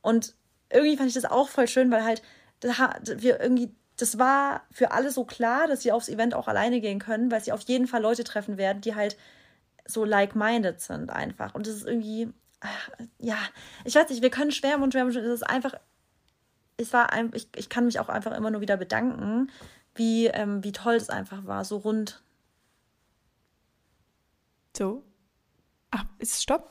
Und 0.00 0.34
irgendwie 0.70 0.96
fand 0.96 1.08
ich 1.08 1.14
das 1.14 1.26
auch 1.26 1.48
voll 1.48 1.68
schön, 1.68 1.90
weil 1.90 2.04
halt 2.04 2.22
wir 2.62 3.38
irgendwie 3.38 3.74
das 3.96 4.18
war 4.18 4.62
für 4.72 4.90
alle 4.90 5.10
so 5.10 5.24
klar, 5.24 5.68
dass 5.68 5.82
sie 5.82 5.92
aufs 5.92 6.08
Event 6.08 6.34
auch 6.34 6.48
alleine 6.48 6.80
gehen 6.80 6.98
können, 6.98 7.30
weil 7.30 7.44
sie 7.44 7.52
auf 7.52 7.60
jeden 7.62 7.86
Fall 7.86 8.02
Leute 8.02 8.24
treffen 8.24 8.56
werden, 8.56 8.80
die 8.80 8.94
halt 8.94 9.16
so 9.86 10.04
like-minded 10.04 10.80
sind 10.80 11.10
einfach. 11.10 11.54
Und 11.54 11.66
das 11.66 11.74
ist 11.74 11.86
irgendwie, 11.86 12.28
ach, 12.60 12.90
ja, 13.18 13.36
ich 13.84 13.94
weiß 13.94 14.08
nicht, 14.08 14.22
wir 14.22 14.30
können 14.30 14.50
schwärmen 14.50 14.82
und 14.82 14.92
schwärmen. 14.92 15.14
Es 15.14 15.16
ist 15.16 15.48
einfach, 15.48 15.74
es 16.76 16.92
war 16.92 17.08
ich, 17.34 17.46
ich 17.54 17.68
kann 17.68 17.84
mich 17.84 18.00
auch 18.00 18.08
einfach 18.08 18.36
immer 18.36 18.50
nur 18.50 18.62
wieder 18.62 18.76
bedanken, 18.76 19.50
wie, 19.94 20.26
ähm, 20.26 20.64
wie 20.64 20.72
toll 20.72 20.94
es 20.94 21.10
einfach 21.10 21.46
war, 21.46 21.64
so 21.64 21.78
rund. 21.78 22.22
So. 24.76 25.04
Ach, 25.90 26.04
ist 26.18 26.42
Stopp? 26.42 26.70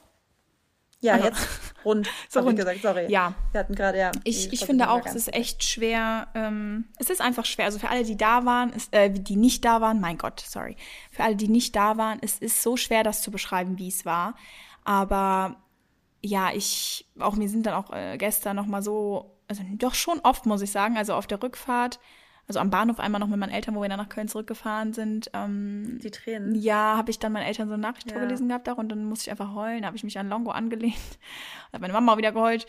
Ja, 1.00 1.16
Aha. 1.16 1.26
jetzt 1.26 1.48
rund. 1.84 2.10
so 2.30 2.40
rund. 2.40 2.58
gesagt, 2.58 2.82
sorry. 2.82 3.12
Ja. 3.12 3.34
Wir 3.52 3.60
hatten 3.60 3.76
gerade, 3.76 4.00
ja. 4.00 4.12
Ich, 4.24 4.54
ich 4.54 4.66
finde 4.66 4.90
auch, 4.90 5.06
es 5.06 5.16
ist 5.16 5.34
echt 5.34 5.64
schwer. 5.64 6.30
Ähm, 6.34 6.86
es 6.98 7.10
ist 7.10 7.20
einfach 7.20 7.46
schwer. 7.46 7.66
Also 7.66 7.78
für 7.78 7.90
alle, 7.90 8.06
die 8.06 8.16
da 8.16 8.46
waren, 8.46 8.72
ist, 8.72 8.94
äh, 8.94 9.10
die 9.10 9.36
nicht 9.36 9.66
da 9.66 9.82
waren, 9.82 10.00
mein 10.00 10.18
Gott, 10.18 10.40
sorry. 10.40 10.78
Für 11.12 11.24
alle, 11.24 11.36
die 11.36 11.50
nicht 11.50 11.76
da 11.76 11.98
waren, 11.98 12.20
es 12.22 12.40
ist 12.40 12.64
so 12.64 12.78
schwer, 12.78 13.04
das 13.04 13.22
zu 13.22 13.32
beschreiben, 13.32 13.78
wie 13.80 13.90
es 13.90 14.06
war. 14.06 14.36
Aber 14.86 15.58
ja, 16.22 16.52
ich, 16.54 17.06
auch 17.20 17.36
mir 17.36 17.50
sind 17.50 17.66
dann 17.66 17.74
auch 17.74 17.92
äh, 17.92 18.18
gestern 18.18 18.56
nochmal 18.56 18.82
so, 18.82 19.38
also 19.50 19.62
doch 19.74 19.96
schon 19.96 20.22
oft, 20.22 20.46
muss 20.46 20.62
ich 20.62 20.72
sagen, 20.72 20.98
also 20.98 21.16
auf 21.16 21.28
der 21.28 21.44
Rückfahrt 21.44 22.00
also 22.48 22.60
am 22.60 22.70
Bahnhof 22.70 23.00
einmal 23.00 23.20
noch 23.20 23.28
mit 23.28 23.40
meinen 23.40 23.54
Eltern, 23.54 23.76
wo 23.76 23.82
wir 23.82 23.90
dann 23.90 24.00
nach 24.00 24.10
Köln 24.10 24.28
zurückgefahren 24.28 24.94
sind. 24.94 25.30
Ähm, 25.34 26.00
die 26.04 26.12
Tränen. 26.12 26.56
Ja, 26.56 26.98
habe 26.98 27.10
ich 27.10 27.20
dann 27.20 27.32
meinen 27.32 27.46
Eltern 27.46 27.68
so 27.68 27.74
eine 27.74 27.82
Nachricht 27.82 28.12
ja. 28.12 28.18
vorgelesen 28.18 28.48
gehabt 28.48 28.68
und 28.68 28.90
dann 28.90 29.06
musste 29.06 29.30
ich 29.30 29.32
einfach 29.32 29.56
heulen. 29.56 29.82
Da 29.82 29.88
habe 29.88 29.98
ich 29.98 30.04
mich 30.04 30.20
an 30.20 30.30
Longo 30.30 30.52
angelehnt. 30.52 30.96
Hat 31.74 31.82
meine 31.82 31.94
Mama 31.94 32.14
auch 32.14 32.18
wieder 32.18 32.34
geheult. 32.34 32.66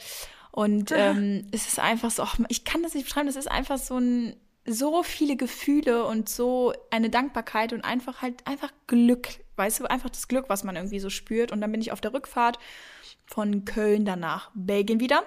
Und 0.52 0.92
ähm, 0.92 1.48
es 1.50 1.66
ist 1.66 1.80
einfach 1.80 2.12
so, 2.12 2.22
ach, 2.22 2.38
ich 2.48 2.64
kann 2.64 2.84
das 2.84 2.94
nicht 2.94 3.04
beschreiben, 3.04 3.26
das 3.26 3.34
ist 3.34 3.50
einfach 3.50 3.78
so 3.78 3.98
ein 3.98 4.36
so 4.66 5.02
viele 5.02 5.36
Gefühle 5.36 6.06
und 6.06 6.28
so 6.28 6.72
eine 6.90 7.10
Dankbarkeit 7.10 7.74
und 7.74 7.84
einfach 7.84 8.22
halt 8.22 8.46
einfach 8.46 8.72
Glück, 8.86 9.28
weißt 9.56 9.80
du, 9.80 9.84
einfach 9.84 10.08
das 10.08 10.26
Glück, 10.26 10.46
was 10.48 10.64
man 10.64 10.76
irgendwie 10.76 11.00
so 11.00 11.10
spürt. 11.10 11.52
Und 11.52 11.60
dann 11.60 11.70
bin 11.70 11.82
ich 11.82 11.92
auf 11.92 12.00
der 12.00 12.14
Rückfahrt 12.14 12.58
von 13.26 13.64
Köln 13.66 14.04
danach 14.06 14.50
Belgien 14.54 15.00
wieder 15.00 15.22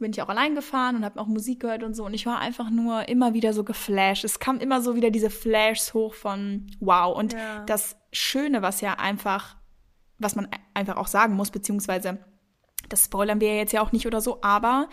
bin 0.00 0.12
ich 0.12 0.22
auch 0.22 0.28
allein 0.28 0.54
gefahren 0.54 0.96
und 0.96 1.04
habe 1.04 1.20
auch 1.20 1.26
Musik 1.26 1.60
gehört 1.60 1.82
und 1.82 1.94
so. 1.94 2.04
Und 2.04 2.14
ich 2.14 2.26
war 2.26 2.38
einfach 2.38 2.70
nur 2.70 3.08
immer 3.08 3.34
wieder 3.34 3.52
so 3.52 3.64
geflasht. 3.64 4.24
Es 4.24 4.38
kam 4.38 4.58
immer 4.58 4.82
so 4.82 4.96
wieder 4.96 5.10
diese 5.10 5.30
Flashs 5.30 5.94
hoch 5.94 6.14
von 6.14 6.66
wow. 6.80 7.16
Und 7.16 7.34
ja. 7.34 7.64
das 7.66 7.96
Schöne, 8.12 8.62
was 8.62 8.80
ja 8.80 8.94
einfach, 8.94 9.56
was 10.18 10.34
man 10.34 10.48
einfach 10.74 10.96
auch 10.96 11.06
sagen 11.06 11.34
muss, 11.34 11.50
beziehungsweise 11.50 12.18
das 12.88 13.04
spoilern 13.04 13.40
wir 13.40 13.48
ja 13.48 13.56
jetzt 13.56 13.72
ja 13.72 13.82
auch 13.82 13.92
nicht 13.92 14.06
oder 14.06 14.20
so, 14.20 14.42
aber 14.42 14.88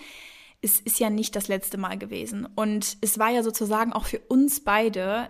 es 0.61 0.79
ist 0.79 0.99
ja 0.99 1.09
nicht 1.09 1.35
das 1.35 1.47
letzte 1.47 1.77
Mal 1.77 1.97
gewesen. 1.97 2.45
Und 2.45 2.97
es 3.01 3.19
war 3.19 3.29
ja 3.29 3.43
sozusagen 3.43 3.93
auch 3.93 4.05
für 4.05 4.19
uns 4.19 4.63
beide 4.63 5.29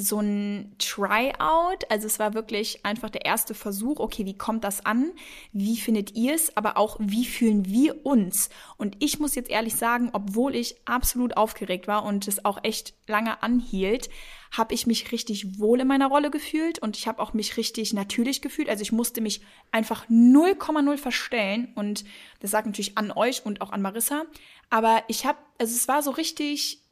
so 0.00 0.20
ein 0.20 0.76
Tryout. 0.78 1.90
Also 1.90 2.06
es 2.06 2.20
war 2.20 2.32
wirklich 2.32 2.86
einfach 2.86 3.10
der 3.10 3.24
erste 3.24 3.52
Versuch, 3.52 3.98
okay, 3.98 4.24
wie 4.24 4.38
kommt 4.38 4.62
das 4.62 4.86
an? 4.86 5.10
Wie 5.52 5.76
findet 5.76 6.14
ihr 6.14 6.34
es? 6.34 6.56
Aber 6.56 6.76
auch, 6.76 6.96
wie 7.00 7.24
fühlen 7.24 7.66
wir 7.66 8.06
uns? 8.06 8.48
Und 8.76 8.96
ich 9.00 9.18
muss 9.18 9.34
jetzt 9.34 9.50
ehrlich 9.50 9.74
sagen, 9.74 10.10
obwohl 10.12 10.54
ich 10.54 10.76
absolut 10.84 11.36
aufgeregt 11.36 11.88
war 11.88 12.04
und 12.04 12.28
es 12.28 12.44
auch 12.44 12.62
echt 12.62 12.94
lange 13.08 13.42
anhielt, 13.42 14.08
habe 14.52 14.72
ich 14.72 14.86
mich 14.86 15.10
richtig 15.10 15.58
wohl 15.58 15.80
in 15.80 15.88
meiner 15.88 16.06
Rolle 16.06 16.30
gefühlt 16.30 16.78
und 16.78 16.96
ich 16.96 17.08
habe 17.08 17.20
auch 17.20 17.34
mich 17.34 17.56
richtig 17.56 17.92
natürlich 17.92 18.40
gefühlt. 18.40 18.68
Also 18.68 18.82
ich 18.82 18.92
musste 18.92 19.20
mich 19.20 19.42
einfach 19.72 20.08
0,0 20.08 20.96
verstellen 20.96 21.72
und 21.74 22.04
das 22.38 22.52
sagt 22.52 22.66
natürlich 22.66 22.96
an 22.96 23.10
euch 23.10 23.44
und 23.44 23.60
auch 23.60 23.70
an 23.70 23.82
Marissa. 23.82 24.22
Aber 24.70 25.02
ich 25.08 25.26
habe, 25.26 25.38
also 25.58 25.74
es 25.74 25.88
war 25.88 26.02
so 26.02 26.12
richtig 26.12 26.87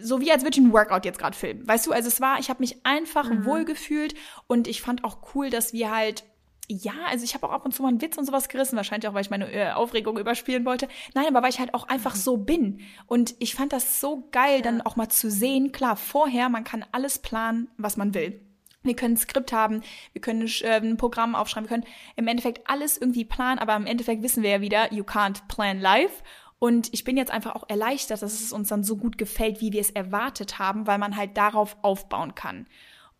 so 0.00 0.20
wie 0.20 0.30
als 0.30 0.42
würde 0.42 0.58
ich 0.58 0.64
ein 0.64 0.72
Workout 0.72 1.04
jetzt 1.04 1.18
gerade 1.18 1.36
filmen. 1.36 1.66
Weißt 1.66 1.86
du, 1.86 1.92
also 1.92 2.08
es 2.08 2.20
war, 2.20 2.38
ich 2.38 2.50
habe 2.50 2.60
mich 2.60 2.84
einfach 2.84 3.30
mhm. 3.30 3.44
wohl 3.44 3.64
gefühlt 3.64 4.14
und 4.46 4.68
ich 4.68 4.82
fand 4.82 5.04
auch 5.04 5.34
cool, 5.34 5.50
dass 5.50 5.72
wir 5.72 5.90
halt 5.90 6.24
ja, 6.70 6.92
also 7.08 7.24
ich 7.24 7.34
habe 7.34 7.48
auch 7.48 7.52
ab 7.52 7.64
und 7.64 7.72
zu 7.72 7.82
mal 7.82 7.88
einen 7.88 8.02
Witz 8.02 8.18
und 8.18 8.26
sowas 8.26 8.50
gerissen, 8.50 8.76
wahrscheinlich 8.76 9.08
auch, 9.08 9.14
weil 9.14 9.22
ich 9.22 9.30
meine 9.30 9.50
äh, 9.50 9.72
Aufregung 9.72 10.18
überspielen 10.18 10.66
wollte. 10.66 10.86
Nein, 11.14 11.26
aber 11.26 11.42
weil 11.42 11.48
ich 11.48 11.60
halt 11.60 11.72
auch 11.72 11.88
einfach 11.88 12.14
mhm. 12.14 12.18
so 12.18 12.36
bin. 12.36 12.80
Und 13.06 13.34
ich 13.38 13.54
fand 13.54 13.72
das 13.72 14.02
so 14.02 14.28
geil, 14.32 14.56
ja. 14.56 14.62
dann 14.62 14.82
auch 14.82 14.94
mal 14.94 15.08
zu 15.08 15.30
sehen. 15.30 15.72
Klar, 15.72 15.96
vorher, 15.96 16.50
man 16.50 16.64
kann 16.64 16.84
alles 16.92 17.20
planen, 17.20 17.68
was 17.78 17.96
man 17.96 18.12
will. 18.12 18.38
Wir 18.82 18.94
können 18.94 19.14
ein 19.14 19.18
Skript 19.18 19.52
haben, 19.52 19.82
wir 20.12 20.20
können 20.20 20.46
äh, 20.60 20.76
ein 20.76 20.98
Programm 20.98 21.34
aufschreiben, 21.34 21.68
wir 21.68 21.76
können 21.76 21.92
im 22.16 22.28
Endeffekt 22.28 22.68
alles 22.70 22.96
irgendwie 22.96 23.24
planen, 23.24 23.58
aber 23.58 23.74
im 23.74 23.86
Endeffekt 23.86 24.22
wissen 24.22 24.42
wir 24.42 24.50
ja 24.50 24.60
wieder, 24.60 24.92
you 24.92 25.04
can't 25.04 25.48
plan 25.48 25.80
life. 25.80 26.22
Und 26.58 26.92
ich 26.92 27.04
bin 27.04 27.16
jetzt 27.16 27.30
einfach 27.30 27.54
auch 27.54 27.68
erleichtert, 27.68 28.20
dass 28.20 28.40
es 28.40 28.52
uns 28.52 28.68
dann 28.68 28.82
so 28.82 28.96
gut 28.96 29.16
gefällt, 29.16 29.60
wie 29.60 29.72
wir 29.72 29.80
es 29.80 29.90
erwartet 29.90 30.58
haben, 30.58 30.86
weil 30.86 30.98
man 30.98 31.16
halt 31.16 31.36
darauf 31.36 31.76
aufbauen 31.82 32.34
kann. 32.34 32.66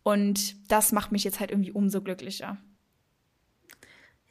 Und 0.03 0.69
das 0.71 0.91
macht 0.91 1.11
mich 1.11 1.23
jetzt 1.23 1.39
halt 1.39 1.51
irgendwie 1.51 1.71
umso 1.71 2.01
glücklicher. 2.01 2.57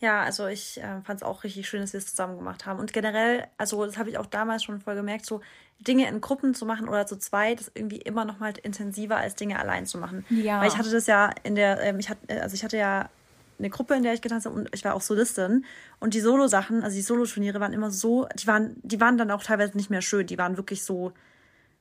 Ja, 0.00 0.22
also 0.22 0.46
ich 0.46 0.78
äh, 0.78 1.02
fand 1.02 1.20
es 1.20 1.22
auch 1.22 1.42
richtig 1.42 1.68
schön, 1.68 1.80
dass 1.80 1.92
wir 1.92 1.98
es 1.98 2.06
zusammen 2.06 2.36
gemacht 2.36 2.66
haben. 2.66 2.78
Und 2.78 2.92
generell, 2.92 3.48
also 3.56 3.84
das 3.84 3.98
habe 3.98 4.10
ich 4.10 4.18
auch 4.18 4.26
damals 4.26 4.62
schon 4.62 4.80
voll 4.80 4.94
gemerkt, 4.94 5.26
so 5.26 5.40
Dinge 5.80 6.08
in 6.08 6.20
Gruppen 6.20 6.54
zu 6.54 6.66
machen 6.66 6.88
oder 6.88 7.06
zu 7.06 7.18
zweit 7.18 7.60
ist 7.60 7.72
irgendwie 7.74 7.98
immer 7.98 8.24
noch 8.24 8.38
mal 8.38 8.52
intensiver 8.62 9.16
als 9.16 9.34
Dinge 9.34 9.58
allein 9.58 9.86
zu 9.86 9.98
machen. 9.98 10.24
Ja. 10.30 10.60
Weil 10.60 10.68
ich 10.68 10.76
hatte 10.76 10.90
das 10.90 11.06
ja 11.06 11.32
in 11.42 11.56
der, 11.56 11.80
ähm, 11.80 11.98
ich 11.98 12.10
hatte, 12.10 12.42
also 12.42 12.54
ich 12.54 12.62
hatte 12.62 12.76
ja 12.76 13.08
eine 13.58 13.70
Gruppe, 13.70 13.94
in 13.94 14.02
der 14.02 14.14
ich 14.14 14.22
getanzt 14.22 14.46
habe 14.46 14.56
und 14.56 14.68
ich 14.74 14.84
war 14.84 14.94
auch 14.94 15.00
Solistin. 15.00 15.64
Und 16.00 16.14
die 16.14 16.20
Solo-Sachen, 16.20 16.82
also 16.82 16.94
die 16.94 17.02
Solo-Turniere 17.02 17.60
waren 17.60 17.72
immer 17.72 17.90
so, 17.90 18.28
die 18.38 18.46
waren, 18.46 18.76
die 18.82 19.00
waren 19.00 19.18
dann 19.18 19.30
auch 19.30 19.42
teilweise 19.42 19.76
nicht 19.76 19.90
mehr 19.90 20.02
schön. 20.02 20.26
Die 20.26 20.38
waren 20.38 20.56
wirklich 20.56 20.84
so, 20.84 21.12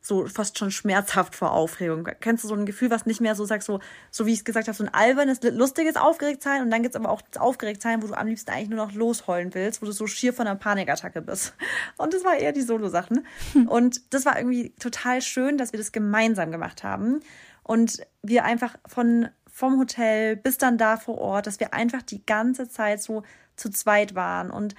so 0.01 0.25
fast 0.27 0.57
schon 0.57 0.71
schmerzhaft 0.71 1.35
vor 1.35 1.51
Aufregung. 1.51 2.07
Kennst 2.19 2.43
du 2.43 2.47
so 2.47 2.55
ein 2.55 2.65
Gefühl, 2.65 2.89
was 2.89 3.05
nicht 3.05 3.21
mehr 3.21 3.35
so 3.35 3.45
sagst, 3.45 3.67
so, 3.67 3.79
so 4.09 4.25
wie 4.25 4.33
ich 4.33 4.39
es 4.39 4.45
gesagt 4.45 4.67
habe, 4.67 4.77
so 4.77 4.83
ein 4.83 4.93
albernes, 4.93 5.39
lustiges 5.43 5.97
Aufgeregtsein 5.97 6.61
und 6.61 6.71
dann 6.71 6.81
gibt 6.81 6.95
es 6.95 6.99
aber 6.99 7.09
auch 7.09 7.21
das 7.21 7.41
Aufgeregtsein, 7.41 8.01
wo 8.01 8.07
du 8.07 8.13
am 8.13 8.27
liebsten 8.27 8.51
eigentlich 8.51 8.69
nur 8.69 8.85
noch 8.85 8.93
losheulen 8.93 9.53
willst, 9.53 9.81
wo 9.81 9.85
du 9.85 9.91
so 9.91 10.07
schier 10.07 10.33
von 10.33 10.47
einer 10.47 10.55
Panikattacke 10.55 11.21
bist. 11.21 11.53
Und 11.97 12.13
das 12.13 12.23
war 12.23 12.37
eher 12.37 12.53
die 12.53 12.61
Solo-Sachen. 12.61 13.25
Hm. 13.53 13.67
Und 13.77 14.13
das 14.13 14.25
war 14.25 14.37
irgendwie 14.37 14.73
total 14.79 15.21
schön, 15.21 15.57
dass 15.57 15.73
wir 15.73 15.79
das 15.79 15.91
gemeinsam 15.91 16.51
gemacht 16.51 16.83
haben. 16.83 17.19
Und 17.63 17.99
wir 18.23 18.45
einfach 18.45 18.77
von 18.87 19.27
vom 19.57 19.79
Hotel 19.79 20.35
bis 20.35 20.59
dann 20.59 20.77
da 20.77 20.97
vor 20.97 21.17
Ort, 21.17 21.47
dass 21.47 21.59
wir 21.59 21.73
einfach 21.73 22.03
die 22.03 22.23
ganze 22.23 22.69
Zeit 22.69 23.01
so 23.01 23.23
zu 23.55 23.71
zweit 23.71 24.13
waren 24.13 24.51
und 24.51 24.75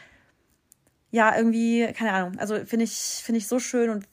ja, 1.10 1.36
irgendwie, 1.36 1.92
keine 1.94 2.12
Ahnung, 2.12 2.38
also 2.38 2.64
finde 2.64 2.84
ich, 2.84 2.92
finde 3.24 3.38
ich 3.38 3.48
so 3.48 3.58
schön 3.58 3.90
und 3.90 4.06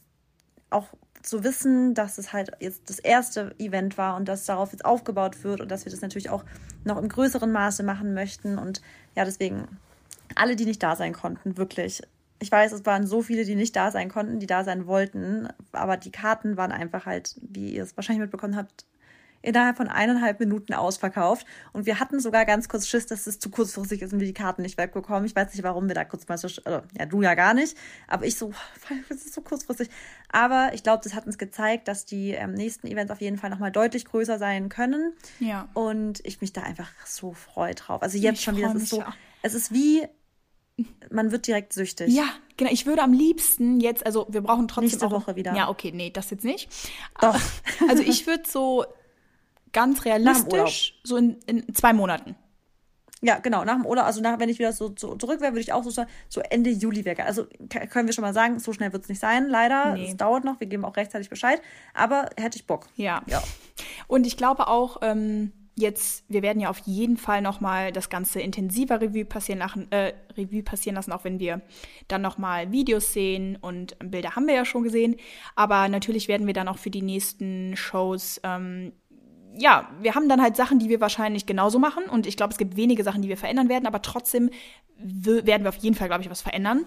auch 0.71 0.88
zu 1.21 1.43
wissen, 1.43 1.93
dass 1.93 2.17
es 2.17 2.34
halt 2.34 2.49
jetzt 2.60 2.89
das 2.89 2.97
erste 2.97 3.54
Event 3.60 3.99
war 3.99 4.15
und 4.15 4.28
dass 4.28 4.45
darauf 4.45 4.71
jetzt 4.71 4.86
aufgebaut 4.86 5.43
wird 5.43 5.62
und 5.62 5.69
dass 5.69 5.86
wir 5.86 5.91
das 5.91 6.01
natürlich 6.01 6.32
auch 6.32 6.43
noch 6.84 6.97
im 6.97 7.10
größeren 7.10 7.51
Maße 7.51 7.84
machen 7.84 8.15
möchten 8.15 8.58
und 8.58 8.82
ja, 9.13 9.23
deswegen 9.23 9.67
alle, 10.34 10.56
die 10.56 10.65
nicht 10.65 10.82
da 10.82 10.95
sein 10.95 11.13
konnten, 11.13 11.58
wirklich. 11.58 12.01
Ich 12.39 12.51
weiß, 12.51 12.71
es 12.71 12.88
waren 12.88 13.06
so 13.06 13.21
viele, 13.21 13.45
die 13.45 13.56
nicht 13.56 13.75
da 13.75 13.91
sein 13.91 14.10
konnten, 14.10 14.39
die 14.39 14.47
da 14.47 14.63
sein 14.63 14.88
wollten, 14.88 15.47
aber 15.73 15.95
die 15.97 16.12
Karten 16.12 16.58
waren 16.58 16.71
einfach 16.71 17.06
halt, 17.06 17.36
wie 17.39 17.75
ihr 17.75 17.84
es 17.84 17.95
wahrscheinlich 17.95 18.21
mitbekommen 18.21 18.56
habt, 18.56 18.88
innerhalb 19.45 19.77
von 19.77 19.88
eineinhalb 19.88 20.39
Minuten 20.39 20.73
ausverkauft. 20.73 21.45
Und 21.73 21.86
wir 21.86 21.99
hatten 21.99 22.19
sogar 22.19 22.45
ganz 22.45 22.67
kurz 22.67 22.88
Schiss, 22.88 23.05
dass 23.05 23.27
es 23.27 23.39
zu 23.39 23.49
kurzfristig 23.49 24.01
ist 24.01 24.13
und 24.13 24.19
wir 24.19 24.27
die 24.27 24.34
Karten 24.34 24.62
nicht 24.62 24.77
wegbekommen. 24.77 25.25
Ich 25.25 25.36
weiß 25.36 25.53
nicht, 25.53 25.63
warum 25.63 25.88
wir 25.88 25.95
da 25.95 26.03
kurz 26.03 26.27
mal 26.27 26.38
so, 26.38 26.47
also, 26.63 26.81
ja, 26.97 27.05
du 27.05 27.21
ja 27.21 27.36
gar 27.36 27.53
nicht, 27.53 27.77
aber 28.08 28.25
ich 28.25 28.38
so, 28.38 28.51
es 29.10 29.25
ist 29.25 29.34
so 29.34 29.41
kurzfristig. 29.41 29.89
Aber 30.31 30.71
ich 30.73 30.84
glaube, 30.84 31.03
das 31.03 31.13
hat 31.13 31.25
uns 31.25 31.38
gezeigt, 31.38 31.88
dass 31.88 32.05
die 32.05 32.31
ähm, 32.31 32.53
nächsten 32.53 32.88
Events 32.88 33.12
auf 33.12 33.21
jeden 33.21 33.38
Fall 33.38 33.49
nochmal 33.49 33.71
deutlich 33.71 34.05
größer 34.05 34.39
sein 34.39 34.69
können. 34.69 35.13
Ja. 35.39 35.69
Und 35.73 36.21
ich 36.25 36.41
mich 36.41 36.51
da 36.51 36.62
einfach 36.62 36.89
so 37.05 37.34
freue 37.34 37.75
drauf. 37.75 38.01
Also 38.01 38.17
jetzt 38.17 38.39
ich 38.39 38.43
schon 38.43 38.58
wieder, 38.58 38.73
es 38.75 38.84
ist 38.84 38.89
so, 38.89 39.01
auch. 39.01 39.13
es 39.43 39.53
ist 39.53 39.73
wie 39.73 40.08
man 41.10 41.31
wird 41.31 41.47
direkt 41.47 41.71
süchtig. 41.71 42.13
Ja, 42.13 42.25
genau. 42.58 42.69
Ich 42.69 42.86
würde 42.86 43.01
am 43.01 43.13
liebsten 43.13 43.79
jetzt, 43.79 44.05
also 44.05 44.27
wir 44.29 44.41
brauchen 44.41 44.67
trotzdem. 44.67 44.89
Nächste 44.89 45.08
auch, 45.08 45.12
Woche 45.12 45.38
wieder. 45.38 45.55
Ja, 45.55 45.69
okay, 45.69 45.93
nee, 45.93 46.10
das 46.10 46.29
jetzt 46.31 46.43
nicht. 46.43 46.69
Doch. 47.21 47.39
Also 47.88 48.03
ich 48.03 48.27
würde 48.27 48.43
so 48.45 48.86
ganz 49.76 50.06
realistisch 50.06 51.00
so 51.04 51.18
in, 51.18 51.38
in 51.46 51.76
zwei 51.76 51.94
Monaten. 51.94 52.36
Ja, 53.22 53.40
genau, 53.40 53.64
nach 53.66 53.76
dem 53.76 53.86
Urlaub, 53.86 54.06
also 54.06 54.22
nach, 54.22 54.40
wenn 54.40 54.50
ich 54.50 54.60
wieder 54.60 54.72
so, 54.72 54.94
so 54.98 55.16
zurück 55.16 55.42
wäre, 55.42 55.52
würde 55.52 55.62
ich 55.62 55.74
auch 55.74 55.84
so 55.84 55.90
sagen, 55.90 56.10
so 56.30 56.42
Ende 56.42 56.70
Juli 56.70 57.06
wäre. 57.06 57.24
Also 57.24 57.46
können 57.90 58.08
wir 58.08 58.14
schon 58.14 58.22
mal 58.22 58.34
sagen, 58.34 58.60
so 58.60 58.72
schnell 58.72 58.94
wird 58.94 59.04
es 59.04 59.10
nicht 59.10 59.20
sein, 59.20 59.48
leider. 59.48 59.94
Nee. 59.94 60.10
Es 60.10 60.18
dauert 60.18 60.46
noch, 60.46 60.60
wir 60.60 60.68
geben 60.68 60.86
auch 60.86 60.96
rechtzeitig 60.96 61.30
Bescheid, 61.30 61.62
aber 61.94 62.30
hätte 62.38 62.58
ich 62.58 62.68
Bock. 62.68 62.88
Ja. 62.96 63.24
ja. 63.28 63.42
Und 64.08 64.28
ich 64.28 64.38
glaube 64.38 64.68
auch, 64.68 64.98
ähm, 65.02 65.52
jetzt, 65.76 66.24
wir 66.30 66.42
werden 66.42 66.60
ja 66.62 66.70
auf 66.70 66.80
jeden 66.86 67.18
Fall 67.18 67.42
nochmal 67.42 67.92
das 67.92 68.10
Ganze 68.10 68.40
intensiver 68.40 69.02
Revue 69.02 69.26
passieren, 69.26 69.60
lassen, 69.60 69.92
äh, 69.92 70.14
Revue 70.38 70.64
passieren 70.64 70.96
lassen, 70.96 71.12
auch 71.12 71.24
wenn 71.24 71.40
wir 71.40 71.62
dann 72.08 72.22
nochmal 72.22 72.72
Videos 72.72 73.12
sehen 73.12 73.58
und 73.60 73.98
Bilder 74.00 74.36
haben 74.36 74.48
wir 74.48 74.56
ja 74.56 74.66
schon 74.66 74.84
gesehen. 74.84 75.16
Aber 75.56 75.90
natürlich 75.90 76.28
werden 76.28 76.48
wir 76.48 76.54
dann 76.54 76.68
auch 76.68 76.78
für 76.78 76.90
die 76.90 77.02
nächsten 77.02 77.76
Shows 77.76 78.40
ähm, 78.44 78.94
ja, 79.58 79.89
wir 80.02 80.15
haben 80.15 80.30
dann 80.30 80.41
halt 80.41 80.56
Sachen, 80.56 80.80
die 80.80 80.89
wir 80.89 81.02
wahrscheinlich 81.02 81.46
genauso 81.46 81.80
machen. 81.80 82.06
Und 82.06 82.28
ich 82.28 82.38
glaube, 82.38 82.52
es 82.52 82.58
gibt 82.58 82.76
wenige 82.76 83.04
Sachen, 83.04 83.22
die 83.22 83.30
wir 83.30 83.38
verändern 83.38 83.70
werden, 83.70 83.88
aber 83.88 84.02
trotzdem 84.02 84.50
werden 84.98 85.63
wir 85.63 85.70
auf 85.70 85.78
jeden 85.78 85.96
Fall, 85.96 86.08
glaube 86.08 86.24
ich, 86.24 86.30
was 86.30 86.41
verändern. 86.41 86.86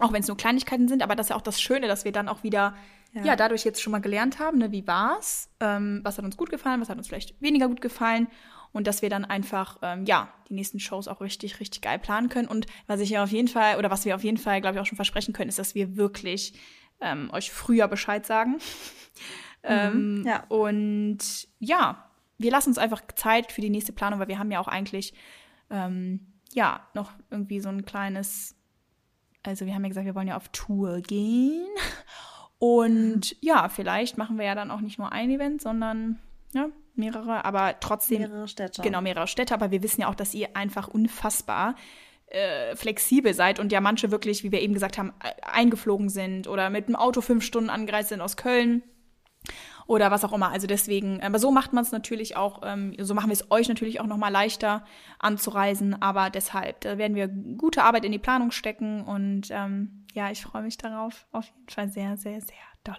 Auch 0.00 0.12
wenn 0.12 0.22
es 0.22 0.28
nur 0.28 0.36
Kleinigkeiten 0.36 0.88
sind, 0.88 1.02
aber 1.02 1.14
das 1.14 1.26
ist 1.26 1.30
ja 1.30 1.36
auch 1.36 1.42
das 1.42 1.60
Schöne, 1.60 1.86
dass 1.86 2.04
wir 2.04 2.10
dann 2.10 2.28
auch 2.28 2.42
wieder, 2.42 2.74
ja, 3.12 3.24
ja 3.24 3.36
dadurch 3.36 3.64
jetzt 3.64 3.80
schon 3.80 3.92
mal 3.92 4.00
gelernt 4.00 4.40
haben, 4.40 4.58
ne, 4.58 4.72
wie 4.72 4.86
war's, 4.88 5.50
ähm, 5.60 6.00
was 6.02 6.18
hat 6.18 6.24
uns 6.24 6.36
gut 6.36 6.50
gefallen, 6.50 6.80
was 6.80 6.88
hat 6.88 6.98
uns 6.98 7.06
vielleicht 7.06 7.40
weniger 7.40 7.68
gut 7.68 7.80
gefallen 7.80 8.26
und 8.72 8.88
dass 8.88 9.02
wir 9.02 9.08
dann 9.08 9.24
einfach, 9.24 9.78
ähm, 9.82 10.04
ja, 10.04 10.28
die 10.48 10.54
nächsten 10.54 10.80
Shows 10.80 11.06
auch 11.06 11.20
richtig, 11.20 11.60
richtig 11.60 11.80
geil 11.80 12.00
planen 12.00 12.28
können. 12.28 12.48
Und 12.48 12.66
was 12.88 12.98
ich 12.98 13.10
ja 13.10 13.22
auf 13.22 13.30
jeden 13.30 13.46
Fall, 13.46 13.78
oder 13.78 13.88
was 13.88 14.04
wir 14.04 14.16
auf 14.16 14.24
jeden 14.24 14.36
Fall, 14.36 14.60
glaube 14.60 14.74
ich, 14.74 14.80
auch 14.80 14.86
schon 14.86 14.96
versprechen 14.96 15.32
können, 15.32 15.48
ist, 15.48 15.60
dass 15.60 15.76
wir 15.76 15.96
wirklich 15.96 16.54
ähm, 17.00 17.30
euch 17.32 17.52
früher 17.52 17.86
Bescheid 17.86 18.26
sagen. 18.26 18.58
Mhm, 19.64 19.70
ähm, 19.70 20.24
ja. 20.26 20.44
Und 20.48 21.48
ja, 21.58 22.04
wir 22.38 22.50
lassen 22.50 22.70
uns 22.70 22.78
einfach 22.78 23.02
Zeit 23.14 23.52
für 23.52 23.60
die 23.60 23.70
nächste 23.70 23.92
Planung, 23.92 24.20
weil 24.20 24.28
wir 24.28 24.38
haben 24.38 24.50
ja 24.50 24.60
auch 24.60 24.68
eigentlich 24.68 25.14
ähm, 25.70 26.26
ja 26.52 26.86
noch 26.94 27.12
irgendwie 27.30 27.60
so 27.60 27.68
ein 27.68 27.84
kleines, 27.84 28.54
also 29.42 29.66
wir 29.66 29.74
haben 29.74 29.82
ja 29.84 29.88
gesagt, 29.88 30.06
wir 30.06 30.14
wollen 30.14 30.28
ja 30.28 30.36
auf 30.36 30.48
Tour 30.48 31.00
gehen. 31.00 31.66
Und 32.58 33.32
mhm. 33.32 33.38
ja, 33.40 33.68
vielleicht 33.68 34.18
machen 34.18 34.38
wir 34.38 34.44
ja 34.46 34.54
dann 34.54 34.70
auch 34.70 34.80
nicht 34.80 34.98
nur 34.98 35.12
ein 35.12 35.30
Event, 35.30 35.60
sondern 35.62 36.18
ja, 36.52 36.68
mehrere, 36.94 37.44
aber 37.44 37.78
trotzdem. 37.80 38.20
Mehrere 38.20 38.48
Städte. 38.48 38.82
Genau, 38.82 39.00
mehrere 39.00 39.26
Städte, 39.26 39.54
aber 39.54 39.70
wir 39.70 39.82
wissen 39.82 40.02
ja 40.02 40.08
auch, 40.08 40.14
dass 40.14 40.34
ihr 40.34 40.56
einfach 40.56 40.88
unfassbar 40.88 41.74
äh, 42.26 42.76
flexibel 42.76 43.34
seid 43.34 43.58
und 43.58 43.72
ja 43.72 43.80
manche 43.80 44.10
wirklich, 44.10 44.44
wie 44.44 44.52
wir 44.52 44.60
eben 44.60 44.74
gesagt 44.74 44.98
haben, 44.98 45.12
eingeflogen 45.42 46.08
sind 46.08 46.48
oder 46.48 46.70
mit 46.70 46.88
dem 46.88 46.96
Auto 46.96 47.20
fünf 47.20 47.44
Stunden 47.44 47.70
angereist 47.70 48.10
sind 48.10 48.20
aus 48.20 48.36
Köln 48.36 48.82
oder 49.86 50.10
was 50.10 50.24
auch 50.24 50.32
immer. 50.32 50.50
Also 50.50 50.66
deswegen, 50.66 51.22
aber 51.22 51.38
so 51.38 51.50
macht 51.50 51.72
man 51.72 51.84
es 51.84 51.92
natürlich 51.92 52.36
auch, 52.36 52.62
ähm, 52.64 52.94
so 52.98 53.14
machen 53.14 53.28
wir 53.28 53.34
es 53.34 53.50
euch 53.50 53.68
natürlich 53.68 54.00
auch 54.00 54.06
nochmal 54.06 54.32
leichter 54.32 54.84
anzureisen. 55.18 56.00
Aber 56.00 56.30
deshalb, 56.30 56.80
da 56.80 56.98
werden 56.98 57.14
wir 57.14 57.28
gute 57.28 57.82
Arbeit 57.82 58.04
in 58.04 58.12
die 58.12 58.18
Planung 58.18 58.50
stecken 58.50 59.02
und 59.04 59.48
ähm, 59.50 60.06
ja, 60.14 60.30
ich 60.30 60.42
freue 60.42 60.62
mich 60.62 60.78
darauf. 60.78 61.26
Auf 61.32 61.46
jeden 61.46 61.68
Fall 61.68 61.88
sehr, 61.88 62.16
sehr, 62.16 62.40
sehr 62.40 62.56
dolle. 62.84 62.98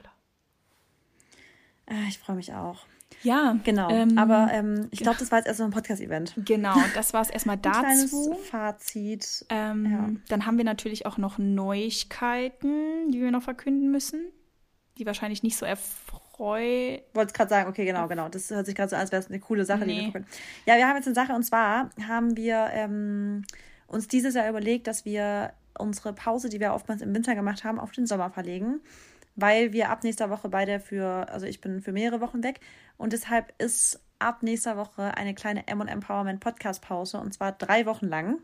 Äh, 1.87 2.07
ich 2.07 2.19
freue 2.19 2.35
mich 2.35 2.53
auch. 2.53 2.85
Ja, 3.23 3.57
genau. 3.63 3.89
Ähm, 3.89 4.17
aber 4.17 4.49
ähm, 4.51 4.87
ich 4.91 4.99
glaube, 4.99 5.17
das 5.19 5.31
war 5.31 5.39
jetzt 5.39 5.47
erstmal 5.47 5.69
ein 5.69 5.73
Podcast-Event. 5.73 6.33
Genau, 6.37 6.75
das 6.95 7.13
war 7.13 7.21
es 7.21 7.29
erstmal 7.29 7.57
dazu. 7.57 7.79
Ein 7.79 7.83
kleines 7.83 8.49
Fazit. 8.49 9.45
Ähm, 9.49 9.91
ja. 9.91 10.09
Dann 10.27 10.45
haben 10.45 10.57
wir 10.57 10.65
natürlich 10.65 11.05
auch 11.05 11.17
noch 11.17 11.37
Neuigkeiten, 11.37 13.11
die 13.11 13.21
wir 13.21 13.31
noch 13.31 13.43
verkünden 13.43 13.89
müssen, 13.89 14.31
die 14.97 15.05
wahrscheinlich 15.05 15.43
nicht 15.43 15.55
so 15.55 15.65
erfreut 15.65 16.24
Freu. 16.35 16.99
Wollte 17.13 17.33
gerade 17.33 17.49
sagen, 17.49 17.69
okay, 17.69 17.85
genau, 17.85 18.07
genau. 18.07 18.27
Das 18.27 18.49
hört 18.49 18.65
sich 18.65 18.75
gerade 18.75 18.89
so 18.89 18.95
an, 18.95 19.01
als 19.01 19.11
wäre 19.11 19.21
es 19.21 19.29
eine 19.29 19.39
coole 19.39 19.63
Sache, 19.63 19.85
nee. 19.85 19.93
die 19.93 19.99
wir 19.99 20.05
gucken. 20.07 20.25
Ja, 20.65 20.75
wir 20.75 20.87
haben 20.87 20.97
jetzt 20.97 21.07
eine 21.07 21.15
Sache 21.15 21.33
und 21.33 21.43
zwar 21.43 21.89
haben 22.07 22.35
wir 22.35 22.69
ähm, 22.73 23.43
uns 23.87 24.07
dieses 24.07 24.35
Jahr 24.35 24.49
überlegt, 24.49 24.87
dass 24.87 25.05
wir 25.05 25.53
unsere 25.77 26.13
Pause, 26.13 26.49
die 26.49 26.59
wir 26.59 26.73
oftmals 26.73 27.01
im 27.01 27.13
Winter 27.13 27.35
gemacht 27.35 27.63
haben, 27.63 27.79
auf 27.79 27.91
den 27.91 28.05
Sommer 28.05 28.29
verlegen, 28.29 28.81
weil 29.35 29.73
wir 29.73 29.89
ab 29.89 30.03
nächster 30.03 30.29
Woche 30.29 30.49
beide 30.49 30.79
für, 30.79 31.29
also 31.29 31.45
ich 31.45 31.61
bin 31.61 31.81
für 31.81 31.91
mehrere 31.91 32.21
Wochen 32.21 32.43
weg 32.43 32.59
und 32.97 33.13
deshalb 33.13 33.53
ist 33.57 34.01
ab 34.19 34.43
nächster 34.43 34.77
Woche 34.77 35.15
eine 35.15 35.33
kleine 35.33 35.67
M 35.67 35.81
Empowerment 35.81 36.39
Podcast 36.39 36.81
Pause 36.81 37.19
und 37.19 37.33
zwar 37.33 37.51
drei 37.53 37.85
Wochen 37.85 38.07
lang. 38.07 38.39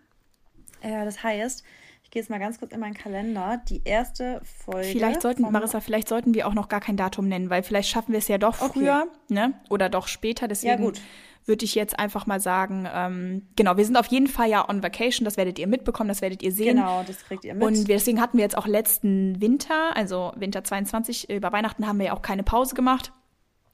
Äh, 0.82 1.06
das 1.06 1.24
heißt, 1.24 1.64
ich 2.12 2.14
gehe 2.16 2.22
jetzt 2.24 2.30
mal 2.30 2.40
ganz 2.40 2.60
kurz 2.60 2.74
in 2.74 2.82
meinen 2.82 2.94
Kalender. 2.94 3.62
Die 3.70 3.84
erste 3.86 4.42
Folge. 4.66 4.90
Vielleicht 4.90 5.22
sollten, 5.22 5.50
Marissa, 5.50 5.80
vielleicht 5.80 6.10
sollten 6.10 6.34
wir 6.34 6.46
auch 6.46 6.54
noch 6.54 6.68
gar 6.68 6.82
kein 6.82 6.98
Datum 6.98 7.30
nennen, 7.30 7.50
weil 7.50 7.64
vielleicht 7.64 7.88
schaffen 7.88 8.12
wir 8.12 8.18
es 8.18 8.28
ja 8.28 8.38
doch 8.38 8.56
früher, 8.56 9.06
okay. 9.08 9.34
ne? 9.34 9.54
Oder 9.70 9.88
doch 9.88 10.10
später. 10.10 10.50
Deswegen 10.50 10.84
ja, 10.84 10.90
gut. 10.90 11.00
würde 11.46 11.64
ich 11.64 11.74
jetzt 11.74 11.98
einfach 11.98 12.26
mal 12.28 12.42
sagen, 12.42 12.86
ähm, 12.94 13.48
genau, 13.56 13.78
wir 13.78 13.86
sind 13.86 13.96
auf 13.96 14.08
jeden 14.08 14.28
Fall 14.28 14.50
ja 14.50 14.68
on 14.68 14.84
vacation, 14.84 15.24
das 15.24 15.38
werdet 15.38 15.58
ihr 15.58 15.68
mitbekommen, 15.68 16.10
das 16.10 16.22
werdet 16.22 16.44
ihr 16.44 16.52
sehen. 16.52 16.76
Genau, 16.76 17.02
das 17.08 17.24
kriegt 17.24 17.46
ihr 17.46 17.54
mit. 17.54 17.64
Und 17.64 17.88
deswegen 17.88 18.20
hatten 18.20 18.36
wir 18.36 18.44
jetzt 18.44 18.58
auch 18.58 18.68
letzten 18.68 19.40
Winter, 19.40 19.96
also 19.96 20.34
Winter 20.36 20.66
22, 20.66 21.30
über 21.30 21.54
Weihnachten 21.54 21.88
haben 21.88 21.98
wir 21.98 22.08
ja 22.08 22.14
auch 22.14 22.22
keine 22.22 22.44
Pause 22.44 22.76
gemacht 22.76 23.14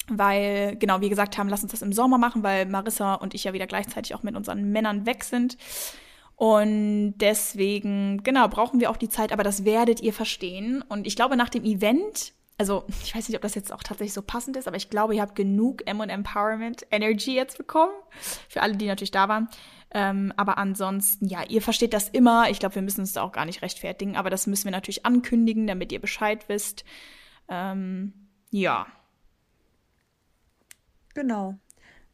weil, 0.10 0.78
genau, 0.78 1.02
wie 1.02 1.10
gesagt 1.10 1.38
haben, 1.38 1.50
lass 1.50 1.64
uns 1.64 1.74
das 1.74 1.82
im 1.82 1.92
Sommer 1.92 2.18
machen, 2.18 2.42
weil 2.42 2.66
Marissa 2.66 3.16
und 3.16 3.34
ich 3.34 3.44
ja 3.44 3.52
wieder 3.52 3.68
gleichzeitig 3.68 4.16
auch 4.16 4.24
mit 4.24 4.38
unseren 4.38 4.72
Männern 4.72 5.06
weg 5.06 5.26
sind. 5.26 5.58
Und 6.38 7.16
deswegen, 7.18 8.22
genau, 8.22 8.48
brauchen 8.48 8.80
wir 8.80 8.92
auch 8.92 8.98
die 8.98 9.10
Zeit, 9.10 9.34
aber 9.34 9.44
das 9.44 9.66
werdet 9.66 10.02
ihr 10.02 10.14
verstehen. 10.14 10.84
Und 10.88 11.08
ich 11.08 11.16
glaube, 11.16 11.36
nach 11.36 11.50
dem 11.50 11.66
Event, 11.66 12.32
also 12.60 12.86
ich 13.04 13.16
weiß 13.16 13.28
nicht, 13.28 13.36
ob 13.36 13.42
das 13.42 13.56
jetzt 13.56 13.74
auch 13.74 13.82
tatsächlich 13.82 14.14
so 14.14 14.22
passend 14.22 14.56
ist, 14.56 14.68
aber 14.68 14.78
ich 14.78 14.92
glaube, 14.92 15.16
ihr 15.16 15.24
habt 15.24 15.36
genug 15.36 15.88
M 15.88 16.00
und 16.00 16.10
Empowerment 16.10 16.86
Energy 16.92 17.34
jetzt 17.34 17.58
bekommen. 17.58 17.92
Für 18.50 18.62
alle, 18.62 18.78
die 18.78 18.86
natürlich 18.86 19.10
da 19.10 19.28
waren. 19.28 19.50
Ähm, 19.90 20.32
aber 20.38 20.60
ansonsten, 20.60 21.26
ja, 21.26 21.44
ihr 21.44 21.62
versteht 21.64 21.94
das 21.94 22.08
immer. 22.08 22.52
Ich 22.52 22.60
glaube, 22.60 22.76
wir 22.76 22.84
müssen 22.84 23.02
uns 23.02 23.14
da 23.14 23.24
auch 23.24 23.32
gar 23.32 23.46
nicht 23.46 23.64
rechtfertigen, 23.64 24.16
aber 24.16 24.30
das 24.30 24.46
müssen 24.46 24.66
wir 24.66 24.72
natürlich 24.72 25.08
ankündigen, 25.08 25.66
damit 25.66 25.92
ihr 25.92 26.00
Bescheid 26.00 26.48
wisst. 26.50 26.86
Ähm, 27.50 28.14
ja. 28.52 28.86
Genau. 31.16 31.56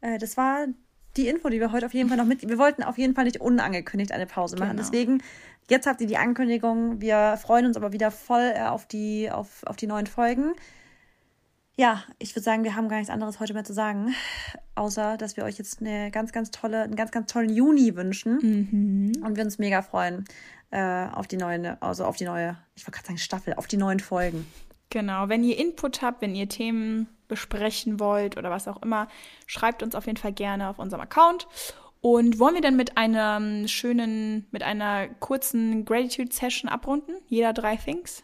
Äh, 0.00 0.16
das 0.16 0.38
war 0.38 0.68
die 1.16 1.28
Info, 1.28 1.48
die 1.48 1.60
wir 1.60 1.72
heute 1.72 1.86
auf 1.86 1.94
jeden 1.94 2.08
Fall 2.08 2.18
noch 2.18 2.26
mit. 2.26 2.48
Wir 2.48 2.58
wollten 2.58 2.82
auf 2.82 2.98
jeden 2.98 3.14
Fall 3.14 3.24
nicht 3.24 3.40
unangekündigt 3.40 4.12
eine 4.12 4.26
Pause 4.26 4.56
machen. 4.56 4.76
Genau. 4.76 4.82
Deswegen, 4.82 5.22
jetzt 5.68 5.86
habt 5.86 6.00
ihr 6.00 6.06
die 6.06 6.16
Ankündigung. 6.16 7.00
Wir 7.00 7.38
freuen 7.40 7.66
uns 7.66 7.76
aber 7.76 7.92
wieder 7.92 8.10
voll 8.10 8.52
äh, 8.54 8.62
auf, 8.62 8.86
die, 8.86 9.30
auf, 9.30 9.62
auf 9.64 9.76
die 9.76 9.86
neuen 9.86 10.06
Folgen. 10.06 10.52
Ja, 11.76 12.04
ich 12.18 12.34
würde 12.36 12.44
sagen, 12.44 12.62
wir 12.62 12.76
haben 12.76 12.88
gar 12.88 12.98
nichts 12.98 13.10
anderes 13.10 13.40
heute 13.40 13.52
mehr 13.52 13.64
zu 13.64 13.72
sagen, 13.72 14.14
außer 14.76 15.16
dass 15.16 15.36
wir 15.36 15.44
euch 15.44 15.58
jetzt 15.58 15.80
eine 15.80 16.12
ganz, 16.12 16.30
ganz 16.30 16.52
tolle, 16.52 16.82
einen 16.82 16.94
ganz, 16.94 17.10
ganz 17.10 17.32
tollen 17.32 17.50
Juni 17.50 17.96
wünschen 17.96 18.38
mhm. 19.16 19.24
und 19.24 19.36
wir 19.36 19.42
uns 19.42 19.58
mega 19.58 19.82
freuen 19.82 20.24
äh, 20.70 21.06
auf 21.08 21.26
die 21.26 21.36
neue, 21.36 21.80
also 21.82 22.04
auf 22.04 22.16
die 22.16 22.24
neue, 22.24 22.56
ich 22.76 22.86
wollte 22.86 22.92
gerade 22.92 23.06
sagen 23.06 23.18
Staffel, 23.18 23.54
auf 23.54 23.66
die 23.66 23.76
neuen 23.76 23.98
Folgen. 23.98 24.46
Genau, 24.94 25.28
wenn 25.28 25.42
ihr 25.42 25.58
Input 25.58 26.02
habt, 26.02 26.22
wenn 26.22 26.36
ihr 26.36 26.48
Themen 26.48 27.08
besprechen 27.26 27.98
wollt 27.98 28.36
oder 28.36 28.48
was 28.52 28.68
auch 28.68 28.80
immer, 28.80 29.08
schreibt 29.48 29.82
uns 29.82 29.96
auf 29.96 30.06
jeden 30.06 30.18
Fall 30.18 30.32
gerne 30.32 30.68
auf 30.68 30.78
unserem 30.78 31.00
Account. 31.00 31.48
Und 32.00 32.38
wollen 32.38 32.54
wir 32.54 32.60
dann 32.60 32.76
mit 32.76 32.96
einer 32.96 33.66
schönen, 33.66 34.46
mit 34.52 34.62
einer 34.62 35.08
kurzen 35.08 35.84
Gratitude-Session 35.84 36.70
abrunden? 36.70 37.16
Jeder 37.26 37.52
drei 37.52 37.74
Things? 37.74 38.22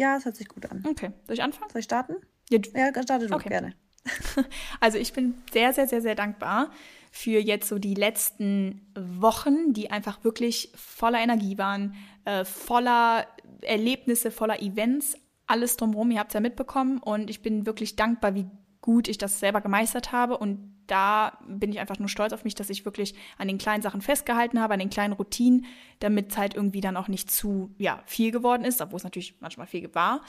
Ja, 0.00 0.16
das 0.16 0.24
hört 0.24 0.34
sich 0.34 0.48
gut 0.48 0.68
an. 0.68 0.84
Okay, 0.84 1.12
soll 1.28 1.34
ich 1.34 1.42
anfangen? 1.44 1.70
Soll 1.70 1.78
ich 1.78 1.84
starten? 1.84 2.16
Ja, 2.50 2.58
ja 2.74 2.90
starte 3.00 3.28
du 3.28 3.34
okay. 3.34 3.50
gerne. 3.50 3.74
Also 4.80 4.98
ich 4.98 5.12
bin 5.12 5.34
sehr, 5.52 5.72
sehr, 5.72 5.86
sehr, 5.86 6.02
sehr 6.02 6.16
dankbar 6.16 6.72
für 7.12 7.38
jetzt 7.38 7.68
so 7.68 7.78
die 7.78 7.94
letzten 7.94 8.90
Wochen, 8.96 9.74
die 9.74 9.92
einfach 9.92 10.24
wirklich 10.24 10.72
voller 10.74 11.20
Energie 11.20 11.56
waren, 11.56 11.94
äh, 12.24 12.44
voller 12.44 13.28
Erlebnisse, 13.60 14.32
voller 14.32 14.60
Events, 14.60 15.16
alles 15.46 15.76
drumherum. 15.76 16.10
Ihr 16.10 16.20
habt 16.20 16.30
es 16.30 16.34
ja 16.34 16.40
mitbekommen 16.40 16.98
und 16.98 17.30
ich 17.30 17.42
bin 17.42 17.66
wirklich 17.66 17.96
dankbar, 17.96 18.34
wie 18.34 18.46
gut 18.80 19.08
ich 19.08 19.18
das 19.18 19.38
selber 19.38 19.60
gemeistert 19.60 20.12
habe 20.12 20.36
und 20.36 20.72
da 20.88 21.38
bin 21.46 21.70
ich 21.70 21.78
einfach 21.78 21.98
nur 21.98 22.08
stolz 22.08 22.32
auf 22.32 22.44
mich, 22.44 22.54
dass 22.54 22.68
ich 22.68 22.84
wirklich 22.84 23.14
an 23.38 23.48
den 23.48 23.56
kleinen 23.56 23.82
Sachen 23.82 24.02
festgehalten 24.02 24.60
habe, 24.60 24.74
an 24.74 24.80
den 24.80 24.90
kleinen 24.90 25.12
Routinen, 25.12 25.64
damit 26.00 26.32
es 26.32 26.36
halt 26.36 26.54
irgendwie 26.54 26.80
dann 26.80 26.96
auch 26.96 27.08
nicht 27.08 27.30
zu 27.30 27.74
ja, 27.78 28.02
viel 28.04 28.32
geworden 28.32 28.64
ist, 28.64 28.80
obwohl 28.80 28.96
es 28.96 29.04
natürlich 29.04 29.36
manchmal 29.40 29.68
viel 29.68 29.94
war. 29.94 30.22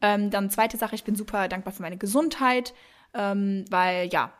Ähm, 0.00 0.30
dann 0.30 0.50
zweite 0.50 0.78
Sache, 0.78 0.94
ich 0.94 1.04
bin 1.04 1.14
super 1.14 1.48
dankbar 1.48 1.72
für 1.74 1.82
meine 1.82 1.98
Gesundheit, 1.98 2.74
ähm, 3.14 3.66
weil 3.70 4.08
ja, 4.08 4.32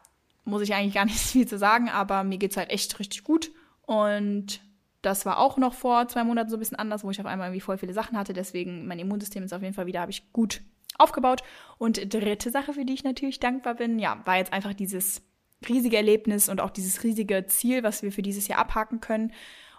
muss 0.45 0.63
ich 0.63 0.75
eigentlich 0.75 0.95
gar 0.95 1.05
nicht 1.05 1.19
viel 1.19 1.47
zu 1.47 1.59
sagen, 1.59 1.91
aber 1.91 2.25
mir 2.25 2.39
geht 2.39 2.53
es 2.53 2.57
halt 2.57 2.71
echt 2.71 2.99
richtig 2.99 3.23
gut 3.23 3.51
und 3.83 4.61
das 5.09 5.25
war 5.25 5.39
auch 5.39 5.57
noch 5.57 5.75
vor 5.75 6.07
zwei 6.09 6.23
Monaten 6.23 6.51
so 6.51 6.57
ein 6.57 6.61
bisschen 6.61 6.79
anders, 6.79 7.03
wo 7.03 7.11
ich 7.11 7.21
auf 7.21 7.27
einmal 7.27 7.49
irgendwie 7.49 7.61
voll 7.61 7.79
viele 7.79 7.95
Sachen 7.95 8.19
hatte. 8.19 8.33
Deswegen, 8.33 8.87
mein 8.87 8.99
Immunsystem 8.99 9.43
ist 9.43 9.55
auf 9.55 9.63
jeden 9.63 9.75
Fall 9.75 9.87
wieder, 9.87 10.01
habe 10.01 10.11
ich 10.11 10.33
gut 10.33 10.61
aufgebaut. 10.99 11.43
Und 11.79 12.13
dritte 12.13 12.51
Sache, 12.51 12.75
für 12.75 12.85
die 12.85 12.95
ich 12.95 13.05
natürlich 13.05 13.41
dankbar 13.41 13.75
bin, 13.75 13.99
ja, 13.99 14.21
war 14.25 14.37
jetzt 14.37 14.53
einfach 14.53 14.75
dieses 14.75 15.23
riesige 15.69 15.97
Erlebnis 15.97 16.49
und 16.49 16.61
auch 16.61 16.71
dieses 16.71 17.03
riesige 17.03 17.47
Ziel, 17.47 17.83
was 17.83 18.03
wir 18.03 18.13
für 18.13 18.23
dieses 18.23 18.49
Jahr 18.49 18.59
abhaken 18.59 19.01
können. 19.01 19.33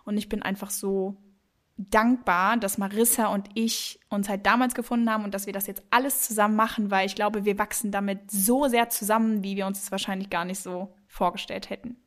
Und 0.03 0.17
ich 0.17 0.30
bin 0.30 0.41
einfach 0.41 0.71
so 0.71 1.17
dankbar, 1.77 2.57
dass 2.57 2.77
Marissa 2.77 3.27
und 3.27 3.49
ich 3.53 3.99
uns 4.09 4.27
halt 4.27 4.45
damals 4.45 4.73
gefunden 4.73 5.09
haben 5.09 5.23
und 5.23 5.34
dass 5.34 5.45
wir 5.45 5.53
das 5.53 5.67
jetzt 5.67 5.84
alles 5.91 6.23
zusammen 6.23 6.55
machen, 6.55 6.91
weil 6.91 7.05
ich 7.05 7.15
glaube, 7.15 7.45
wir 7.45 7.57
wachsen 7.57 7.91
damit 7.91 8.32
so 8.32 8.67
sehr 8.67 8.89
zusammen, 8.89 9.43
wie 9.43 9.55
wir 9.55 9.65
uns 9.65 9.80
das 9.80 9.91
wahrscheinlich 9.91 10.30
gar 10.30 10.43
nicht 10.43 10.59
so 10.59 10.93
vorgestellt 11.07 11.69
hätten. 11.69 11.97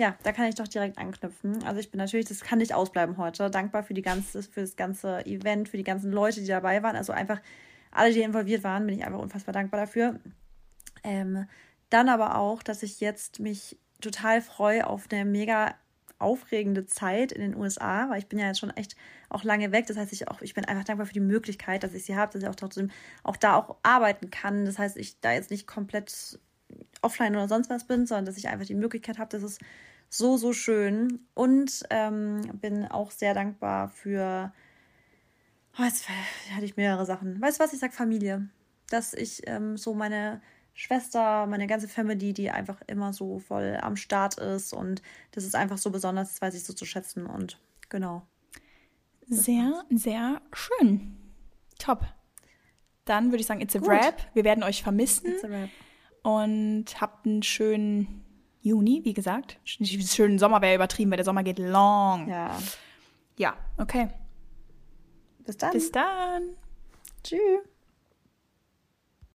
Ja, 0.00 0.16
da 0.22 0.32
kann 0.32 0.46
ich 0.46 0.54
doch 0.54 0.66
direkt 0.66 0.96
anknüpfen. 0.96 1.62
Also 1.62 1.78
ich 1.78 1.90
bin 1.90 1.98
natürlich, 1.98 2.24
das 2.24 2.40
kann 2.40 2.56
nicht 2.56 2.72
ausbleiben 2.72 3.18
heute, 3.18 3.50
dankbar 3.50 3.82
für 3.82 3.92
die 3.92 4.00
ganze, 4.00 4.42
für 4.42 4.62
das 4.62 4.74
ganze 4.74 5.26
Event, 5.26 5.68
für 5.68 5.76
die 5.76 5.84
ganzen 5.84 6.10
Leute, 6.10 6.40
die 6.40 6.46
dabei 6.46 6.82
waren. 6.82 6.96
Also 6.96 7.12
einfach 7.12 7.38
alle, 7.90 8.10
die 8.10 8.22
involviert 8.22 8.64
waren, 8.64 8.86
bin 8.86 8.98
ich 8.98 9.04
einfach 9.04 9.18
unfassbar 9.18 9.52
dankbar 9.52 9.78
dafür. 9.78 10.18
Ähm, 11.04 11.46
dann 11.90 12.08
aber 12.08 12.38
auch, 12.38 12.62
dass 12.62 12.82
ich 12.82 13.00
jetzt 13.00 13.40
mich 13.40 13.76
total 14.00 14.40
freue 14.40 14.86
auf 14.86 15.06
eine 15.12 15.26
mega 15.26 15.74
aufregende 16.18 16.86
Zeit 16.86 17.30
in 17.30 17.42
den 17.42 17.54
USA, 17.54 18.08
weil 18.08 18.20
ich 18.20 18.26
bin 18.26 18.38
ja 18.38 18.46
jetzt 18.46 18.60
schon 18.60 18.70
echt 18.70 18.96
auch 19.28 19.44
lange 19.44 19.70
weg. 19.70 19.86
Das 19.86 19.98
heißt, 19.98 20.14
ich 20.14 20.28
auch, 20.28 20.40
ich 20.40 20.54
bin 20.54 20.64
einfach 20.64 20.84
dankbar 20.84 21.08
für 21.08 21.12
die 21.12 21.20
Möglichkeit, 21.20 21.82
dass 21.82 21.92
ich 21.92 22.06
sie 22.06 22.16
habe, 22.16 22.32
dass 22.32 22.42
ich 22.42 22.48
auch 22.48 22.54
trotzdem 22.54 22.90
auch 23.22 23.36
da 23.36 23.54
auch 23.54 23.76
arbeiten 23.82 24.30
kann. 24.30 24.64
Das 24.64 24.78
heißt, 24.78 24.96
ich 24.96 25.20
da 25.20 25.32
jetzt 25.32 25.50
nicht 25.50 25.66
komplett 25.66 26.38
offline 27.02 27.36
oder 27.36 27.48
sonst 27.48 27.68
was 27.68 27.86
bin, 27.86 28.06
sondern 28.06 28.24
dass 28.24 28.38
ich 28.38 28.48
einfach 28.48 28.66
die 28.66 28.74
Möglichkeit 28.74 29.18
habe, 29.18 29.28
dass 29.28 29.42
es 29.42 29.58
so, 30.10 30.36
so 30.36 30.52
schön. 30.52 31.20
Und 31.34 31.84
ähm, 31.88 32.42
bin 32.60 32.86
auch 32.86 33.10
sehr 33.10 33.32
dankbar 33.32 33.88
für, 33.88 34.52
oh, 35.78 35.84
jetzt 35.84 36.06
hatte 36.54 36.64
ich 36.64 36.76
mehrere 36.76 37.06
Sachen. 37.06 37.40
Weißt 37.40 37.58
du 37.58 37.64
was, 37.64 37.72
ich 37.72 37.78
sag 37.78 37.94
Familie. 37.94 38.48
Dass 38.90 39.14
ich 39.14 39.46
ähm, 39.46 39.76
so 39.76 39.94
meine 39.94 40.42
Schwester, 40.74 41.46
meine 41.46 41.66
ganze 41.66 41.88
Family, 41.88 42.32
die 42.32 42.50
einfach 42.50 42.82
immer 42.86 43.12
so 43.12 43.38
voll 43.38 43.78
am 43.80 43.96
Start 43.96 44.38
ist 44.38 44.72
und 44.72 45.00
das 45.30 45.44
ist 45.44 45.54
einfach 45.54 45.78
so 45.78 45.90
besonders, 45.90 46.30
das 46.30 46.42
weiß 46.42 46.54
ich 46.54 46.64
so 46.64 46.72
zu 46.72 46.84
schätzen 46.84 47.26
und 47.26 47.58
genau. 47.88 48.26
Sehr, 49.28 49.84
sehr 49.90 50.40
schön. 50.52 51.16
Top. 51.78 52.04
Dann 53.04 53.30
würde 53.30 53.40
ich 53.40 53.46
sagen, 53.46 53.60
it's 53.60 53.76
a 53.76 53.78
Gut. 53.78 53.88
wrap. 53.88 54.34
Wir 54.34 54.42
werden 54.42 54.64
euch 54.64 54.82
vermissen. 54.82 55.32
It's 55.32 55.44
a 55.44 55.50
wrap. 55.50 55.68
Und 56.22 57.00
habt 57.00 57.26
einen 57.26 57.42
schönen 57.42 58.24
Juni, 58.62 59.00
wie 59.04 59.14
gesagt. 59.14 59.58
Schönen 59.64 60.38
Sommer 60.38 60.60
wäre 60.60 60.74
übertrieben, 60.74 61.10
weil 61.10 61.16
der 61.16 61.24
Sommer 61.24 61.42
geht 61.42 61.58
long. 61.58 62.28
Ja. 62.28 62.58
Ja, 63.36 63.56
okay. 63.78 64.08
Bis 65.46 65.56
dann. 65.56 65.72
Bis 65.72 65.90
dann. 65.90 66.42
Tschüss. 67.24 67.69